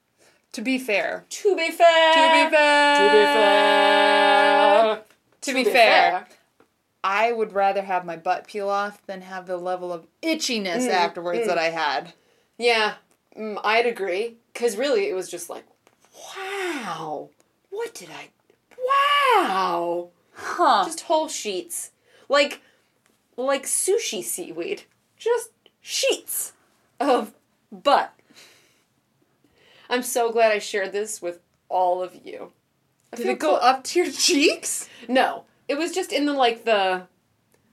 To 0.54 0.62
be 0.62 0.80
fair, 0.80 1.26
To 1.30 1.56
be 1.56 1.72
fair. 1.72 2.14
to 2.14 2.32
be 2.34 2.50
fair, 2.50 2.96
To 2.96 3.10
be 3.12 3.24
fair. 3.34 5.04
to 5.42 5.54
be 5.54 5.64
fair, 5.64 6.28
I 7.04 7.32
would 7.32 7.54
rather 7.54 7.82
have 7.84 8.04
my 8.06 8.18
butt 8.18 8.48
peel 8.48 8.68
off 8.70 9.06
than 9.06 9.22
have 9.22 9.46
the 9.46 9.58
level 9.58 9.94
of 9.94 10.08
itchiness 10.24 10.88
Mm, 10.88 10.92
afterwards 10.92 11.42
mm. 11.42 11.46
that 11.48 11.58
I 11.58 11.70
had. 11.70 12.14
Yeah, 12.58 12.96
mm, 13.38 13.60
I'd 13.64 13.86
agree. 13.86 14.38
Because 14.54 14.76
really, 14.76 15.08
it 15.08 15.14
was 15.14 15.30
just 15.30 15.50
like, 15.50 15.66
wow, 16.36 17.30
what 17.70 17.94
did 17.94 18.10
I? 18.10 18.30
Wow, 19.46 20.10
Huh. 20.34 20.84
just 20.86 21.02
whole 21.02 21.28
sheets, 21.28 21.92
like, 22.28 22.62
like 23.38 23.66
sushi 23.66 24.24
seaweed, 24.24 24.84
just 25.18 25.52
sheets 25.82 26.54
of 27.00 27.34
butt. 27.72 28.14
I'm 29.90 30.04
so 30.04 30.32
glad 30.32 30.52
I 30.52 30.60
shared 30.60 30.92
this 30.92 31.22
with 31.22 31.40
all 31.68 32.02
of 32.04 32.14
you. 32.26 32.52
I 33.12 33.18
Did 33.18 33.26
it 33.28 33.40
go 33.40 33.50
cool- 33.50 33.56
up 33.58 33.84
to 33.86 34.00
your 34.04 34.12
cheeks? 34.12 34.88
No, 35.08 35.46
it 35.68 35.78
was 35.78 35.92
just 35.92 36.12
in 36.14 36.26
the 36.26 36.34
like 36.34 36.66
the, 36.66 37.08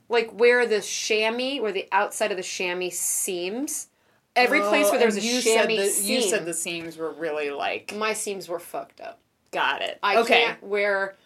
like 0.09 0.31
where 0.31 0.67
the 0.67 0.81
chamois, 0.81 1.61
where 1.61 1.73
the 1.73 1.89
outside 1.93 2.31
of 2.31 2.37
the 2.37 2.43
chamois 2.43 2.91
seams. 2.93 3.89
Every 4.35 4.61
place 4.61 4.91
where 4.91 4.99
there's 4.99 5.17
a 5.17 5.21
Oh, 5.21 5.23
you 5.23 5.41
chamois 5.41 5.61
said 5.63 5.69
the, 5.71 5.87
seam. 5.89 6.15
You 6.15 6.21
said 6.23 6.45
the 6.45 6.53
seams 6.55 6.97
were 6.99 7.11
really 7.13 7.51
like. 7.51 7.95
my 7.97 8.13
seams 8.13 8.49
were 8.49 8.59
fucked 8.59 9.01
up. 9.01 9.19
Got 9.51 9.81
it. 9.83 9.99
I 10.03 10.19
okay. 10.19 10.45
can't 10.45 10.63
wear 10.63 11.17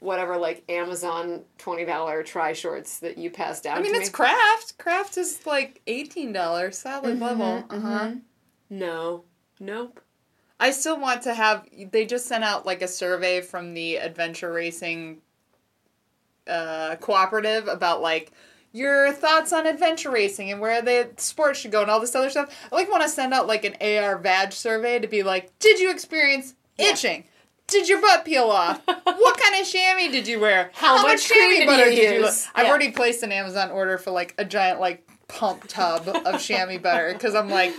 whatever 0.00 0.36
like 0.36 0.62
Amazon 0.68 1.44
twenty 1.56 1.84
dollar 1.86 2.22
tri 2.22 2.52
shorts 2.52 2.98
that 3.00 3.16
you 3.18 3.30
passed 3.30 3.64
down 3.64 3.78
I 3.78 3.80
mean, 3.82 3.94
it's 3.94 4.08
me. 4.08 4.12
craft. 4.12 4.76
Craft 4.78 5.16
is 5.16 5.46
like 5.46 5.80
eighteen 5.86 6.32
dollars, 6.32 6.78
solid 6.78 7.18
Mhm, 7.18 7.20
level. 7.22 7.64
Uh 7.70 7.80
huh. 7.80 8.06
mhm. 8.08 8.20
No, 8.70 9.24
nope. 9.60 10.00
I 10.60 10.70
still 10.72 10.98
want 10.98 11.22
to 11.22 11.34
have. 11.34 11.66
They 11.92 12.04
just 12.06 12.26
sent 12.26 12.42
out 12.44 12.66
like 12.66 12.82
a 12.82 12.88
survey 12.88 13.40
from 13.40 13.74
the 13.74 13.96
adventure 13.96 14.52
racing 14.52 15.18
uh, 16.46 16.96
cooperative 16.96 17.68
about 17.68 18.00
like 18.00 18.32
your 18.72 19.12
thoughts 19.12 19.52
on 19.52 19.66
adventure 19.66 20.10
racing 20.10 20.50
and 20.50 20.60
where 20.60 20.82
the 20.82 21.10
sport 21.16 21.56
should 21.56 21.70
go 21.70 21.82
and 21.82 21.90
all 21.90 22.00
this 22.00 22.14
other 22.14 22.30
stuff. 22.30 22.54
I 22.70 22.74
like 22.74 22.90
want 22.90 23.02
to 23.02 23.08
send 23.08 23.32
out 23.34 23.46
like 23.46 23.64
an 23.64 23.76
AR 23.80 24.18
Vag 24.18 24.52
survey 24.52 24.98
to 24.98 25.06
be 25.06 25.22
like, 25.22 25.56
did 25.58 25.78
you 25.78 25.90
experience 25.90 26.54
Yeah. 26.76 26.90
itching? 26.92 27.24
Did 27.66 27.88
your 27.88 28.00
butt 28.00 28.24
peel 28.24 28.44
off? 28.44 28.80
what 28.86 29.38
kind 29.40 29.60
of 29.60 29.66
chamois 29.68 30.10
did 30.10 30.26
you 30.26 30.40
wear? 30.40 30.70
How 30.74 31.02
much 31.02 31.28
cream 31.30 31.66
did 31.66 31.98
you 31.98 32.14
use? 32.24 32.48
I've 32.54 32.64
Yeah. 32.64 32.70
already 32.70 32.92
placed 32.92 33.22
an 33.22 33.30
Amazon 33.32 33.70
order 33.70 33.98
for 33.98 34.10
like 34.10 34.34
a 34.38 34.44
giant 34.44 34.80
like 34.80 35.06
pump 35.28 35.64
tub 35.68 36.08
of 36.08 36.40
chamois 36.42 36.78
butter 36.78 37.12
because 37.12 37.34
I'm 37.34 37.50
like, 37.50 37.74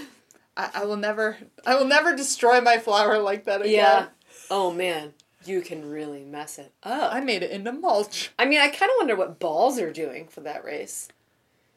I, 0.59 0.81
I 0.81 0.85
will 0.85 0.97
never, 0.97 1.37
I 1.65 1.75
will 1.75 1.85
never 1.85 2.15
destroy 2.15 2.59
my 2.59 2.77
flower 2.77 3.17
like 3.19 3.45
that 3.45 3.61
again. 3.61 3.73
Yeah. 3.73 4.07
Oh 4.51 4.71
man, 4.73 5.13
you 5.45 5.61
can 5.61 5.89
really 5.89 6.23
mess 6.23 6.59
it 6.59 6.73
up. 6.83 7.13
I 7.13 7.21
made 7.21 7.43
it 7.43 7.51
into 7.51 7.71
mulch. 7.71 8.31
I 8.37 8.45
mean, 8.45 8.59
I 8.59 8.67
kind 8.67 8.91
of 8.91 8.97
wonder 8.97 9.15
what 9.15 9.39
balls 9.39 9.79
are 9.79 9.93
doing 9.93 10.27
for 10.27 10.41
that 10.41 10.65
race. 10.65 11.07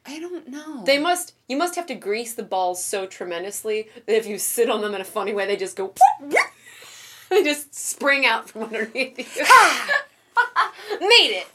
I 0.05 0.19
don't 0.19 0.49
know. 0.49 0.83
They 0.83 0.99
must. 0.99 1.33
You 1.47 1.55
must 1.55 1.75
have 1.75 1.85
to 1.87 1.95
grease 1.95 2.33
the 2.33 2.43
balls 2.43 2.83
so 2.83 3.05
tremendously 3.05 3.87
that 4.05 4.17
if 4.17 4.27
you 4.27 4.37
sit 4.37 4.69
on 4.69 4.81
them 4.81 4.93
in 4.93 4.99
a 4.99 5.05
funny 5.05 5.33
way, 5.33 5.45
they 5.47 5.55
just 5.55 5.77
go. 5.77 5.93
they 7.29 7.41
just 7.43 7.73
spring 7.73 8.25
out 8.25 8.49
from 8.49 8.63
underneath 8.63 9.17
you. 9.17 9.45
Made 10.99 11.41
it. 11.41 11.47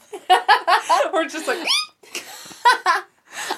or 1.13 1.25
just 1.25 1.47
like 1.47 1.59
I'm 2.65 3.03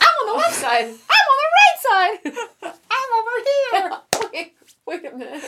on 0.04 0.28
the 0.28 0.34
left 0.34 0.56
side. 0.56 0.84
I'm 0.84 1.26
on 1.32 1.38
the 1.40 1.50
right 1.58 1.80
side. 1.82 2.20
I'm 2.92 3.10
over 3.20 3.36
here. 3.46 4.30
wait, 4.34 4.54
wait 4.86 5.14
a 5.14 5.18
minute. 5.18 5.44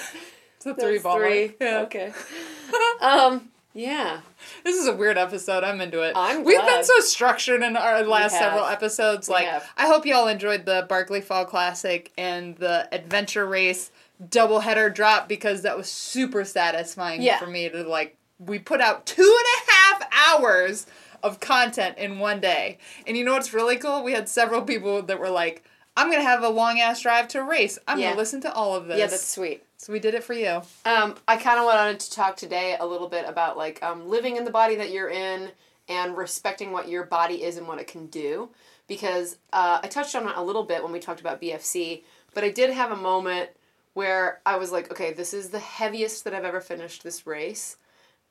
A 0.66 0.74
three 0.76 1.00
ball. 1.00 1.18
three. 1.18 1.56
Yeah. 1.60 1.82
Okay. 1.82 2.14
Um. 3.02 3.50
Yeah. 3.74 4.22
This 4.64 4.78
is 4.78 4.88
a 4.88 4.94
weird 4.96 5.18
episode. 5.18 5.64
I'm 5.64 5.82
into 5.82 6.02
it. 6.02 6.14
I'm 6.16 6.44
We've 6.44 6.60
glad. 6.60 6.68
been 6.78 6.84
so 6.84 7.00
structured 7.00 7.62
in 7.64 7.76
our 7.76 8.04
last 8.04 8.38
several 8.38 8.66
episodes. 8.66 9.28
We 9.28 9.34
Like, 9.36 9.48
have. 9.48 9.68
I 9.78 9.88
hope 9.88 10.06
y'all 10.06 10.28
enjoyed 10.28 10.66
the 10.66 10.86
Barkley 10.88 11.22
Fall 11.22 11.46
Classic 11.46 12.12
and 12.18 12.56
the 12.58 12.88
Adventure 12.94 13.46
Race 13.48 13.92
double 14.30 14.60
header 14.60 14.90
drop 14.90 15.28
because 15.28 15.64
that 15.64 15.76
was 15.76 15.90
super 15.90 16.46
satisfying 16.46 17.22
Yeah. 17.22 17.40
for 17.40 17.48
me 17.48 17.68
to 17.70 17.84
like. 17.84 18.16
We 18.40 18.60
put 18.60 18.80
out 18.82 19.06
two 19.06 19.22
and 19.24 19.68
a 19.68 19.72
half 19.72 20.10
hours 20.40 20.86
of 21.24 21.40
content 21.40 21.98
in 21.98 22.20
one 22.20 22.40
day, 22.42 22.78
and 23.08 23.16
you 23.18 23.24
know 23.24 23.34
what's 23.34 23.54
really 23.54 23.78
cool? 23.78 24.04
We 24.04 24.14
had 24.14 24.28
several 24.30 24.62
people 24.62 25.02
that 25.04 25.20
were 25.20 25.30
like, 25.30 25.64
"I'm 25.98 26.12
gonna 26.12 26.24
have 26.24 26.44
a 26.44 26.50
long 26.50 26.80
ass 26.80 27.02
drive 27.02 27.28
to 27.30 27.44
race. 27.44 27.80
I'm 27.88 28.00
Yeah. 28.00 28.10
gonna 28.10 28.20
listen 28.20 28.42
to 28.42 28.54
all 28.54 28.76
of 28.76 28.88
this." 28.88 29.00
Yeah, 29.00 29.08
that's 29.08 29.26
sweet. 29.28 29.64
So 29.84 29.92
we 29.92 30.00
did 30.00 30.14
it 30.16 30.24
for 30.24 30.34
you. 30.34 30.62
Um, 30.86 31.16
I 31.28 31.36
kind 31.36 31.60
of 31.60 31.66
wanted 31.66 32.00
to 32.00 32.12
talk 32.12 32.38
today 32.38 32.78
a 32.80 32.86
little 32.86 33.10
bit 33.10 33.26
about 33.28 33.58
like 33.58 33.84
um, 33.84 34.08
living 34.08 34.38
in 34.38 34.46
the 34.46 34.52
body 34.52 34.78
that 34.78 34.92
you're 34.92 35.10
in 35.10 35.52
and 35.90 36.16
respecting 36.16 36.72
what 36.72 36.88
your 36.88 37.04
body 37.04 37.44
is 37.44 37.58
and 37.58 37.68
what 37.68 37.80
it 37.80 37.88
can 37.88 38.08
do. 38.08 38.48
Because 38.88 39.40
uh, 39.52 39.82
I 39.84 39.88
touched 39.88 40.16
on 40.16 40.26
it 40.26 40.38
a 40.38 40.44
little 40.44 40.64
bit 40.64 40.82
when 40.82 40.94
we 40.94 41.00
talked 41.00 41.20
about 41.20 41.42
BFC, 41.42 42.04
but 42.34 42.46
I 42.46 42.50
did 42.50 42.70
have 42.70 42.92
a 42.92 42.96
moment 42.96 43.50
where 43.94 44.40
I 44.46 44.56
was 44.56 44.72
like, 44.72 44.90
okay, 44.90 45.12
this 45.12 45.34
is 45.34 45.50
the 45.50 45.60
heaviest 45.60 46.24
that 46.24 46.34
I've 46.34 46.46
ever 46.46 46.62
finished 46.62 47.04
this 47.04 47.28
race. 47.28 47.76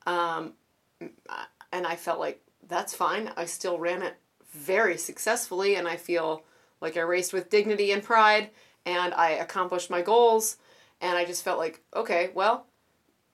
Um, 0.07 0.53
and 0.99 1.85
I 1.85 1.95
felt 1.97 2.19
like 2.19 2.41
that's 2.67 2.95
fine. 2.95 3.31
I 3.37 3.45
still 3.45 3.77
ran 3.77 4.01
it 4.01 4.15
very 4.51 4.97
successfully, 4.97 5.75
and 5.75 5.87
I 5.87 5.97
feel 5.97 6.43
like 6.81 6.97
I 6.97 7.01
raced 7.01 7.31
with 7.31 7.51
dignity 7.51 7.91
and 7.91 8.01
pride, 8.01 8.49
and 8.87 9.13
I 9.13 9.31
accomplished 9.31 9.91
my 9.91 10.01
goals. 10.01 10.57
And 11.03 11.17
I 11.17 11.25
just 11.25 11.43
felt 11.43 11.59
like, 11.59 11.81
okay, 11.93 12.31
well, 12.33 12.65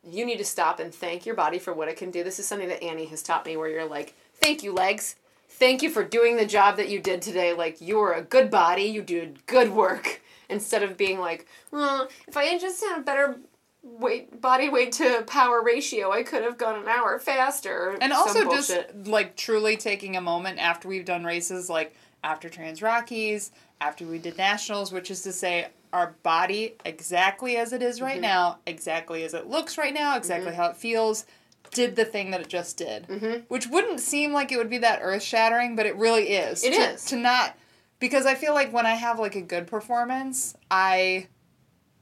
you 0.03 0.25
need 0.25 0.39
to 0.39 0.45
stop 0.45 0.79
and 0.79 0.93
thank 0.93 1.25
your 1.25 1.35
body 1.35 1.59
for 1.59 1.71
what 1.71 1.87
it 1.87 1.97
can 1.97 2.09
do. 2.09 2.23
This 2.23 2.39
is 2.39 2.47
something 2.47 2.67
that 2.67 2.83
Annie 2.83 3.05
has 3.05 3.21
taught 3.21 3.45
me 3.45 3.55
where 3.55 3.69
you're 3.69 3.85
like, 3.85 4.15
thank 4.33 4.63
you, 4.63 4.73
legs. 4.73 5.15
Thank 5.47 5.83
you 5.83 5.91
for 5.91 6.03
doing 6.03 6.35
the 6.35 6.47
job 6.47 6.77
that 6.77 6.89
you 6.89 6.99
did 6.99 7.21
today. 7.21 7.53
Like, 7.53 7.79
you 7.79 7.97
were 7.97 8.13
a 8.13 8.23
good 8.23 8.49
body. 8.49 8.83
You 8.83 9.03
did 9.03 9.45
good 9.45 9.71
work. 9.71 10.21
Instead 10.49 10.81
of 10.81 10.97
being 10.97 11.19
like, 11.19 11.45
well, 11.69 12.09
if 12.27 12.35
I 12.35 12.57
just 12.57 12.83
had 12.83 12.97
a 12.97 13.03
better 13.03 13.37
weight, 13.83 14.41
body 14.41 14.67
weight 14.67 14.91
to 14.93 15.23
power 15.27 15.61
ratio, 15.61 16.11
I 16.11 16.23
could 16.23 16.41
have 16.41 16.57
gone 16.57 16.81
an 16.81 16.87
hour 16.87 17.19
faster. 17.19 17.95
And 18.01 18.11
also 18.11 18.49
just 18.49 18.75
like 19.05 19.35
truly 19.35 19.77
taking 19.77 20.15
a 20.15 20.21
moment 20.21 20.57
after 20.57 20.87
we've 20.87 21.05
done 21.05 21.23
races 21.23 21.69
like 21.69 21.95
after 22.23 22.49
Trans 22.49 22.81
Rockies, 22.81 23.51
after 23.79 24.07
we 24.07 24.17
did 24.17 24.39
nationals, 24.39 24.91
which 24.91 25.11
is 25.11 25.21
to 25.21 25.31
say 25.31 25.67
our 25.91 26.15
body 26.23 26.75
exactly 26.85 27.57
as 27.57 27.73
it 27.73 27.81
is 27.81 28.01
right 28.01 28.13
Mm-hmm. 28.13 28.21
now, 28.21 28.59
exactly 28.65 29.23
as 29.23 29.33
it 29.33 29.47
looks 29.47 29.77
right 29.77 29.93
now, 29.93 30.15
exactly 30.17 30.53
how 30.53 30.67
it 30.69 30.77
feels, 30.77 31.25
did 31.71 31.95
the 31.95 32.05
thing 32.05 32.31
that 32.31 32.41
it 32.41 32.47
just 32.47 32.77
did. 32.77 33.07
Mhm. 33.07 33.43
Which 33.47 33.67
wouldn't 33.67 33.99
seem 33.99 34.31
like 34.33 34.51
it 34.51 34.57
would 34.57 34.69
be 34.69 34.77
that 34.79 34.99
earth 35.01 35.23
shattering, 35.23 35.75
but 35.75 35.85
it 35.85 35.95
really 35.95 36.29
is. 36.29 36.63
It 36.63 36.73
to, 36.73 36.79
is. 36.79 37.05
To 37.05 37.15
not 37.15 37.55
because 37.99 38.25
I 38.25 38.35
feel 38.35 38.53
like 38.53 38.71
when 38.71 38.85
I 38.85 38.93
have 38.95 39.19
like 39.19 39.35
a 39.35 39.41
good 39.41 39.67
performance, 39.67 40.55
I 40.71 41.27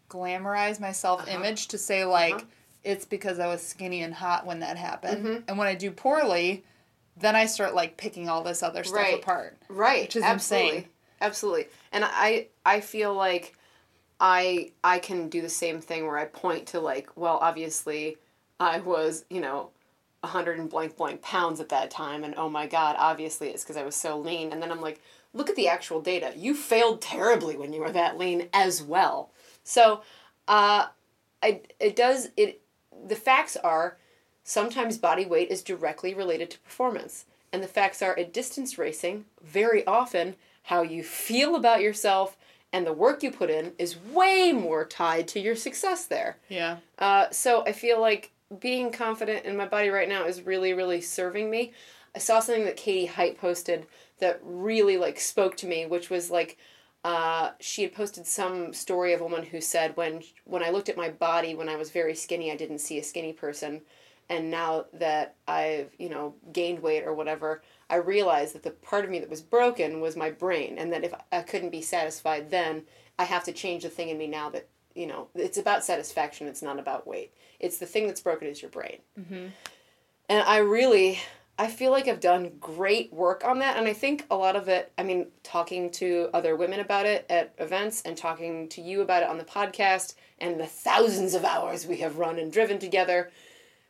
glamorize 0.09 0.79
my 0.79 0.91
self 0.91 1.27
image 1.27 1.67
to 1.69 1.77
say 1.77 2.05
like 2.05 2.35
Uh-huh. 2.35 2.45
it's 2.83 3.05
because 3.05 3.39
I 3.39 3.47
was 3.47 3.61
skinny 3.61 4.01
and 4.03 4.13
hot 4.13 4.45
when 4.45 4.59
that 4.61 4.77
happened. 4.77 5.25
Mhm. 5.25 5.43
And 5.47 5.57
when 5.57 5.67
I 5.67 5.75
do 5.75 5.91
poorly, 5.91 6.63
then 7.17 7.35
I 7.35 7.45
start 7.45 7.73
like 7.75 7.97
picking 7.97 8.29
all 8.29 8.43
this 8.43 8.61
other 8.63 8.83
stuff 8.83 8.95
Right. 8.97 9.15
apart. 9.15 9.57
Right. 9.69 10.03
Which 10.03 10.15
is 10.15 10.23
absolutely. 10.23 10.69
insane. 10.77 10.89
Absolutely. 11.19 11.67
And 11.91 12.05
I 12.05 12.47
I 12.65 12.79
feel 12.79 13.13
like 13.13 13.56
I 14.19 14.71
I 14.83 14.99
can 14.99 15.29
do 15.29 15.41
the 15.41 15.49
same 15.49 15.81
thing 15.81 16.05
where 16.05 16.17
I 16.17 16.25
point 16.25 16.67
to 16.67 16.79
like, 16.79 17.09
well, 17.15 17.37
obviously 17.41 18.17
I 18.59 18.79
was, 18.79 19.25
you 19.29 19.41
know, 19.41 19.69
a 20.23 20.27
hundred 20.27 20.59
and 20.59 20.69
blank 20.69 20.97
blank 20.97 21.21
pounds 21.21 21.59
at 21.59 21.69
that 21.69 21.91
time 21.91 22.23
and 22.23 22.33
oh 22.35 22.49
my 22.49 22.67
god, 22.67 22.95
obviously 22.97 23.49
it's 23.49 23.63
because 23.63 23.77
I 23.77 23.83
was 23.83 23.95
so 23.95 24.17
lean. 24.17 24.51
And 24.51 24.61
then 24.61 24.71
I'm 24.71 24.81
like, 24.81 25.01
look 25.33 25.49
at 25.49 25.55
the 25.55 25.67
actual 25.67 26.01
data. 26.01 26.33
You 26.35 26.55
failed 26.55 27.01
terribly 27.01 27.55
when 27.55 27.73
you 27.73 27.81
were 27.81 27.91
that 27.91 28.17
lean 28.17 28.49
as 28.53 28.81
well. 28.81 29.29
So 29.63 30.01
uh 30.47 30.87
I 31.43 31.61
it 31.79 31.95
does 31.95 32.29
it 32.35 32.61
the 33.07 33.15
facts 33.15 33.55
are 33.57 33.97
sometimes 34.43 34.97
body 34.97 35.25
weight 35.25 35.51
is 35.51 35.61
directly 35.61 36.13
related 36.13 36.49
to 36.51 36.59
performance. 36.59 37.25
And 37.53 37.61
the 37.61 37.67
facts 37.67 38.01
are 38.01 38.17
at 38.17 38.33
distance 38.33 38.77
racing, 38.77 39.25
very 39.41 39.85
often 39.85 40.35
how 40.63 40.81
you 40.81 41.03
feel 41.03 41.55
about 41.55 41.81
yourself 41.81 42.36
and 42.73 42.85
the 42.85 42.93
work 42.93 43.23
you 43.23 43.31
put 43.31 43.49
in 43.49 43.73
is 43.77 43.97
way 43.97 44.51
more 44.51 44.85
tied 44.85 45.27
to 45.29 45.39
your 45.39 45.55
success 45.55 46.05
there. 46.05 46.37
Yeah. 46.49 46.77
Uh, 46.99 47.29
so 47.31 47.63
I 47.65 47.71
feel 47.71 47.99
like 48.01 48.31
being 48.59 48.91
confident 48.91 49.45
in 49.45 49.57
my 49.57 49.65
body 49.65 49.89
right 49.89 50.09
now 50.09 50.25
is 50.25 50.41
really, 50.41 50.73
really 50.73 51.01
serving 51.01 51.49
me. 51.49 51.73
I 52.15 52.19
saw 52.19 52.39
something 52.39 52.65
that 52.65 52.77
Katie 52.77 53.05
Height 53.05 53.37
posted 53.37 53.85
that 54.19 54.39
really 54.43 54.97
like 54.97 55.19
spoke 55.19 55.55
to 55.57 55.67
me, 55.67 55.85
which 55.85 56.09
was 56.09 56.31
like 56.31 56.57
uh, 57.03 57.51
she 57.59 57.83
had 57.83 57.93
posted 57.93 58.25
some 58.25 58.73
story 58.73 59.13
of 59.13 59.21
a 59.21 59.23
woman 59.23 59.43
who 59.43 59.61
said 59.61 59.95
when 59.95 60.23
when 60.45 60.63
I 60.63 60.71
looked 60.71 60.89
at 60.89 60.97
my 60.97 61.09
body 61.09 61.55
when 61.55 61.69
I 61.69 61.75
was 61.75 61.91
very 61.91 62.15
skinny, 62.15 62.51
I 62.51 62.57
didn't 62.57 62.79
see 62.79 62.97
a 62.97 63.03
skinny 63.03 63.33
person, 63.33 63.81
and 64.29 64.49
now 64.49 64.85
that 64.93 65.35
I've 65.47 65.91
you 65.99 66.09
know 66.09 66.33
gained 66.51 66.79
weight 66.79 67.03
or 67.03 67.13
whatever, 67.13 67.61
I 67.89 67.95
realized 67.95 68.53
that 68.53 68.63
the 68.63 68.71
part 68.71 69.05
of 69.05 69.11
me 69.11 69.19
that 69.19 69.29
was 69.29 69.41
broken 69.41 70.01
was 70.01 70.15
my 70.15 70.29
brain, 70.29 70.77
and 70.77 70.91
that 70.91 71.03
if 71.03 71.13
I 71.31 71.41
couldn't 71.41 71.69
be 71.69 71.81
satisfied 71.81 72.51
then, 72.51 72.83
I 73.17 73.23
have 73.23 73.43
to 73.45 73.53
change 73.53 73.83
the 73.83 73.89
thing 73.89 74.09
in 74.09 74.17
me 74.17 74.27
now 74.27 74.49
that 74.49 74.67
you 74.93 75.07
know 75.07 75.27
it's 75.35 75.57
about 75.57 75.85
satisfaction. 75.85 76.47
It's 76.47 76.61
not 76.61 76.79
about 76.79 77.07
weight. 77.07 77.33
It's 77.59 77.77
the 77.77 77.85
thing 77.85 78.07
that's 78.07 78.21
broken 78.21 78.47
is 78.47 78.61
your 78.61 78.71
brain. 78.71 78.99
Mm-hmm. 79.19 79.47
And 80.29 80.43
I 80.43 80.57
really, 80.57 81.19
I 81.57 81.67
feel 81.67 81.91
like 81.91 82.07
I've 82.07 82.19
done 82.19 82.51
great 82.59 83.13
work 83.13 83.43
on 83.45 83.59
that, 83.59 83.77
and 83.77 83.87
I 83.87 83.93
think 83.93 84.25
a 84.29 84.35
lot 84.35 84.55
of 84.57 84.67
it. 84.67 84.91
I 84.97 85.03
mean, 85.03 85.27
talking 85.43 85.89
to 85.91 86.29
other 86.33 86.55
women 86.55 86.81
about 86.81 87.05
it 87.05 87.25
at 87.29 87.53
events, 87.57 88.01
and 88.01 88.17
talking 88.17 88.67
to 88.69 88.81
you 88.81 89.01
about 89.01 89.23
it 89.23 89.29
on 89.29 89.37
the 89.37 89.45
podcast, 89.45 90.15
and 90.39 90.59
the 90.59 90.67
thousands 90.67 91.33
of 91.33 91.45
hours 91.45 91.87
we 91.87 91.97
have 91.97 92.17
run 92.17 92.37
and 92.37 92.51
driven 92.51 92.79
together, 92.79 93.31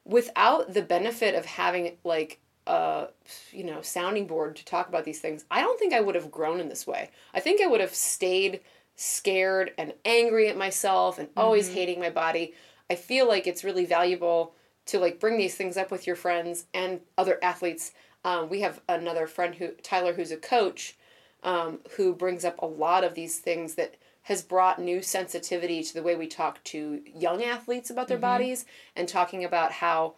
without 0.06 0.74
the 0.74 0.84
benefit 0.84 1.34
of 1.34 1.46
having 1.46 1.98
like 2.04 2.40
a 2.68 3.08
you 3.52 3.64
know 3.64 3.82
sounding 3.82 4.28
board 4.28 4.56
to 4.56 4.66
talk 4.66 4.88
about 4.90 5.06
these 5.06 5.20
things 5.20 5.46
i 5.52 5.62
don't 5.62 5.80
think 5.80 5.94
i 5.94 6.02
would 6.02 6.16
have 6.16 6.32
grown 6.32 6.60
in 6.60 6.70
this 6.70 6.86
way. 6.88 7.10
I 7.34 7.40
think 7.40 7.62
i 7.62 7.68
would 7.68 7.82
have 7.82 7.96
stayed 7.96 8.60
scared 8.96 9.72
and 9.78 9.94
angry 10.06 10.48
at 10.50 10.58
myself 10.58 11.20
and 11.20 11.30
always 11.38 11.68
Mm-hmm. 11.68 11.76
hating 11.76 12.00
my 12.00 12.10
body. 12.10 12.54
I 12.90 12.96
feel 12.96 13.28
like 13.28 13.48
it's 13.48 13.64
really 13.64 13.86
valuable 13.86 14.54
to 14.88 15.00
like 15.00 15.20
bring 15.20 15.38
these 15.38 15.56
things 15.56 15.78
up 15.78 15.92
with 15.92 16.08
your 16.08 16.16
friends 16.16 16.66
and 16.74 17.02
other 17.18 17.38
athletes. 17.44 17.92
Um, 18.24 18.50
we 18.50 18.62
have 18.62 18.82
another 18.90 19.28
friend 19.28 19.56
who 19.56 19.70
tyler 19.84 20.14
who's 20.14 20.32
a 20.32 20.38
coach 20.38 20.96
um, 21.44 21.80
who 21.96 22.14
brings 22.16 22.44
up 22.46 22.62
a 22.62 22.66
lot 22.66 23.04
of 23.04 23.14
these 23.14 23.38
things 23.40 23.76
that 23.76 23.96
has 24.24 24.42
brought 24.42 24.80
new 24.82 25.02
sensitivity 25.02 25.84
to 25.84 25.94
the 25.94 26.04
way 26.04 26.16
we 26.16 26.28
talk 26.28 26.62
to 26.66 27.02
young 27.16 27.44
athletes 27.44 27.90
about 27.90 28.08
their 28.08 28.18
bodies 28.18 28.66
and 28.96 29.08
talking 29.08 29.44
about 29.46 29.72
how 29.74 30.16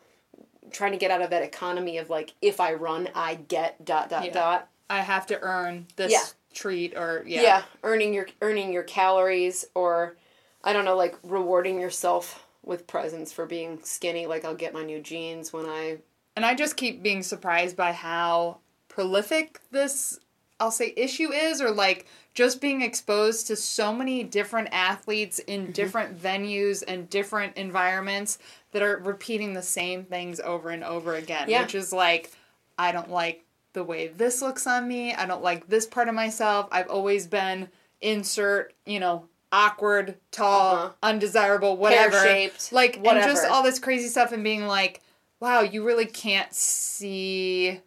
trying 0.72 0.92
to 0.92 0.98
get 0.98 1.12
out 1.12 1.22
of 1.22 1.30
that 1.32 1.44
economy 1.44 1.98
of 1.98 2.10
like 2.10 2.34
if 2.42 2.60
I 2.60 2.74
run 2.74 3.10
I 3.16 3.36
get 3.36 3.84
dot 3.86 4.10
dot 4.10 4.26
Yeah. 4.26 4.32
dot. 4.34 4.70
I 4.90 5.02
have 5.02 5.28
to 5.28 5.40
earn 5.42 5.88
this 5.96 6.12
Yeah. 6.12 6.24
treat 6.54 6.96
or 6.98 7.24
yeah. 7.28 7.42
Yeah. 7.42 7.64
earning 7.84 8.14
your 8.14 8.28
earning 8.42 8.74
your 8.74 8.84
calories 8.84 9.66
or 9.76 10.18
I 10.64 10.74
don't 10.74 10.86
know 10.86 10.96
like 10.98 11.16
rewarding 11.24 11.80
yourself 11.80 12.46
with 12.64 12.88
presents 12.88 13.32
for 13.32 13.46
being 13.46 13.80
skinny 13.84 14.26
like 14.26 14.44
I'll 14.46 14.56
get 14.56 14.74
my 14.74 14.84
new 14.84 15.00
jeans 15.00 15.54
when 15.54 15.66
I 15.66 15.98
And 16.36 16.46
I 16.46 16.56
just 16.56 16.76
keep 16.78 17.02
being 17.04 17.24
surprised 17.24 17.76
by 17.76 17.92
how 17.94 18.58
prolific 18.88 19.60
this 19.72 20.20
I'll 20.60 20.72
say 20.72 20.94
issue 20.98 21.32
is 21.32 21.62
or 21.62 21.72
like 21.72 22.06
just 22.34 22.62
being 22.62 22.82
exposed 22.82 23.48
to 23.48 23.56
so 23.56 23.94
many 23.94 24.24
different 24.24 24.70
athletes 24.72 25.40
in 25.40 25.62
Mm-hmm. 25.64 25.72
different 25.72 26.22
venues 26.22 26.84
and 26.88 27.10
different 27.10 27.58
environments 27.58 28.38
that 28.72 28.82
are 28.82 28.98
repeating 28.98 29.54
the 29.54 29.62
same 29.62 30.04
things 30.06 30.40
over 30.40 30.70
and 30.70 30.84
over 30.84 31.16
again, 31.16 31.50
Yeah. 31.50 31.62
which 31.64 31.76
is 31.76 31.92
like 31.94 32.32
I 32.78 32.92
don't 32.92 33.10
like 33.10 33.44
the 33.74 33.84
way 33.84 34.08
this 34.08 34.42
looks 34.42 34.66
on 34.68 34.88
me. 34.88 35.14
I 35.14 35.26
don't 35.26 35.44
like 35.44 35.68
this 35.68 35.86
part 35.86 36.08
of 36.08 36.16
myself. 36.16 36.68
I've 36.72 36.90
always 36.90 37.28
been 37.28 37.70
insert, 38.02 38.74
you 38.86 39.00
know, 39.00 39.28
awkward, 39.52 40.16
tall, 40.32 40.76
Uh-huh. 40.76 40.90
undesirable, 41.04 41.76
whatever. 41.78 42.12
Pear-shaped, 42.12 42.72
like 42.72 42.98
and 42.98 43.24
just 43.24 43.46
all 43.48 43.64
this 43.64 43.80
crazy 43.80 44.08
stuff 44.08 44.32
and 44.32 44.44
being 44.44 44.66
like, 44.68 45.02
wow, 45.40 45.62
you 45.62 45.84
really 45.86 46.06
can't 46.06 46.54
see 46.54 47.80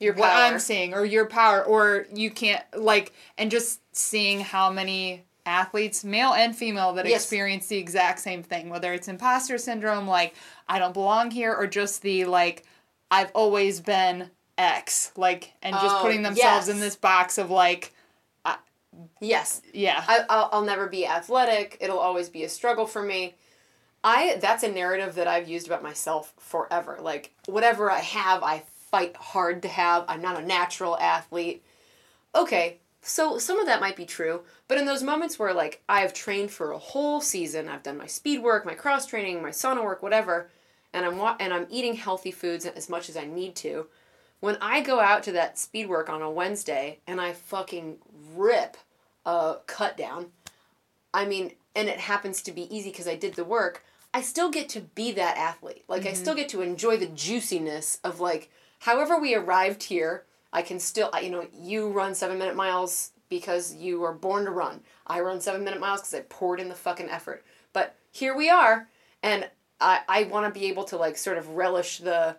your 0.00 0.14
what. 0.14 0.30
I'm 0.30 0.58
seeing 0.58 0.94
or 0.94 1.04
your 1.04 1.26
power 1.26 1.64
or 1.64 2.06
you 2.14 2.30
can't 2.30 2.62
like 2.76 3.12
and 3.36 3.50
just 3.50 3.80
seeing 3.96 4.40
how 4.40 4.70
many 4.70 5.24
athletes, 5.44 6.04
male 6.04 6.34
and 6.34 6.54
female, 6.54 6.92
that 6.94 7.06
Yes. 7.06 7.22
experience 7.22 7.66
the 7.68 7.78
exact 7.78 8.20
same 8.20 8.42
thing, 8.42 8.68
whether 8.68 8.92
it's 8.92 9.08
imposter 9.08 9.58
syndrome, 9.58 10.06
like 10.06 10.34
I 10.68 10.78
don't 10.78 10.92
belong 10.94 11.30
here, 11.30 11.54
or 11.54 11.66
just 11.66 12.02
the 12.02 12.24
like 12.26 12.64
I've 13.10 13.30
always 13.34 13.80
been 13.80 14.30
X, 14.56 15.12
like 15.16 15.52
and 15.62 15.74
just 15.74 15.96
Oh, 15.96 16.00
putting 16.02 16.22
themselves 16.22 16.66
yes. 16.66 16.68
in 16.68 16.80
this 16.80 16.96
box 16.96 17.38
of 17.38 17.50
like 17.50 17.92
yes. 19.20 19.62
yeah. 19.72 20.04
I, 20.06 20.24
I'll, 20.28 20.48
I'll 20.52 20.64
never 20.64 20.86
be 20.88 21.06
athletic. 21.06 21.76
It'll 21.80 21.98
always 21.98 22.28
be 22.28 22.44
a 22.44 22.48
struggle 22.48 22.86
for 22.86 23.02
me. 23.02 23.34
I 24.04 24.36
that's 24.40 24.62
a 24.62 24.70
narrative 24.70 25.16
that 25.16 25.26
I've 25.26 25.48
used 25.48 25.66
about 25.66 25.82
myself 25.82 26.32
forever. 26.38 26.98
Like 27.00 27.32
whatever 27.46 27.90
I 27.90 27.98
have, 27.98 28.42
I 28.42 28.62
fight 28.90 29.16
hard 29.16 29.62
to 29.62 29.68
have. 29.68 30.04
I'm 30.08 30.22
not 30.22 30.40
a 30.40 30.46
natural 30.46 30.96
athlete. 30.98 31.62
Okay, 32.34 32.78
so 33.02 33.38
some 33.38 33.58
of 33.58 33.66
that 33.66 33.80
might 33.80 33.96
be 33.96 34.04
true, 34.04 34.42
but 34.66 34.78
in 34.78 34.86
those 34.86 35.02
moments 35.02 35.38
where 35.38 35.54
like 35.54 35.82
I've 35.88 36.12
trained 36.12 36.50
for 36.50 36.72
a 36.72 36.78
whole 36.78 37.20
season, 37.20 37.68
I've 37.68 37.82
done 37.82 37.98
my 37.98 38.06
speed 38.06 38.42
work, 38.42 38.66
my 38.66 38.74
cross 38.74 39.06
training, 39.06 39.42
my 39.42 39.50
sauna 39.50 39.82
work, 39.82 40.02
whatever, 40.02 40.50
and 40.92 41.06
I'm 41.06 41.16
wa- 41.16 41.36
and 41.40 41.52
I'm 41.52 41.66
eating 41.70 41.94
healthy 41.94 42.30
foods 42.30 42.66
as 42.66 42.88
much 42.88 43.08
as 43.08 43.16
I 43.16 43.24
need 43.24 43.54
to. 43.56 43.86
When 44.40 44.56
I 44.60 44.82
go 44.82 45.00
out 45.00 45.22
to 45.24 45.32
that 45.32 45.58
speed 45.58 45.88
work 45.88 46.08
on 46.08 46.22
a 46.22 46.30
Wednesday 46.30 47.00
and 47.06 47.20
I 47.20 47.32
fucking 47.32 47.96
rip 48.34 48.76
a 49.26 49.56
cut 49.66 49.96
down, 49.96 50.26
I 51.12 51.24
mean, 51.24 51.52
and 51.74 51.88
it 51.88 51.98
happens 51.98 52.42
to 52.42 52.52
be 52.52 52.74
easy 52.74 52.90
because 52.90 53.08
I 53.08 53.16
did 53.16 53.34
the 53.34 53.44
work, 53.44 53.84
I 54.14 54.20
still 54.20 54.50
get 54.50 54.68
to 54.70 54.80
be 54.80 55.12
that 55.12 55.36
athlete. 55.36 55.84
Like, 55.88 56.02
I 56.02 56.08
mm-hmm. 56.08 56.16
still 56.16 56.34
get 56.34 56.48
to 56.50 56.62
enjoy 56.62 56.96
the 56.96 57.06
juiciness 57.06 57.98
of, 58.04 58.20
like, 58.20 58.50
however 58.78 59.18
we 59.18 59.34
arrived 59.34 59.82
here, 59.82 60.24
I 60.52 60.62
can 60.62 60.78
still, 60.80 61.10
you 61.22 61.30
know, 61.30 61.46
you 61.52 61.90
run 61.90 62.14
seven 62.14 62.38
minute 62.38 62.56
miles 62.56 63.10
because 63.28 63.74
you 63.74 64.00
were 64.00 64.12
born 64.12 64.44
to 64.46 64.50
run. 64.50 64.80
I 65.06 65.20
run 65.20 65.40
seven 65.40 65.64
minute 65.64 65.80
miles 65.80 66.00
because 66.00 66.14
I 66.14 66.20
poured 66.20 66.60
in 66.60 66.68
the 66.68 66.74
fucking 66.74 67.10
effort. 67.10 67.44
But 67.72 67.94
here 68.10 68.36
we 68.36 68.48
are, 68.48 68.88
and 69.22 69.48
I, 69.80 70.00
I 70.08 70.22
want 70.24 70.52
to 70.52 70.58
be 70.58 70.66
able 70.66 70.84
to, 70.84 70.96
like, 70.96 71.16
sort 71.16 71.38
of 71.38 71.50
relish 71.50 71.98
the, 71.98 72.36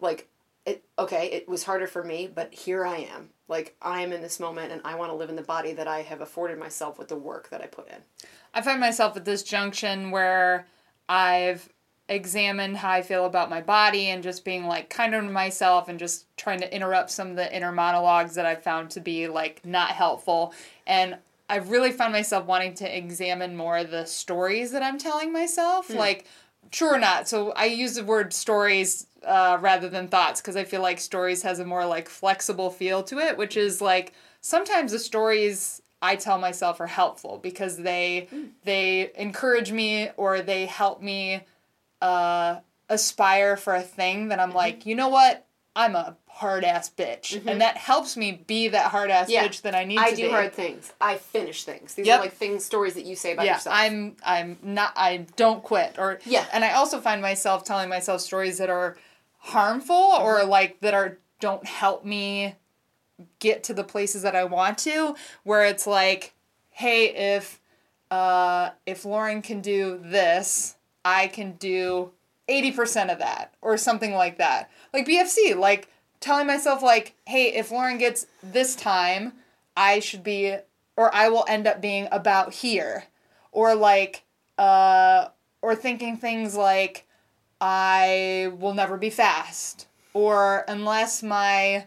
like, 0.00 0.28
it, 0.66 0.82
okay, 0.98 1.26
it 1.26 1.48
was 1.48 1.64
harder 1.64 1.86
for 1.86 2.02
me, 2.02 2.30
but 2.32 2.52
here 2.52 2.84
I 2.86 2.98
am. 3.14 3.30
Like, 3.48 3.76
I 3.82 4.00
am 4.02 4.12
in 4.12 4.22
this 4.22 4.40
moment, 4.40 4.72
and 4.72 4.80
I 4.84 4.94
want 4.94 5.10
to 5.10 5.16
live 5.16 5.28
in 5.28 5.36
the 5.36 5.42
body 5.42 5.72
that 5.74 5.88
I 5.88 6.02
have 6.02 6.20
afforded 6.20 6.58
myself 6.58 6.98
with 6.98 7.08
the 7.08 7.16
work 7.16 7.50
that 7.50 7.60
I 7.60 7.66
put 7.66 7.88
in. 7.88 7.96
I 8.54 8.62
find 8.62 8.80
myself 8.80 9.16
at 9.16 9.24
this 9.24 9.42
junction 9.42 10.10
where 10.10 10.66
I've 11.08 11.68
examined 12.10 12.76
how 12.76 12.90
I 12.90 13.02
feel 13.02 13.24
about 13.24 13.48
my 13.48 13.62
body 13.62 14.08
and 14.08 14.22
just 14.22 14.44
being 14.44 14.66
like 14.66 14.90
kinder 14.90 15.22
to 15.22 15.28
myself 15.28 15.88
and 15.88 15.98
just 15.98 16.26
trying 16.36 16.60
to 16.60 16.74
interrupt 16.74 17.10
some 17.10 17.30
of 17.30 17.36
the 17.36 17.54
inner 17.56 17.72
monologues 17.72 18.34
that 18.34 18.44
I've 18.44 18.62
found 18.62 18.90
to 18.90 19.00
be 19.00 19.28
like 19.28 19.64
not 19.64 19.90
helpful. 19.90 20.52
And 20.86 21.16
I've 21.48 21.70
really 21.70 21.92
found 21.92 22.12
myself 22.12 22.46
wanting 22.46 22.74
to 22.74 22.96
examine 22.96 23.56
more 23.56 23.84
the 23.84 24.04
stories 24.04 24.72
that 24.72 24.82
I'm 24.82 24.98
telling 24.98 25.32
myself. 25.32 25.88
Like, 25.88 26.26
true 26.70 26.94
or 26.94 26.98
not. 26.98 27.28
So 27.28 27.52
I 27.52 27.66
use 27.66 27.94
the 27.94 28.04
word 28.04 28.32
stories 28.32 29.06
uh, 29.24 29.58
rather 29.60 29.88
than 29.88 30.08
thoughts 30.08 30.40
because 30.40 30.56
I 30.56 30.64
feel 30.64 30.82
like 30.82 31.00
stories 31.00 31.42
has 31.42 31.58
a 31.58 31.64
more 31.64 31.86
like 31.86 32.08
flexible 32.08 32.70
feel 32.70 33.02
to 33.04 33.18
it, 33.18 33.36
which 33.36 33.56
is 33.56 33.80
like 33.80 34.12
sometimes 34.40 34.92
the 34.92 34.98
stories 34.98 35.82
I 36.02 36.16
tell 36.16 36.38
myself 36.38 36.80
are 36.80 36.86
helpful 36.86 37.38
because 37.42 37.76
they 37.76 38.28
they 38.64 39.10
encourage 39.16 39.72
me 39.72 40.10
or 40.16 40.40
they 40.40 40.66
help 40.66 41.02
me 41.02 41.42
uh, 42.02 42.60
aspire 42.88 43.56
for 43.56 43.74
a 43.74 43.82
thing 43.82 44.28
that 44.28 44.40
I'm 44.40 44.52
like, 44.52 44.86
you 44.86 44.94
know 44.94 45.08
what? 45.08 45.46
I'm 45.76 45.94
a 45.94 46.16
hard 46.26 46.64
ass 46.64 46.90
bitch, 46.90 47.40
and 47.46 47.60
that 47.60 47.76
helps 47.76 48.16
me 48.16 48.42
be 48.46 48.68
that 48.68 48.90
hard 48.90 49.08
ass 49.10 49.30
Yeah. 49.30 49.46
bitch 49.46 49.62
that 49.62 49.74
I 49.74 49.84
need 49.84 49.96
to 49.98 50.02
be. 50.04 50.08
I 50.08 50.14
do 50.14 50.22
be. 50.24 50.28
hard 50.30 50.52
things. 50.52 50.92
I 51.00 51.16
finish 51.16 51.62
things. 51.64 51.94
These 51.94 52.06
Yep. 52.06 52.18
are 52.18 52.22
like 52.22 52.32
things, 52.34 52.64
stories 52.64 52.94
that 52.94 53.04
you 53.04 53.14
say 53.14 53.32
about 53.32 53.46
yeah, 53.46 53.54
yourself. 53.54 53.76
I'm 53.78 54.16
I'm 54.24 54.58
not 54.62 54.92
I 54.96 55.26
don't 55.36 55.62
quit 55.62 55.94
or 55.98 56.18
Yeah. 56.24 56.46
and 56.52 56.64
I 56.64 56.72
also 56.72 57.00
find 57.00 57.22
myself 57.22 57.64
telling 57.64 57.88
myself 57.88 58.20
stories 58.20 58.58
that 58.58 58.68
are 58.70 58.96
harmful 59.38 59.94
Mm-hmm. 59.94 60.24
or 60.24 60.44
like 60.44 60.80
that 60.80 60.92
are 60.94 61.18
don't 61.38 61.64
help 61.64 62.04
me 62.04 62.56
get 63.38 63.62
to 63.64 63.74
the 63.74 63.84
places 63.84 64.22
that 64.22 64.34
I 64.34 64.44
want 64.44 64.78
to 64.78 65.14
where 65.44 65.64
it's 65.64 65.86
like 65.86 66.34
hey 66.70 67.36
if 67.36 67.60
uh, 68.10 68.70
if 68.86 69.04
Lauren 69.04 69.40
can 69.40 69.60
do 69.60 70.00
this, 70.02 70.74
I 71.04 71.28
can 71.28 71.52
do 71.52 72.12
80% 72.48 73.12
of 73.12 73.18
that 73.20 73.54
or 73.62 73.76
something 73.76 74.12
like 74.14 74.38
that. 74.38 74.70
Like 74.92 75.06
BFC, 75.06 75.56
like 75.56 75.88
telling 76.20 76.46
myself 76.46 76.82
like, 76.82 77.14
hey, 77.26 77.54
if 77.54 77.70
Lauren 77.70 77.98
gets 77.98 78.26
this 78.42 78.74
time, 78.74 79.32
I 79.76 80.00
should 80.00 80.22
be 80.24 80.56
or 80.96 81.14
I 81.14 81.28
will 81.28 81.44
end 81.48 81.66
up 81.66 81.80
being 81.80 82.08
about 82.12 82.52
here. 82.54 83.04
Or 83.52 83.74
like 83.74 84.24
uh 84.58 85.28
or 85.62 85.74
thinking 85.74 86.16
things 86.16 86.54
like 86.56 87.06
I 87.60 88.52
will 88.58 88.74
never 88.74 88.96
be 88.96 89.10
fast 89.10 89.86
or 90.14 90.64
unless 90.68 91.22
my 91.22 91.86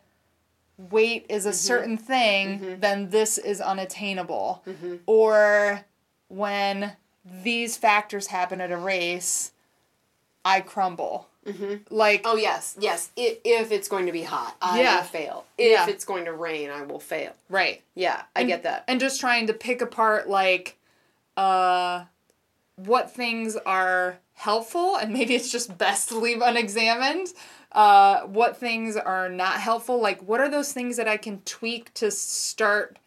weight 0.78 1.26
is 1.30 1.46
a 1.46 1.50
Mm-hmm. 1.50 1.56
certain 1.56 1.98
thing, 1.98 2.78
then 2.80 3.10
this 3.10 3.38
is 3.38 3.62
unattainable. 3.62 4.64
Mm-hmm. 4.68 4.96
Or 5.06 5.86
when 6.30 6.94
these 7.26 7.78
factors 7.78 8.28
happen 8.28 8.60
at 8.62 8.72
a 8.72 8.78
race, 8.78 9.52
I 10.46 10.62
crumble. 10.62 11.28
Like, 11.90 12.22
Oh 12.24 12.38
yes, 12.38 12.78
yes. 12.80 13.10
If, 13.18 13.40
if 13.44 13.72
it's 13.72 13.90
going 13.90 14.06
to 14.06 14.12
be 14.14 14.24
hot, 14.24 14.56
I 14.62 14.82
Yeah. 14.82 14.96
will 14.98 15.04
fail. 15.04 15.46
If 15.58 15.72
Yeah. 15.72 15.90
it's 15.90 16.06
going 16.06 16.24
to 16.26 16.34
rain, 16.34 16.70
I 16.70 16.84
will 16.84 17.00
fail. 17.02 17.34
right. 17.50 17.82
Yeah, 17.96 18.24
I 18.36 18.44
get 18.44 18.64
that. 18.64 18.86
And 18.88 19.00
just 19.00 19.20
trying 19.20 19.48
to 19.48 19.54
pick 19.54 19.82
apart, 19.82 20.30
like, 20.30 20.78
uh, 21.36 22.06
what 22.78 23.12
things 23.12 23.56
are 23.66 24.18
helpful, 24.36 24.96
and 24.96 25.12
maybe 25.14 25.36
it's 25.36 25.52
just 25.52 25.78
best 25.78 26.10
to 26.10 26.18
leave 26.18 26.42
unexamined. 26.42 27.28
Uh, 27.74 28.22
what 28.22 28.56
things 28.58 28.96
are 28.96 29.28
not 29.30 29.60
helpful? 29.60 30.00
Like, 30.00 30.22
what 30.22 30.40
are 30.40 30.50
those 30.50 30.72
things 30.72 30.96
that 30.98 31.08
I 31.08 31.18
can 31.18 31.42
tweak 31.42 31.94
to 31.96 32.10
start, 32.12 32.98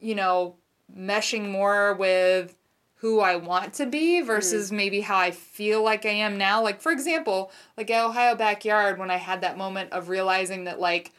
you 0.00 0.14
know, 0.14 0.54
meshing 0.96 1.48
more 1.50 1.94
with 1.94 2.54
who 3.00 3.20
I 3.20 3.36
want 3.36 3.72
to 3.74 3.86
be 3.86 4.20
versus 4.20 4.70
mm. 4.70 4.76
maybe 4.76 5.00
how 5.00 5.16
I 5.16 5.30
feel 5.30 5.82
like 5.82 6.04
I 6.04 6.10
am 6.10 6.36
now? 6.36 6.62
Like, 6.62 6.82
for 6.82 6.92
example, 6.92 7.50
like 7.76 7.90
at 7.90 8.04
Ohio 8.04 8.34
Backyard, 8.34 8.98
when 8.98 9.10
I 9.10 9.16
had 9.16 9.40
that 9.40 9.56
moment 9.56 9.92
of 9.92 10.10
realizing 10.10 10.64
that, 10.64 10.80
like, 10.80 11.12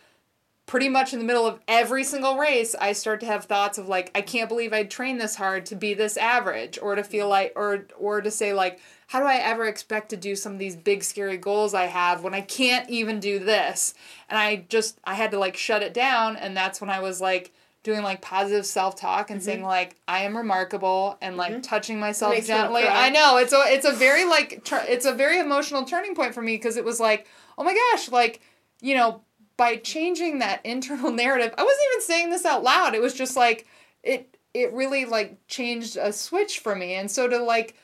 pretty 0.68 0.88
much 0.88 1.12
in 1.12 1.20
the 1.20 1.26
middle 1.26 1.48
of 1.48 1.60
every 1.68 2.04
single 2.04 2.38
race, 2.38 2.76
I 2.80 2.94
start 2.94 3.20
to 3.22 3.26
have 3.26 3.46
thoughts 3.46 3.80
of 3.80 3.90
like, 3.90 4.12
I 4.14 4.22
can't 4.22 4.48
believe 4.48 4.74
I 4.74 4.84
trained 4.84 5.20
this 5.20 5.36
hard 5.36 5.66
to 5.66 5.76
be 5.76 5.96
this 5.96 6.18
average, 6.18 6.78
or 6.80 6.94
to 6.94 7.04
feel 7.04 7.26
mm. 7.26 7.32
like, 7.32 7.54
or 7.56 7.88
or 7.98 8.22
to 8.22 8.30
say 8.30 8.54
like, 8.54 8.80
how 9.08 9.20
do 9.20 9.26
I 9.26 9.38
ever 9.38 9.66
expect 9.66 10.10
to 10.10 10.18
do 10.18 10.36
some 10.36 10.54
of 10.54 10.60
these 10.60 10.76
big 10.76 11.04
scary 11.04 11.38
goals 11.38 11.74
I 11.74 11.88
have 11.88 12.24
when 12.24 12.36
I 12.36 12.42
can't 12.42 12.88
even 12.92 13.20
do 13.20 13.40
this? 13.40 13.96
And 14.30 14.38
I 14.38 14.66
just 14.70 15.00
I 15.04 15.16
had 15.16 15.32
to 15.32 15.40
like 15.40 15.58
shut 15.58 15.82
it 15.82 15.96
down, 15.96 16.38
and 16.38 16.56
that's 16.56 16.80
when 16.80 16.92
I 16.92 17.00
was 17.00 17.20
like 17.20 17.52
doing 17.84 18.04
like 18.04 18.22
positive 18.22 18.66
self 18.66 18.96
talk 18.96 19.30
and 19.30 19.42
saying 19.42 19.64
like 19.64 19.98
I 20.08 20.24
am 20.24 20.38
remarkable 20.38 21.18
and 21.22 21.38
like 21.38 21.64
touching 21.64 22.00
myself 22.00 22.34
gently. 22.46 22.84
I 22.84 23.10
know 23.10 23.38
it's 23.38 23.54
a 23.54 23.62
it's 23.68 23.86
a 23.86 23.94
very 23.94 24.26
like 24.26 24.64
tur- 24.64 24.86
it's 24.88 25.06
a 25.06 25.14
very 25.14 25.40
emotional 25.40 25.84
turning 25.84 26.16
point 26.16 26.34
for 26.34 26.42
me 26.42 26.56
because 26.56 26.78
it 26.78 26.86
was 26.86 27.00
like 27.00 27.28
oh 27.58 27.64
my 27.64 27.74
gosh 27.74 28.10
like 28.10 28.42
you 28.82 28.96
know 28.96 29.22
by 29.58 29.76
changing 29.78 30.40
that 30.40 30.60
internal 30.66 31.12
narrative 31.12 31.54
i 31.58 31.64
wasn't 31.64 31.84
even 31.92 32.02
saying 32.02 32.30
this 32.30 32.46
out 32.46 32.64
loud 32.64 32.94
it 32.94 33.02
was 33.02 33.14
just 33.14 33.36
like 33.36 33.68
it 34.04 34.32
it 34.54 34.74
really 34.74 35.06
like 35.06 35.38
changed 35.48 35.98
a 35.98 36.12
switch 36.12 36.60
for 36.60 36.76
me. 36.76 36.94
And 36.94 37.10
so 37.10 37.28
to 37.28 37.38
like 37.38 37.76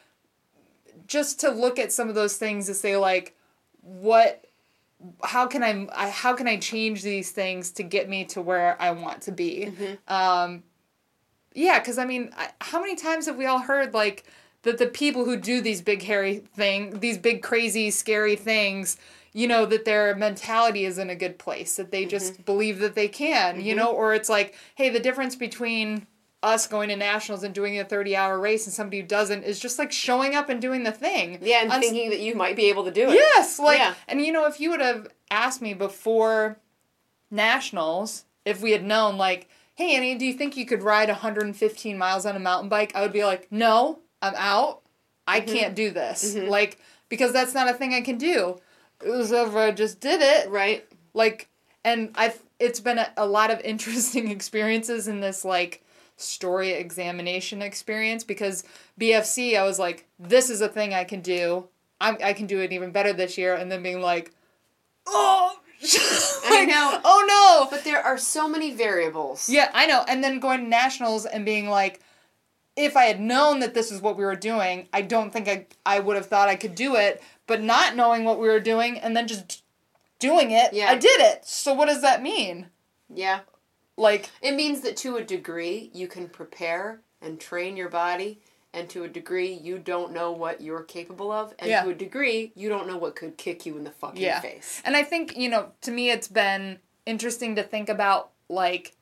just 1.08 1.40
to 1.42 1.50
look 1.50 1.80
at 1.80 1.92
some 1.92 2.10
of 2.10 2.16
those 2.16 2.38
things 2.38 2.66
to 2.66 2.74
say 2.74 2.98
like 2.98 3.36
what 3.82 4.46
how 5.24 5.48
can 5.48 5.64
I, 5.64 5.88
I 5.96 6.10
how 6.10 6.34
can 6.34 6.48
I 6.48 6.58
change 6.58 7.04
these 7.04 7.32
things 7.32 7.72
to 7.72 7.84
get 7.84 8.10
me 8.10 8.26
to 8.26 8.42
where 8.42 8.82
I 8.82 8.92
want 8.92 9.22
to 9.24 9.32
be? 9.32 9.68
Mm-hmm. 9.72 10.14
Um, 10.14 10.64
yeah, 11.54 11.80
because 11.80 11.98
I 11.98 12.06
mean, 12.06 12.32
I, 12.38 12.50
how 12.62 12.80
many 12.80 12.96
times 12.96 13.26
have 13.26 13.38
we 13.38 13.46
all 13.46 13.60
heard 13.60 13.94
like 13.94 14.26
that 14.64 14.78
the 14.78 14.88
people 14.88 15.26
who 15.26 15.38
do 15.38 15.62
these 15.62 15.82
big 15.82 16.04
hairy 16.04 16.44
thing, 16.56 17.00
these 17.00 17.18
big 17.18 17.42
crazy 17.42 17.92
scary 17.92 18.36
things, 18.36 18.98
you 19.34 19.48
know, 19.48 19.66
that 19.66 19.86
their 19.86 20.16
mentality 20.16 20.86
is 20.86 20.98
in 20.98 21.10
a 21.10 21.16
good 21.16 21.38
place, 21.38 21.76
that 21.76 21.92
they 21.92 22.06
just 22.06 22.34
mm-hmm. 22.34 22.44
believe 22.44 22.80
that 22.80 22.96
they 22.96 23.08
can, 23.08 23.62
you 23.62 23.76
mm-hmm. 23.76 23.80
know, 23.80 23.92
or 23.92 24.14
it's 24.14 24.30
like, 24.30 24.56
hey, 24.76 24.90
the 24.90 25.00
difference 25.00 25.36
between 25.36 26.08
us 26.44 26.68
going 26.68 26.90
to 26.90 26.96
nationals 26.96 27.44
and 27.44 27.54
doing 27.54 27.80
a 27.80 27.84
30 27.84 28.16
hour 28.16 28.40
race 28.40 28.68
and 28.68 28.74
somebody 28.74 29.02
who 29.02 29.08
doesn't 29.08 29.44
is 29.44 29.60
just 29.60 29.80
like 29.80 29.92
showing 29.92 30.36
up 30.36 30.50
and 30.50 30.62
doing 30.62 30.84
the 30.84 30.92
thing. 30.92 31.40
Yeah, 31.42 31.62
and 31.64 31.72
On- 31.72 31.82
thinking 31.82 32.10
that 32.12 32.20
you 32.20 32.36
might 32.36 32.56
be 32.56 32.70
able 32.70 32.86
to 32.86 32.92
do 32.92 33.10
it. 33.10 33.16
Yes, 33.16 33.60
like, 33.60 33.80
Yeah. 33.80 33.96
and 34.08 34.22
you 34.22 34.32
know, 34.32 34.46
if 34.46 34.60
you 34.60 34.70
would 34.70 34.82
have 34.82 35.08
asked 35.32 35.62
me 35.62 35.74
before 35.74 36.60
nationals, 37.32 38.26
if 38.46 38.62
we 38.62 38.72
had 38.72 38.84
known, 38.84 39.18
like, 39.18 39.50
hey, 39.76 39.96
Annie, 39.96 40.16
do 40.16 40.26
you 40.26 40.34
think 40.34 40.56
you 40.56 40.66
could 40.66 40.84
ride 40.84 41.10
115 41.10 41.98
miles 41.98 42.26
on 42.26 42.36
a 42.36 42.40
mountain 42.40 42.70
bike? 42.70 42.92
I 42.96 43.02
would 43.02 43.14
be 43.14 43.26
like, 43.26 43.48
no, 43.52 44.00
I'm 44.22 44.34
out. 44.36 44.82
I 45.28 45.42
mm-hmm. 45.42 45.54
can't 45.54 45.76
do 45.76 45.92
this. 45.92 46.34
Mm-hmm. 46.36 46.50
Like, 46.50 46.80
because 47.10 47.34
that's 47.34 47.54
not 47.54 47.70
a 47.70 47.74
thing 47.74 47.94
I 47.94 48.02
can 48.02 48.18
do. 48.18 48.60
It 49.04 49.10
was 49.10 49.32
over, 49.32 49.60
I 49.60 49.72
just 49.72 50.00
did 50.00 50.22
it. 50.22 50.50
Right. 50.50 50.86
Like, 51.14 51.50
and 51.84 52.12
I've, 52.16 52.42
it's 52.60 52.80
been 52.80 52.98
a, 52.98 53.12
a 53.18 53.26
lot 53.26 53.52
of 53.52 53.60
interesting 53.64 54.30
experiences 54.30 55.08
in 55.08 55.20
this, 55.20 55.44
like, 55.44 55.84
story 56.18 56.72
examination 56.72 57.62
experience 57.62 58.24
because 58.24 58.64
BFC, 59.00 59.58
I 59.58 59.64
was 59.64 59.80
like, 59.80 60.08
this 60.20 60.50
is 60.50 60.62
a 60.62 60.68
thing 60.68 60.94
I 60.94 61.04
can 61.04 61.22
do. 61.22 61.68
I'm, 62.02 62.18
I 62.24 62.34
can 62.34 62.48
do 62.48 62.60
it 62.60 62.74
even 62.74 62.92
better 62.92 63.14
this 63.14 63.38
year. 63.38 63.56
And 63.56 63.72
then 63.72 63.82
being 63.82 64.02
like, 64.02 64.34
oh, 65.06 65.58
I 65.84 66.50
like, 66.50 66.68
know. 66.68 67.00
Oh 67.04 67.26
no. 67.28 67.70
But 67.70 67.84
there 67.84 68.02
are 68.04 68.18
so 68.18 68.50
many 68.50 68.74
variables. 68.74 69.48
Yeah, 69.48 69.70
I 69.74 69.86
know. 69.86 70.04
And 70.08 70.24
then 70.24 70.40
going 70.40 70.62
to 70.62 70.68
nationals 70.68 71.26
and 71.26 71.46
being 71.46 71.70
like, 71.70 72.02
if 72.76 72.96
I 72.96 73.06
had 73.06 73.20
known 73.20 73.60
that 73.62 73.74
this 73.74 73.92
is 73.92 74.02
what 74.02 74.18
we 74.18 74.24
were 74.26 74.36
doing, 74.36 74.88
I 74.94 75.02
don't 75.02 75.32
think 75.32 75.48
I 75.48 75.66
I 75.86 76.00
would 76.00 76.16
have 76.16 76.28
thought 76.28 76.50
I 76.50 76.56
could 76.56 76.76
do 76.76 76.96
it. 76.96 77.22
But 77.48 77.62
not 77.62 77.96
knowing 77.96 78.24
what 78.26 78.40
we 78.40 78.48
were 78.48 78.60
doing 78.60 79.00
and 79.00 79.16
then 79.16 79.28
just 79.28 79.64
doing 80.20 80.52
it, 80.52 80.74
Yeah. 80.74 80.90
I 80.90 80.96
did 80.96 81.22
it. 81.22 81.46
So 81.46 81.74
what 81.74 81.88
does 81.88 82.02
that 82.02 82.22
mean? 82.22 82.68
Yeah. 83.14 83.42
Like, 83.98 84.30
It 84.42 84.54
means 84.54 84.82
that 84.82 84.96
to 84.98 85.18
a 85.18 85.24
degree 85.24 85.90
you 85.94 86.08
can 86.08 86.30
prepare 86.30 87.02
and 87.22 87.40
train 87.40 87.76
your 87.76 87.90
body, 87.90 88.40
and 88.74 88.88
to 88.90 89.04
a 89.04 89.08
degree 89.08 89.52
you 89.54 89.80
don't 89.80 90.14
know 90.14 90.32
what 90.32 90.62
you're 90.62 90.84
capable 90.84 91.32
of, 91.32 91.54
and 91.58 91.70
Yeah. 91.70 91.84
to 91.84 91.90
a 91.90 91.96
degree 91.96 92.52
you 92.56 92.70
don't 92.70 92.88
know 92.88 92.98
what 92.98 93.16
could 93.16 93.38
kick 93.38 93.66
you 93.66 93.76
in 93.76 93.84
the 93.84 93.92
fucking 93.92 94.22
yeah. 94.22 94.40
face. 94.40 94.82
And 94.86 94.96
I 94.96 95.04
think, 95.04 95.36
you 95.36 95.50
know, 95.50 95.72
to 95.82 95.92
me 95.92 96.12
it's 96.12 96.28
been 96.28 96.80
interesting 97.06 97.56
to 97.56 97.64
think 97.64 97.90
about 97.90 98.32
like 98.50 98.96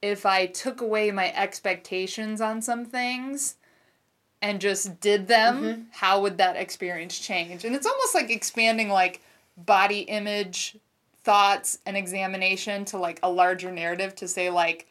if 0.00 0.24
I 0.24 0.46
took 0.46 0.80
away 0.80 1.10
my 1.10 1.32
expectations 1.34 2.40
on 2.40 2.62
some 2.62 2.84
things 2.84 3.56
and 4.40 4.60
just 4.60 5.00
did 5.00 5.26
them, 5.26 5.62
mm-hmm. 5.62 5.82
how 5.90 6.22
would 6.22 6.38
that 6.38 6.56
experience 6.56 7.18
change? 7.18 7.64
And 7.64 7.74
it's 7.74 7.86
almost 7.86 8.14
like 8.14 8.30
expanding 8.30 8.88
like 8.88 9.20
body 9.56 10.00
image 10.00 10.76
thoughts 11.28 11.78
and 11.84 11.94
examination 11.94 12.86
to 12.86 12.96
like 12.96 13.20
a 13.22 13.30
larger 13.30 13.70
narrative 13.70 14.14
to 14.14 14.26
say 14.26 14.48
like 14.48 14.86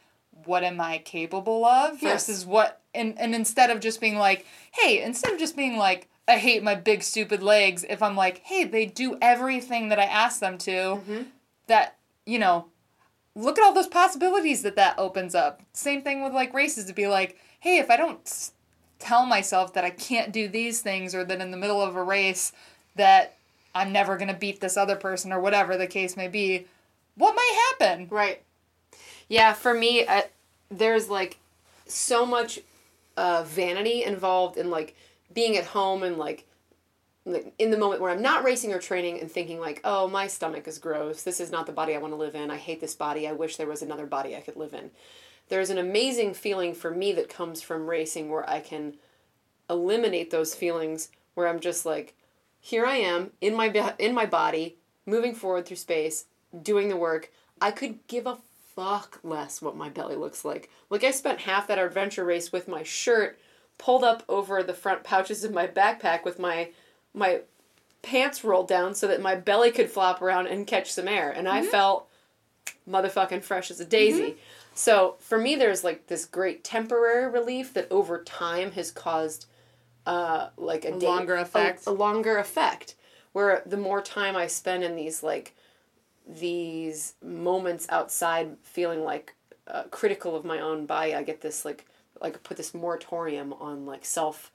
what 0.46 0.64
am 0.64 0.80
I 0.80 1.00
capable 1.00 1.66
of 1.66 2.00
Yes. 2.00 2.28
versus 2.28 2.46
what 2.46 2.80
and 2.94 3.18
and 3.18 3.34
instead 3.34 3.72
of 3.72 3.80
just 3.80 4.00
being 4.00 4.20
like, 4.20 4.46
hey, 4.72 5.02
instead 5.02 5.34
of 5.34 5.40
just 5.40 5.58
being 5.58 5.78
like 5.78 6.08
I 6.28 6.38
hate 6.38 6.62
my 6.62 6.76
big 6.76 7.02
stupid 7.02 7.42
legs, 7.42 7.84
if 7.90 8.04
I'm 8.04 8.16
like, 8.16 8.44
hey, 8.44 8.66
they 8.66 8.86
do 8.86 9.18
everything 9.20 9.90
that 9.90 9.98
I 9.98 10.04
ask 10.04 10.40
them 10.40 10.60
to, 10.60 10.72
mm-hmm. 10.72 11.22
that, 11.66 11.98
you 12.28 12.38
know, 12.38 12.66
look 13.34 13.58
at 13.58 13.64
all 13.64 13.74
those 13.74 13.88
possibilities 13.88 14.62
that 14.62 14.76
that 14.76 15.00
opens 15.00 15.34
up. 15.34 15.64
Same 15.74 16.04
thing 16.04 16.22
with 16.22 16.34
like 16.34 16.54
races 16.54 16.86
to 16.86 16.94
be 16.94 17.08
like, 17.08 17.40
hey, 17.62 17.80
if 17.80 17.90
I 17.90 17.98
don't 17.98 18.52
tell 19.00 19.26
myself 19.26 19.74
that 19.74 19.84
I 19.84 19.90
can't 19.90 20.32
do 20.32 20.48
these 20.48 20.82
things 20.82 21.16
or 21.16 21.24
that 21.24 21.42
in 21.42 21.50
the 21.50 21.58
middle 21.58 21.82
of 21.82 21.96
a 21.96 22.04
race 22.04 22.52
that 22.96 23.37
I'm 23.78 23.92
never 23.92 24.18
going 24.18 24.28
to 24.28 24.34
beat 24.34 24.60
this 24.60 24.78
other 24.78 24.96
person 24.96 25.32
or 25.32 25.40
whatever 25.40 25.78
the 25.78 25.88
case 25.88 26.18
may 26.18 26.28
be, 26.28 26.66
what 27.16 27.36
might 27.36 27.76
happen? 27.80 28.08
Right. 28.10 28.42
Yeah, 29.30 29.54
for 29.54 29.74
me, 29.74 30.06
uh, 30.06 30.24
there's 30.70 31.10
like 31.10 31.38
so 31.86 32.26
much 32.26 32.60
uh, 33.16 33.44
vanity 33.44 34.04
involved 34.04 34.58
in 34.58 34.70
like 34.70 34.96
being 35.34 35.58
at 35.58 35.66
home 35.66 36.04
and 36.04 36.18
like 36.18 36.46
like 37.26 37.54
in 37.60 37.72
the 37.72 37.78
moment 37.78 38.02
where 38.02 38.12
I'm 38.12 38.22
not 38.22 38.46
racing 38.46 38.74
or 38.74 38.80
training 38.80 39.20
and 39.20 39.30
thinking 39.30 39.60
like, 39.60 39.82
oh, 39.84 40.08
my 40.08 40.28
stomach 40.28 40.66
is 40.66 40.80
gross. 40.80 41.24
This 41.24 41.42
is 41.42 41.52
not 41.52 41.66
the 41.66 41.74
body 41.74 41.94
I 41.94 41.98
want 41.98 42.14
to 42.14 42.18
live 42.18 42.36
in. 42.36 42.50
I 42.50 42.56
hate 42.56 42.80
this 42.80 42.96
body. 42.96 43.28
I 43.28 43.34
wish 43.34 43.58
there 43.58 43.68
was 43.68 43.82
another 43.82 44.06
body 44.06 44.36
I 44.36 44.40
could 44.40 44.56
live 44.56 44.74
in. 44.74 44.92
There's 45.50 45.70
an 45.70 45.78
amazing 45.78 46.34
feeling 46.36 46.74
for 46.74 46.90
me 46.90 47.12
that 47.14 47.30
comes 47.30 47.62
from 47.62 47.90
racing 47.90 48.30
where 48.30 48.50
I 48.50 48.62
can 48.62 48.94
eliminate 49.70 50.32
those 50.32 50.56
feelings 50.56 51.10
where 51.34 51.50
I'm 51.50 51.60
just 51.60 51.86
like, 51.86 52.16
here 52.68 52.86
I 52.86 52.98
am 52.98 53.32
in 53.40 53.56
my 53.56 53.94
in 53.98 54.14
my 54.14 54.26
body, 54.26 54.76
moving 55.06 55.34
forward 55.34 55.66
through 55.66 55.78
space, 55.78 56.26
doing 56.62 56.90
the 56.90 56.98
work. 56.98 57.32
I 57.62 57.72
could 57.72 58.06
give 58.08 58.28
a 58.28 58.40
fuck 58.76 59.22
less 59.24 59.62
what 59.62 59.78
my 59.78 59.88
belly 59.88 60.18
looks 60.18 60.44
like. 60.44 60.70
Like 60.90 61.06
I 61.06 61.12
spent 61.12 61.40
half 61.40 61.68
that 61.68 61.80
adventure 61.80 62.26
race 62.26 62.52
with 62.52 62.68
my 62.68 62.84
shirt 62.84 63.40
pulled 63.78 64.04
up 64.04 64.22
over 64.28 64.62
the 64.64 64.74
front 64.74 65.06
pouches 65.06 65.46
of 65.46 65.54
my 65.54 65.66
backpack 65.66 66.26
with 66.26 66.40
my 66.40 66.72
my 67.14 67.40
pants 68.02 68.44
rolled 68.44 68.68
down 68.68 68.96
so 68.96 69.08
that 69.08 69.22
my 69.22 69.36
belly 69.36 69.72
could 69.72 69.90
flop 69.90 70.22
around 70.22 70.48
and 70.48 70.68
catch 70.68 70.92
some 70.92 71.08
air 71.08 71.32
and 71.32 71.48
I 71.48 71.62
mm-hmm. 71.62 71.70
felt 71.70 72.10
motherfucking 72.90 73.44
fresh 73.44 73.72
as 73.72 73.80
a 73.80 73.86
daisy. 73.86 74.32
Mm-hmm. 74.32 74.40
So 74.74 75.16
for 75.20 75.38
me, 75.38 75.56
there's 75.56 75.86
like 75.86 76.08
this 76.08 76.26
great 76.26 76.66
temporary 76.66 77.32
relief 77.32 77.74
that 77.76 77.90
over 77.90 78.22
time 78.22 78.74
has 78.74 78.92
caused 78.92 79.46
uh, 80.08 80.50
like 80.58 80.86
a, 80.86 80.94
A 80.96 81.00
day- 81.00 81.08
longer 81.08 81.36
effect. 81.36 81.86
A, 81.88 81.90
a 81.90 81.92
longer 81.92 82.38
effect. 82.38 82.96
Where 83.34 83.62
the 83.66 83.78
more 83.78 84.02
time 84.02 84.36
I 84.36 84.48
spend 84.48 84.84
in 84.84 84.96
these 84.96 85.22
like 85.22 85.54
these 86.28 87.14
moments 87.24 87.86
outside, 87.90 88.58
feeling 88.64 89.04
like 89.04 89.36
uh, 89.68 89.84
critical 89.92 90.36
of 90.36 90.44
my 90.46 90.60
own 90.60 90.86
body, 90.86 91.14
I 91.14 91.24
get 91.24 91.42
this 91.42 91.66
like 91.66 91.86
like 92.22 92.42
put 92.44 92.58
this 92.58 92.74
moratorium 92.74 93.54
on 93.54 93.86
like 93.86 94.06
self 94.06 94.52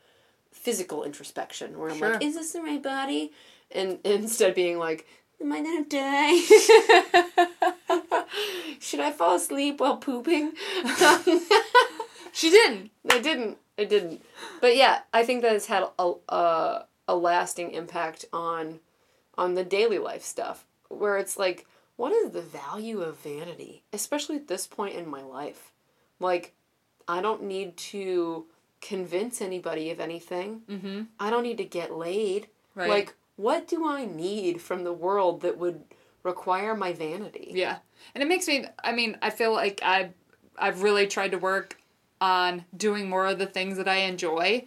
physical 0.51 1.05
introspection 1.05 1.79
where 1.79 1.91
I'm 1.91 1.99
Sure. 1.99 2.13
like, 2.15 2.25
is 2.25 2.35
this 2.35 2.53
the 2.53 2.63
right 2.63 2.83
body? 2.83 3.33
And 3.71 3.99
instead 4.05 4.51
of 4.51 4.55
being 4.57 4.79
like, 4.79 5.07
am 5.41 5.53
I 5.53 5.63
gonna 5.63 5.85
die? 5.85 6.37
Should 8.81 9.01
I 9.01 9.13
fall 9.13 9.37
asleep 9.37 9.81
while 9.81 9.97
pooping? 9.99 10.53
She 12.35 12.49
didn't. 12.49 12.91
I 13.11 13.19
didn't. 13.21 13.59
I 13.79 13.85
didn't. 13.85 14.25
But 14.61 14.77
yeah, 14.77 15.01
I 15.13 15.25
think 15.25 15.43
that 15.43 15.55
it's 15.55 15.67
had 15.67 15.85
a, 15.99 16.13
a, 16.29 16.85
a 17.09 17.17
lasting 17.17 17.73
impact 17.73 18.25
on 18.33 18.81
on 19.39 19.55
the 19.55 19.65
daily 19.65 19.99
life 19.99 20.23
stuff 20.23 20.67
where 20.89 21.17
it's 21.17 21.39
like 21.39 21.67
what 21.97 22.13
is 22.13 22.31
the 22.31 22.43
value 22.43 23.01
of 23.01 23.19
vanity, 23.19 23.83
especially 23.93 24.37
at 24.37 24.49
this 24.49 24.67
point 24.67 24.95
in 24.95 25.09
my 25.09 25.23
life? 25.23 25.73
Like 26.21 26.53
I 27.09 27.21
don't 27.23 27.45
need 27.45 27.77
to 27.79 28.47
convince 28.81 29.41
anybody 29.41 29.91
of 29.91 30.01
anything. 30.01 30.63
Mm-hmm. 30.69 31.03
I 31.19 31.31
don't 31.31 31.43
need 31.43 31.59
to 31.59 31.65
get 31.65 31.93
laid. 31.93 32.49
Right. 32.75 32.89
Like 32.89 33.15
what 33.37 33.67
do 33.67 33.87
I 33.87 34.05
need 34.05 34.61
from 34.61 34.85
the 34.85 34.93
world 34.93 35.41
that 35.43 35.59
would 35.59 35.83
require 36.23 36.77
my 36.77 36.93
vanity? 36.93 37.53
Yeah. 37.55 37.79
And 38.15 38.23
it 38.23 38.29
makes 38.29 38.47
me 38.47 38.67
I 38.85 38.93
mean, 38.93 39.17
I 39.23 39.31
feel 39.31 39.53
like 39.53 39.81
I 39.83 40.11
I've 40.59 40.83
really 40.83 41.07
tried 41.07 41.31
to 41.31 41.39
work 41.39 41.79
on 42.23 42.65
doing 42.77 43.11
more 43.11 43.27
of 43.27 43.39
the 43.41 43.47
things 43.47 43.77
that 43.77 43.89
I 43.89 43.97
enjoy 43.97 44.65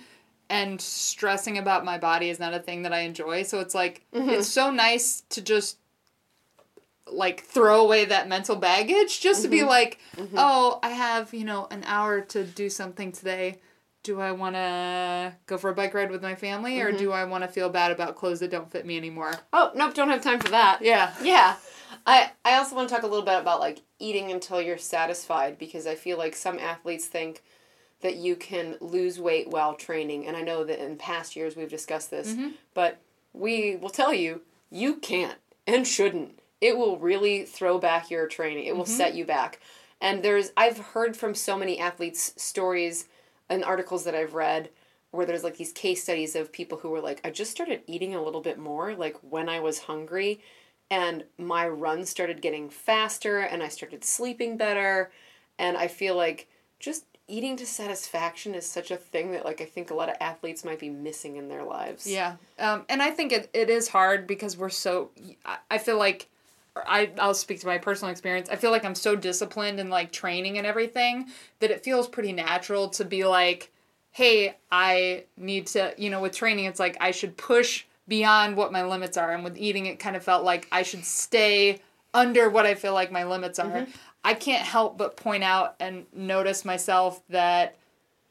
and 0.49 0.80
stressing 0.80 1.58
about 1.58 1.86
my 1.86 1.97
body 1.97 2.30
is 2.30 2.38
not 2.38 2.53
a 2.53 2.60
thing 2.60 2.82
that 2.82 2.91
I 2.91 2.99
enjoy. 2.99 3.43
So 3.43 3.62
it's 3.62 3.74
like 3.74 4.03
mm-hmm. 4.14 4.30
it's 4.30 4.49
so 4.49 4.70
nice 4.70 5.24
to 5.30 5.41
just 5.41 5.78
like 7.10 7.45
throw 7.45 7.82
away 7.82 8.03
that 8.06 8.28
mental 8.28 8.58
baggage 8.58 9.22
just 9.22 9.41
to 9.43 9.47
be 9.47 9.60
mm-hmm. 9.60 9.70
like, 9.70 9.99
mm-hmm. 10.18 10.36
"Oh, 10.38 10.80
I 10.84 10.89
have, 10.89 11.34
you 11.34 11.45
know, 11.45 11.68
an 11.72 11.86
hour 11.86 12.20
to 12.20 12.43
do 12.43 12.70
something 12.70 13.14
today. 13.14 13.60
Do 14.03 14.20
I 14.20 14.34
want 14.34 14.56
to 14.56 15.34
go 15.45 15.58
for 15.58 15.70
a 15.70 15.74
bike 15.74 15.93
ride 15.93 16.12
with 16.12 16.22
my 16.22 16.36
family 16.36 16.82
or 16.82 16.91
do 16.91 17.12
I 17.12 17.24
want 17.24 17.43
to 17.43 17.47
feel 17.47 17.70
bad 17.70 17.91
about 17.91 18.16
clothes 18.16 18.41
that 18.41 18.51
don't 18.51 18.70
fit 18.70 18.86
me 18.86 18.97
anymore?" 18.97 19.34
Oh, 19.53 19.72
nope, 19.74 19.93
don't 19.93 20.10
have 20.10 20.22
time 20.22 20.41
for 20.41 20.49
that. 20.49 20.82
Yeah. 20.82 21.14
Yeah. 21.24 21.56
I 22.06 22.32
I 22.43 22.58
also 22.58 22.76
want 22.76 22.89
to 22.89 22.95
talk 22.95 23.03
a 23.03 23.08
little 23.08 23.26
bit 23.26 23.39
about 23.39 23.62
like 23.62 23.80
eating 24.00 24.32
until 24.32 24.62
you're 24.62 24.78
satisfied 24.78 25.58
because 25.58 25.88
I 25.88 25.96
feel 25.96 26.18
like 26.18 26.36
some 26.36 26.60
athletes 26.60 27.06
think 27.06 27.43
that 28.02 28.16
you 28.16 28.36
can 28.36 28.76
lose 28.82 29.20
weight 29.20 29.50
while 29.50 29.74
training 29.74 30.28
and 30.28 30.36
I 30.36 30.41
know 30.41 30.64
that 30.64 30.84
in 30.84 30.98
past 30.98 31.36
years 31.36 31.56
we've 31.56 31.70
discussed 31.70 32.12
this, 32.12 32.34
mm-hmm. 32.34 32.50
but 32.74 33.00
we 33.34 33.76
will 33.76 33.89
tell 33.89 34.14
you 34.14 34.41
you 34.70 34.96
can't 34.96 35.38
and 35.66 35.88
shouldn't. 35.88 36.39
It 36.62 36.78
will 36.78 36.98
really 36.98 37.46
throw 37.46 37.78
back 37.78 38.10
your 38.10 38.28
training. 38.28 38.66
It 38.66 38.76
will 38.76 38.84
mm-hmm. 38.84 38.93
set 38.93 39.16
you 39.16 39.26
back. 39.26 39.60
And 40.02 40.24
there's 40.24 40.52
I've 40.58 40.78
heard 40.78 41.16
from 41.16 41.34
so 41.34 41.58
many 41.58 41.80
athletes 41.80 42.34
stories 42.38 43.08
and 43.50 43.64
articles 43.64 44.04
that 44.04 44.16
I've 44.16 44.34
read 44.34 44.70
where 45.12 45.26
there's 45.26 45.43
like 45.43 45.58
these 45.58 45.72
case 45.72 46.04
studies 46.04 46.36
of 46.36 46.52
people 46.52 46.80
who 46.80 46.89
were 46.89 47.02
like 47.02 47.22
I 47.24 47.30
just 47.30 47.52
started 47.52 47.82
eating 47.88 48.14
a 48.14 48.22
little 48.22 48.41
bit 48.41 48.60
more 48.60 48.93
like 48.96 49.16
when 49.22 49.48
I 49.50 49.60
was 49.60 49.80
hungry 49.80 50.41
and 50.89 51.23
my 51.38 51.67
runs 51.67 52.09
started 52.09 52.41
getting 52.41 52.69
faster 52.69 53.39
and 53.39 53.63
I 53.63 53.67
started 53.67 54.03
sleeping 54.03 54.57
better 54.57 55.11
and 55.57 55.77
I 55.77 55.88
feel 55.88 56.15
like 56.15 56.47
just 56.79 57.05
eating 57.27 57.55
to 57.57 57.65
satisfaction 57.65 58.53
is 58.53 58.65
such 58.65 58.91
a 58.91 58.97
thing 58.97 59.31
that 59.31 59.45
like 59.45 59.61
I 59.61 59.65
think 59.65 59.89
a 59.89 59.95
lot 59.95 60.09
of 60.09 60.15
athletes 60.19 60.63
might 60.63 60.79
be 60.79 60.89
missing 60.89 61.38
in 61.38 61.47
their 61.47 61.63
lives. 61.63 62.05
Yeah, 62.05 62.36
um, 62.59 62.86
and 62.89 63.01
I 63.01 63.11
think 63.11 63.31
it, 63.31 63.49
it 63.53 63.69
is 63.69 63.88
hard 63.88 64.27
because 64.27 64.57
we're 64.57 64.69
so. 64.69 65.09
I- 65.69 65.77
feel 65.77 65.97
like, 65.97 66.27
I 66.75 67.11
I'll 67.19 67.33
speak 67.33 67.59
to 67.61 67.67
my 67.67 67.77
personal 67.77 68.11
experience. 68.11 68.49
I 68.49 68.55
feel 68.55 68.71
like 68.71 68.86
I'm 68.86 68.95
so 68.95 69.15
disciplined 69.15 69.79
in 69.79 69.89
like 69.89 70.11
training 70.11 70.57
and 70.57 70.67
everything 70.67 71.27
that 71.59 71.71
it 71.71 71.83
feels 71.83 72.07
pretty 72.07 72.33
natural 72.33 72.89
to 72.89 73.05
be 73.05 73.25
like, 73.25 73.71
hey, 74.11 74.57
I 74.71 75.23
need 75.38 75.67
to. 75.67 75.93
You 75.97 76.09
know, 76.09 76.21
with 76.21 76.33
training, 76.33 76.65
it's 76.65 76.79
like 76.79 76.97
I 76.99 77.11
should 77.11 77.38
push 77.38 77.86
beyond 78.08 78.58
what 78.58 78.72
my 78.72 78.84
limits 78.84 79.18
are, 79.18 79.32
and 79.32 79.43
with 79.43 79.58
eating, 79.58 79.86
it 79.86 79.99
kind 79.99 80.16
of 80.16 80.24
felt 80.24 80.43
like 80.43 80.68
I 80.72 80.84
should 80.84 81.06
stay 81.06 81.82
under 82.14 82.49
what 82.49 82.66
I 82.66 82.76
feel 82.76 82.93
like 82.93 83.12
my 83.12 83.24
limits 83.24 83.60
are. 83.60 83.70
Mm-hmm. 83.70 83.91
I 84.24 84.34
can't 84.34 84.64
help 84.64 84.97
but 84.97 85.18
point 85.18 85.43
out 85.43 85.76
and 85.80 86.06
notice 86.14 86.66
myself 86.66 87.22
that 87.30 87.78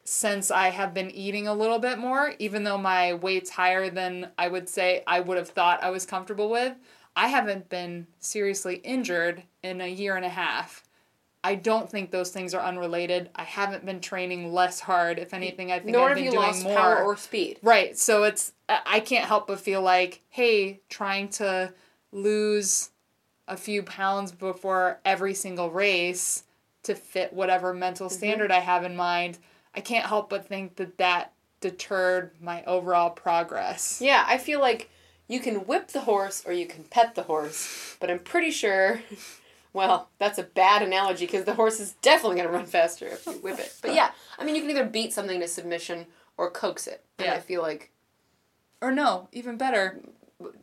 since 0.03 0.51
I 0.51 0.69
have 0.69 0.93
been 0.93 1.09
eating 1.11 1.47
a 1.47 1.53
little 1.53 1.79
bit 1.79 1.97
more, 1.97 2.33
even 2.37 2.63
though 2.63 2.77
my 2.77 3.13
weight's 3.13 3.49
higher 3.49 3.89
than 3.89 4.29
I 4.37 4.47
would 4.47 4.69
say 4.69 5.03
I 5.07 5.19
would 5.19 5.37
have 5.37 5.49
thought 5.49 5.83
I 5.83 5.89
was 5.89 6.05
comfortable 6.05 6.49
with, 6.49 6.75
I 7.15 7.27
haven't 7.27 7.69
been 7.69 8.07
seriously 8.19 8.75
injured 8.83 9.43
in 9.63 9.81
a 9.81 9.87
year 9.87 10.15
and 10.15 10.25
a 10.25 10.29
half. 10.29 10.83
I 11.45 11.53
don't 11.53 11.87
think 11.87 12.09
those 12.09 12.31
things 12.31 12.55
are 12.55 12.61
unrelated. 12.61 13.29
I 13.35 13.43
haven't 13.43 13.85
been 13.85 13.99
training 13.99 14.51
less 14.51 14.79
hard. 14.79 15.19
If 15.19 15.31
anything, 15.31 15.71
I 15.71 15.77
think 15.77 15.91
Nor 15.91 16.05
I've 16.05 16.09
have 16.09 16.15
been 16.17 16.25
you 16.25 16.31
doing 16.31 16.43
lost 16.43 16.63
more. 16.63 16.75
power 16.75 17.03
or 17.03 17.15
speed. 17.15 17.59
Right. 17.61 17.95
So 17.95 18.23
it's 18.23 18.53
I 18.67 18.79
I 18.87 18.99
can't 18.99 19.25
help 19.25 19.45
but 19.45 19.59
feel 19.59 19.83
like, 19.83 20.23
hey, 20.29 20.81
trying 20.89 21.29
to 21.29 21.71
lose 22.11 22.89
a 23.47 23.55
few 23.55 23.83
pounds 23.83 24.31
before 24.31 24.99
every 25.05 25.35
single 25.35 25.69
race 25.69 26.45
to 26.81 26.95
fit 26.95 27.31
whatever 27.31 27.75
mental 27.75 28.07
mm-hmm. 28.07 28.17
standard 28.17 28.51
I 28.51 28.61
have 28.61 28.83
in 28.83 28.95
mind, 28.95 29.37
I 29.75 29.81
can't 29.81 30.07
help 30.07 30.31
but 30.31 30.47
think 30.47 30.77
that 30.77 30.97
that 30.97 31.33
deterred 31.61 32.31
my 32.41 32.63
overall 32.63 33.11
progress. 33.11 34.01
Yeah, 34.01 34.25
I 34.27 34.39
feel 34.39 34.59
like 34.59 34.89
you 35.27 35.39
can 35.39 35.67
whip 35.67 35.89
the 35.89 36.01
horse 36.01 36.41
or 36.43 36.53
you 36.53 36.65
can 36.65 36.85
pet 36.85 37.13
the 37.13 37.23
horse, 37.23 37.97
but 37.99 38.09
I'm 38.09 38.19
pretty 38.19 38.49
sure. 38.49 39.03
Well, 39.75 40.09
that's 40.19 40.39
a 40.39 40.43
bad 40.43 40.81
analogy 40.81 41.25
because 41.25 41.43
the 41.45 41.53
horse 41.53 41.79
is 41.79 41.91
definitely 42.01 42.37
going 42.37 42.47
to 42.47 42.53
run 42.53 42.65
faster 42.65 43.07
if 43.07 43.25
you 43.25 43.33
whip 43.33 43.59
it. 43.59 43.73
But 43.81 43.93
yeah, 43.93 44.11
I 44.39 44.43
mean, 44.45 44.55
you 44.55 44.61
can 44.61 44.69
either 44.71 44.85
beat 44.85 45.13
something 45.13 45.39
to 45.41 45.47
submission 45.47 46.07
or 46.37 46.49
coax 46.49 46.87
it. 46.87 47.03
And 47.19 47.27
Yeah. 47.27 47.33
I 47.35 47.39
feel 47.39 47.61
like 47.61 47.91
Or 48.81 48.91
no, 48.91 49.27
even 49.31 49.57
better, 49.57 49.99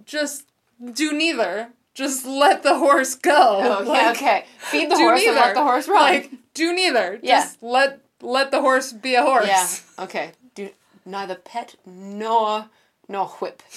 just 0.07 0.49
do 0.95 1.13
neither. 1.13 1.69
Just 1.95 2.25
let 2.25 2.63
the 2.63 2.79
horse 2.79 3.15
go. 3.15 3.59
Oh, 3.63 3.83
yeah, 3.83 3.89
Like, 3.89 4.17
okay. 4.17 4.45
Feed 4.59 4.91
the 4.91 4.97
horse 4.97 5.23
and 5.23 5.35
let 5.37 5.41
neither. 5.43 5.55
the 5.55 5.63
horse 5.63 5.87
run. 5.89 6.01
Like, 6.03 6.31
do 6.55 6.73
neither. 6.75 7.21
Yeah. 7.23 7.41
Just 7.43 7.63
let 7.63 8.01
let 8.23 8.51
the 8.51 8.61
horse 8.61 8.93
be 8.93 9.15
a 9.15 9.23
horse. 9.23 9.47
yeah. 9.47 10.05
Okay. 10.05 10.33
Do 10.55 10.71
neither 11.05 11.35
pet 11.35 11.75
nor 11.85 12.67
nor 13.09 13.27
whip. 13.29 13.63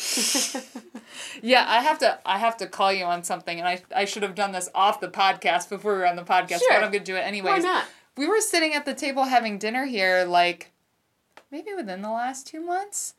Yeah, 1.41 1.65
I 1.67 1.81
have 1.81 1.99
to 1.99 2.19
I 2.25 2.37
have 2.39 2.57
to 2.57 2.67
call 2.67 2.91
you 2.93 3.05
on 3.05 3.23
something 3.23 3.59
and 3.59 3.67
I 3.67 3.81
I 3.95 4.05
should 4.05 4.23
have 4.23 4.35
done 4.35 4.51
this 4.51 4.69
off 4.73 4.99
the 4.99 5.07
podcast 5.09 5.69
before 5.69 5.93
we 5.93 5.99
were 5.99 6.07
on 6.07 6.15
the 6.15 6.23
podcast, 6.23 6.59
Sure. 6.59 6.67
but 6.73 6.83
I'm 6.83 6.91
gonna 6.91 7.03
do 7.03 7.15
it 7.15 7.21
anyways. 7.21 7.51
Why 7.63 7.69
not? 7.69 7.85
We 8.17 8.27
were 8.27 8.39
sitting 8.41 8.73
at 8.73 8.85
the 8.85 8.93
table 8.93 9.25
having 9.25 9.57
dinner 9.57 9.85
here 9.85 10.25
like 10.25 10.71
maybe 11.51 11.73
within 11.73 12.01
the 12.01 12.09
last 12.11 12.47
two 12.47 12.61
months. 12.61 13.15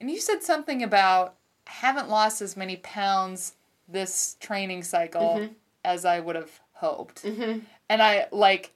And 0.00 0.10
you 0.10 0.18
said 0.20 0.42
something 0.42 0.82
about 0.82 1.34
haven't 1.66 2.08
lost 2.08 2.42
as 2.42 2.56
many 2.56 2.76
pounds 2.76 3.54
this 3.88 4.36
training 4.40 4.82
cycle 4.82 5.36
Mm-hmm. 5.38 5.52
as 5.84 6.04
I 6.04 6.20
would 6.20 6.36
have 6.36 6.60
hoped. 6.74 7.22
Mm-hmm. 7.24 7.60
And 7.88 8.02
I 8.02 8.26
like 8.32 8.72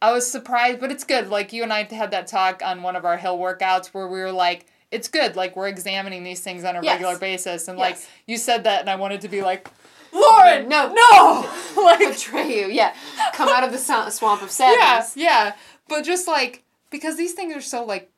I 0.00 0.12
was 0.12 0.28
surprised, 0.30 0.80
but 0.80 0.90
it's 0.90 1.04
good. 1.04 1.28
Like 1.28 1.52
you 1.52 1.62
and 1.62 1.72
I 1.72 1.84
had 1.84 2.10
that 2.10 2.26
talk 2.26 2.62
on 2.64 2.82
one 2.82 2.96
of 2.96 3.04
our 3.04 3.16
hill 3.18 3.38
workouts 3.38 3.88
where 3.88 4.08
we 4.08 4.18
were 4.20 4.32
like, 4.32 4.66
it's 4.92 5.08
good. 5.08 5.34
Like 5.34 5.56
we're 5.56 5.68
examining 5.68 6.22
these 6.22 6.40
things 6.40 6.62
on 6.64 6.76
a 6.76 6.82
Yes. 6.82 6.94
regular 6.94 7.18
basis, 7.18 7.66
and 7.68 7.78
Yes. 7.78 7.90
like 8.00 8.08
you 8.26 8.36
said 8.36 8.64
that, 8.64 8.80
and 8.80 8.90
I 8.90 8.94
wanted 8.96 9.20
to 9.22 9.28
be 9.28 9.42
like, 9.42 9.68
Lauren, 10.12 10.68
No. 10.68 10.92
no, 10.92 11.50
like 11.82 11.98
Betray 12.00 12.60
you. 12.60 12.66
Yeah. 12.68 12.94
Come 13.32 13.48
out 13.48 13.64
of 13.64 13.72
the 13.72 13.78
swamp 13.78 14.42
of 14.42 14.50
sadness. 14.50 15.16
yeah. 15.16 15.44
yeah. 15.46 15.54
But 15.88 16.02
just 16.02 16.28
like 16.28 16.62
because 16.90 17.16
these 17.16 17.32
things 17.32 17.54
are 17.56 17.60
so 17.60 17.84
like 17.84 18.10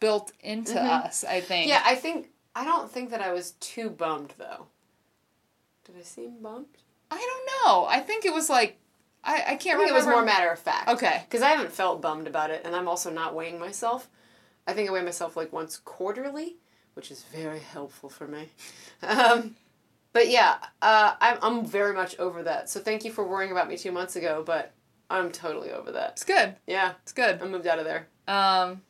built 0.00 0.30
into 0.40 0.80
us, 0.80 1.24
I 1.24 1.40
think. 1.40 1.62
Mm-hmm. 1.62 1.70
Yeah, 1.70 1.82
I 1.84 1.94
think 1.96 2.28
I 2.54 2.64
don't 2.64 2.90
think 2.90 3.10
that 3.10 3.20
I 3.20 3.32
was 3.32 3.52
too 3.52 3.90
bummed 3.90 4.34
though. 4.38 4.66
Did 5.84 5.96
I 5.98 6.02
seem 6.02 6.42
bummed? 6.42 6.66
I 7.10 7.16
don't 7.16 7.66
know. 7.66 7.86
I 7.88 8.00
think 8.00 8.24
it 8.26 8.34
was 8.34 8.50
like 8.50 8.76
I, 9.24 9.34
I 9.34 9.38
can't 9.38 9.50
I 9.50 9.54
think 9.56 9.72
remember. 9.74 9.90
it 9.92 9.94
was 9.94 10.06
more 10.06 10.24
matter 10.24 10.50
of 10.50 10.58
fact. 10.58 10.88
Okay. 10.90 11.22
Because 11.24 11.42
I 11.42 11.48
haven't 11.50 11.72
felt 11.72 12.00
bummed 12.02 12.26
about 12.26 12.50
it, 12.50 12.62
and 12.64 12.76
I'm 12.76 12.86
also 12.88 13.10
not 13.10 13.34
weighing 13.34 13.58
myself. 13.58 14.08
I 14.68 14.74
think 14.74 14.88
I 14.88 14.92
weigh 14.92 15.02
myself 15.02 15.36
like 15.36 15.52
once 15.52 15.78
quarterly, 15.78 16.56
which 16.94 17.10
is 17.10 17.24
very 17.24 17.58
helpful 17.58 18.08
for 18.10 18.28
me. 18.28 18.50
Um, 19.02 19.56
but 20.12 20.28
yeah, 20.28 20.56
uh, 20.82 21.14
I'm, 21.20 21.38
I'm 21.42 21.64
very 21.64 21.94
much 21.94 22.18
over 22.18 22.42
that. 22.42 22.68
So 22.68 22.80
thank 22.80 23.04
you 23.04 23.10
for 23.10 23.26
worrying 23.26 23.50
about 23.50 23.68
me 23.68 23.76
two 23.76 23.92
months 23.92 24.16
ago, 24.16 24.42
but 24.44 24.72
I'm 25.08 25.30
totally 25.32 25.70
over 25.72 25.90
that. 25.92 26.10
It's 26.10 26.24
good. 26.24 26.54
Yeah, 26.66 26.92
It's 27.02 27.12
good. 27.12 27.40
I 27.42 27.46
moved 27.46 27.66
out 27.66 27.78
of 27.78 27.84
there. 27.84 28.08
Um, 28.26 28.82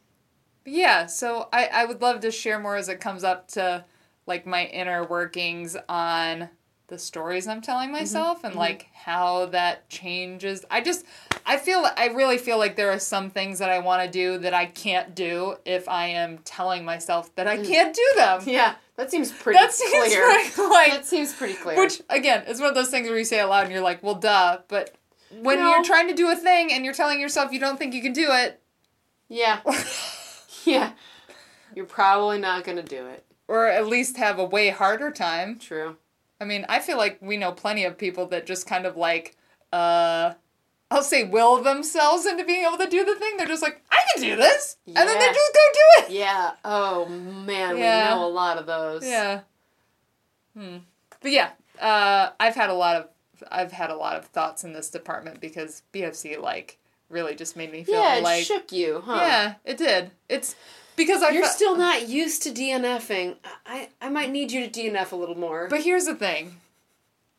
yeah, 0.64 1.06
so 1.06 1.48
I, 1.52 1.66
I 1.66 1.84
would 1.84 2.02
love 2.02 2.20
to 2.20 2.30
share 2.30 2.58
more 2.58 2.76
as 2.76 2.88
it 2.88 3.00
comes 3.00 3.22
up 3.22 3.48
to 3.48 3.84
like 4.26 4.46
my 4.46 4.66
inner 4.66 5.04
workings 5.04 5.76
on 5.88 6.48
the 6.88 6.98
stories 6.98 7.46
I'm 7.46 7.60
telling 7.60 7.88
mm-hmm. 7.88 7.98
myself 7.98 8.42
and 8.44 8.52
mm-hmm. 8.52 8.58
like 8.60 8.88
how 8.92 9.46
that 9.46 9.88
changes. 9.88 10.64
I 10.70 10.80
just 10.80 11.04
I 11.46 11.56
feel 11.58 11.86
I 11.96 12.08
really 12.08 12.38
feel 12.38 12.58
like 12.58 12.76
there 12.76 12.90
are 12.90 12.98
some 12.98 13.30
things 13.30 13.58
that 13.60 13.70
I 13.70 13.78
want 13.78 14.02
to 14.02 14.10
do 14.10 14.38
that 14.38 14.52
I 14.54 14.66
can't 14.66 15.14
do 15.14 15.56
if 15.64 15.88
I 15.88 16.06
am 16.06 16.38
telling 16.38 16.84
myself 16.84 17.34
that 17.36 17.46
I 17.46 17.58
mm. 17.58 17.66
can't 17.66 17.94
do 17.94 18.06
them. 18.16 18.42
Yeah, 18.46 18.74
that 18.96 19.10
seems 19.10 19.30
pretty 19.30 19.58
That 19.58 19.72
seems 19.72 19.90
clear. 19.90 20.24
pretty, 20.24 20.62
like 20.70 20.90
that 20.92 21.06
seems 21.06 21.32
pretty 21.32 21.54
clear. 21.54 21.78
which 21.78 22.02
again 22.08 22.44
is 22.46 22.58
one 22.58 22.70
of 22.70 22.74
those 22.74 22.90
things 22.90 23.08
where 23.08 23.18
you 23.18 23.24
say 23.24 23.40
aloud 23.40 23.64
and 23.64 23.72
you're 23.72 23.82
like, 23.82 24.02
well, 24.02 24.14
duh. 24.14 24.58
But 24.68 24.94
when 25.30 25.58
No. 25.58 25.70
you're 25.70 25.84
trying 25.84 26.08
to 26.08 26.14
do 26.14 26.30
a 26.30 26.36
thing 26.36 26.72
and 26.72 26.84
you're 26.84 26.94
telling 26.94 27.20
yourself 27.20 27.52
you 27.52 27.60
don't 27.60 27.78
think 27.78 27.92
you 27.94 28.02
can 28.02 28.14
do 28.14 28.28
it, 28.30 28.60
yeah, 29.28 29.60
yeah, 30.64 30.92
you're 31.74 31.84
probably 31.84 32.38
not 32.38 32.64
gonna 32.64 32.82
do 32.82 33.06
it. 33.06 33.26
or 33.46 33.66
at 33.66 33.86
least 33.86 34.16
have 34.16 34.38
a 34.38 34.44
way 34.44 34.70
harder 34.70 35.10
time. 35.10 35.58
True. 35.58 35.96
I 36.40 36.44
mean, 36.44 36.64
I 36.68 36.78
feel 36.80 36.96
like 36.96 37.18
we 37.20 37.36
know 37.36 37.52
plenty 37.52 37.84
of 37.84 37.98
people 37.98 38.26
that 38.26 38.46
just 38.46 38.66
kind 38.66 38.86
of 38.86 38.96
like, 38.96 39.36
uh, 39.72 40.34
I'll 40.90 41.02
say, 41.02 41.24
will 41.24 41.62
themselves 41.62 42.26
into 42.26 42.44
being 42.44 42.64
able 42.64 42.78
to 42.78 42.88
do 42.88 43.04
the 43.04 43.14
thing. 43.16 43.36
They're 43.36 43.46
just 43.46 43.62
like, 43.62 43.82
I 43.90 43.98
can 44.14 44.22
do 44.22 44.36
this, 44.36 44.76
and 44.86 44.96
then 44.96 45.18
they 45.18 45.26
just 45.26 45.52
go 45.52 45.60
do 45.72 46.04
it. 46.04 46.10
Yeah. 46.18 46.52
Oh 46.64 47.06
man, 47.06 47.76
Yeah. 47.76 48.14
we 48.14 48.20
know 48.20 48.26
a 48.26 48.28
lot 48.30 48.56
of 48.58 48.66
those. 48.66 49.04
Yeah. 49.06 49.40
Hmm. 50.56 50.78
But 51.20 51.32
yeah, 51.32 51.50
uh, 51.80 52.30
I've 52.40 52.54
had 52.54 52.70
a 52.70 52.74
lot 52.74 52.96
of 52.96 53.08
I've 53.50 53.72
had 53.72 53.90
a 53.90 53.96
lot 53.96 54.16
of 54.16 54.24
thoughts 54.26 54.64
in 54.64 54.72
this 54.72 54.90
department 54.90 55.40
because 55.40 55.82
BFC 55.92 56.40
like 56.40 56.78
really 57.08 57.34
just 57.34 57.56
made 57.56 57.70
me 57.72 57.84
feel 57.84 57.94
Yeah, 58.00 58.16
it 58.16 58.22
like 58.24 58.44
shook 58.44 58.72
you, 58.72 59.02
huh? 59.04 59.18
yeah, 59.20 59.54
it 59.64 59.76
did. 59.76 60.10
It's 60.28 60.54
because 60.98 61.22
I 61.22 61.30
You're 61.30 61.44
fe- 61.44 61.48
still 61.50 61.76
not 61.76 62.08
used 62.08 62.42
to 62.42 62.50
DNFing. 62.50 63.36
I, 63.64 63.88
I 64.02 64.10
might 64.10 64.30
need 64.30 64.52
you 64.52 64.68
to 64.68 64.70
DNF 64.80 65.12
a 65.12 65.16
little 65.16 65.38
more. 65.38 65.66
But 65.68 65.80
here's 65.84 66.04
the 66.04 66.14
thing. 66.14 66.56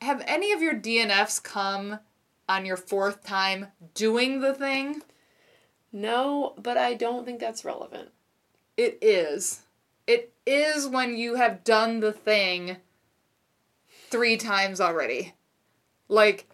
Have 0.01 0.23
any 0.25 0.51
of 0.51 0.61
your 0.63 0.73
DNFs 0.73 1.43
come 1.43 1.99
on 2.47 2.65
your 2.65 2.77
fourth 2.77 3.23
time 3.23 3.67
doing 3.93 4.41
the 4.41 4.53
thing? 4.55 5.03
no, 5.91 6.53
but 6.61 6.77
I 6.77 6.93
don't 6.93 7.25
think 7.25 7.39
that's 7.39 7.65
relevant. 7.65 8.09
It 8.77 8.97
is. 9.01 9.61
It 10.07 10.31
is 10.45 10.87
when 10.87 11.17
you 11.17 11.35
have 11.35 11.63
done 11.63 11.99
the 11.99 12.13
thing 12.13 12.77
three 14.09 14.37
times 14.37 14.79
already. 14.79 15.33
Like, 16.07 16.47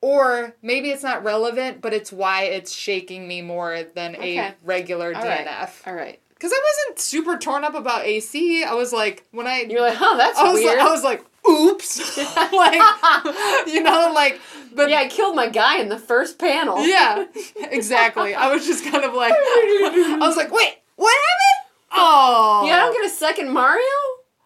or 0.00 0.56
maybe 0.62 0.90
it's 0.90 1.02
not 1.02 1.22
relevant, 1.22 1.80
but 1.80 1.92
it's 1.94 2.12
why 2.12 2.44
it's 2.44 2.72
shaking 2.74 3.28
me 3.28 3.40
more 3.42 3.84
than 3.94 4.16
Okay. 4.16 4.38
a 4.38 4.54
regular 4.64 5.14
All 5.14 5.22
right. 5.22 5.46
DNF. 5.46 5.86
All 5.86 5.94
right. 5.94 6.18
Because 6.42 6.58
I 6.58 6.60
wasn't 6.88 6.98
super 6.98 7.38
torn 7.38 7.62
up 7.62 7.76
about 7.76 8.04
AC. 8.04 8.64
I 8.64 8.74
was 8.74 8.92
like, 8.92 9.24
when 9.30 9.46
I. 9.46 9.60
You're 9.60 9.80
like, 9.80 9.94
huh, 9.94 10.16
that's 10.16 10.36
I 10.36 10.52
was, 10.52 10.54
weird. 10.54 10.76
like, 10.76 10.88
I 10.88 10.90
was 10.90 11.04
like, 11.04 11.24
oops. 11.48 12.16
like, 12.52 13.66
you 13.68 13.80
know, 13.80 14.10
like, 14.12 14.40
but 14.74 14.90
yeah, 14.90 14.98
I 14.98 15.06
killed 15.06 15.36
my 15.36 15.48
guy 15.48 15.78
in 15.78 15.88
the 15.88 16.00
first 16.00 16.40
panel. 16.40 16.84
Yeah, 16.84 17.26
exactly. 17.56 18.34
I 18.34 18.52
was 18.52 18.66
just 18.66 18.82
kind 18.82 19.04
of 19.04 19.14
like, 19.14 19.32
I 19.32 20.16
was 20.18 20.36
like, 20.36 20.50
wait, 20.50 20.78
what 20.96 21.14
happened? 21.14 21.70
Oh, 21.92 22.64
Yeah, 22.66 22.74
I 22.74 22.78
don't 22.80 22.92
get 22.94 23.06
a 23.06 23.14
second 23.14 23.52
Mario? 23.52 23.84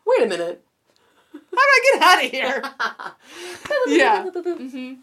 Wait 0.06 0.24
a 0.24 0.26
minute. 0.26 0.62
How 1.32 1.38
do 1.40 1.46
I 1.56 1.80
get 1.94 2.02
out 2.02 2.24
of 2.24 2.30
here? 2.30 2.62
Yeah. 3.86 4.30
Mm-hmm. 4.34 4.94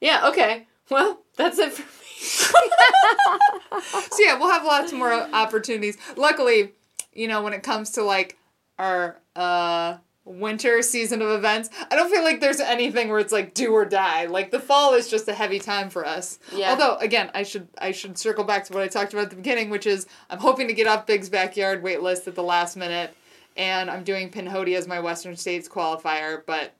Yeah, 0.00 0.28
okay. 0.28 0.66
Well, 0.88 1.18
that's 1.36 1.58
it 1.58 1.72
for. 1.72 2.01
So 2.22 4.18
yeah, 4.20 4.38
we'll 4.38 4.50
have 4.50 4.64
lots 4.64 4.92
more 4.92 5.12
opportunities. 5.12 5.96
Luckily, 6.16 6.72
you 7.12 7.28
know, 7.28 7.42
when 7.42 7.52
it 7.52 7.62
comes 7.62 7.90
to 7.92 8.02
like 8.02 8.38
our 8.78 9.18
uh 9.36 9.96
winter 10.24 10.82
season 10.82 11.20
of 11.20 11.30
events, 11.30 11.68
I 11.90 11.96
don't 11.96 12.10
feel 12.10 12.22
like 12.22 12.40
there's 12.40 12.60
anything 12.60 13.08
where 13.08 13.18
it's 13.18 13.32
like 13.32 13.54
do 13.54 13.72
or 13.72 13.84
die. 13.84 14.26
Like 14.26 14.50
the 14.50 14.60
fall 14.60 14.94
is 14.94 15.08
just 15.08 15.26
a 15.28 15.34
heavy 15.34 15.58
time 15.58 15.90
for 15.90 16.06
us. 16.06 16.38
Yeah. 16.54 16.70
Although 16.70 16.96
again, 16.96 17.30
I 17.34 17.42
should 17.42 17.68
I 17.78 17.92
should 17.92 18.16
circle 18.18 18.44
back 18.44 18.64
to 18.66 18.72
what 18.72 18.82
I 18.82 18.88
talked 18.88 19.12
about 19.12 19.24
at 19.24 19.30
the 19.30 19.36
beginning, 19.36 19.70
which 19.70 19.86
is 19.86 20.06
I'm 20.30 20.38
hoping 20.38 20.68
to 20.68 20.74
get 20.74 20.86
off 20.86 21.06
Big's 21.06 21.28
backyard 21.28 21.82
wait 21.82 22.02
list 22.02 22.28
at 22.28 22.34
the 22.34 22.42
last 22.42 22.76
minute, 22.76 23.16
and 23.56 23.90
I'm 23.90 24.04
doing 24.04 24.30
Pinhoti 24.30 24.76
as 24.76 24.86
my 24.86 25.00
Western 25.00 25.36
States 25.36 25.68
qualifier, 25.68 26.42
but. 26.46 26.74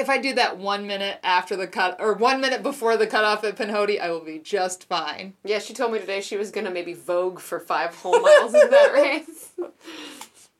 If 0.00 0.08
I 0.08 0.18
do 0.18 0.32
that 0.34 0.56
one 0.56 0.86
minute 0.86 1.20
after 1.22 1.56
the 1.56 1.66
cut, 1.66 1.96
or 2.00 2.14
one 2.14 2.40
minute 2.40 2.62
before 2.62 2.96
the 2.96 3.06
cutoff 3.06 3.44
at 3.44 3.56
Pinhoti, 3.56 4.00
I 4.00 4.10
will 4.10 4.24
be 4.24 4.38
just 4.38 4.84
fine. 4.88 5.34
Yeah, 5.44 5.58
she 5.58 5.74
told 5.74 5.92
me 5.92 5.98
today 5.98 6.20
she 6.22 6.36
was 6.38 6.50
gonna 6.50 6.70
maybe 6.70 6.94
vogue 6.94 7.38
for 7.38 7.60
five 7.60 7.94
whole 7.96 8.18
miles 8.20 8.54
in 8.54 8.70
that 8.70 8.92
race. 8.94 9.50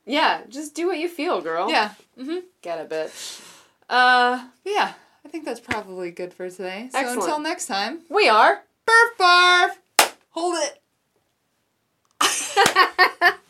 Yeah, 0.05 0.43
just 0.49 0.75
do 0.75 0.87
what 0.89 0.99
you 0.99 1.09
feel, 1.09 1.41
girl. 1.41 1.71
Yeah. 1.71 1.93
Mm-hmm. 2.19 2.39
Get 2.63 2.81
a 2.81 2.85
bitch. 2.85 3.41
Uh, 3.89 4.47
yeah. 4.65 4.93
I 5.25 5.29
think 5.29 5.45
that's 5.45 5.61
probably 5.61 6.11
good 6.11 6.35
for 6.35 6.51
today. 6.51 6.89
So 6.93 6.99
Excellent. 6.99 7.23
until 7.23 7.39
next 7.41 7.67
time, 7.67 8.01
We 8.11 8.29
are. 8.29 8.63
barf 8.87 9.17
barf. 9.19 9.71
Hold 10.31 10.57
it. 10.59 10.77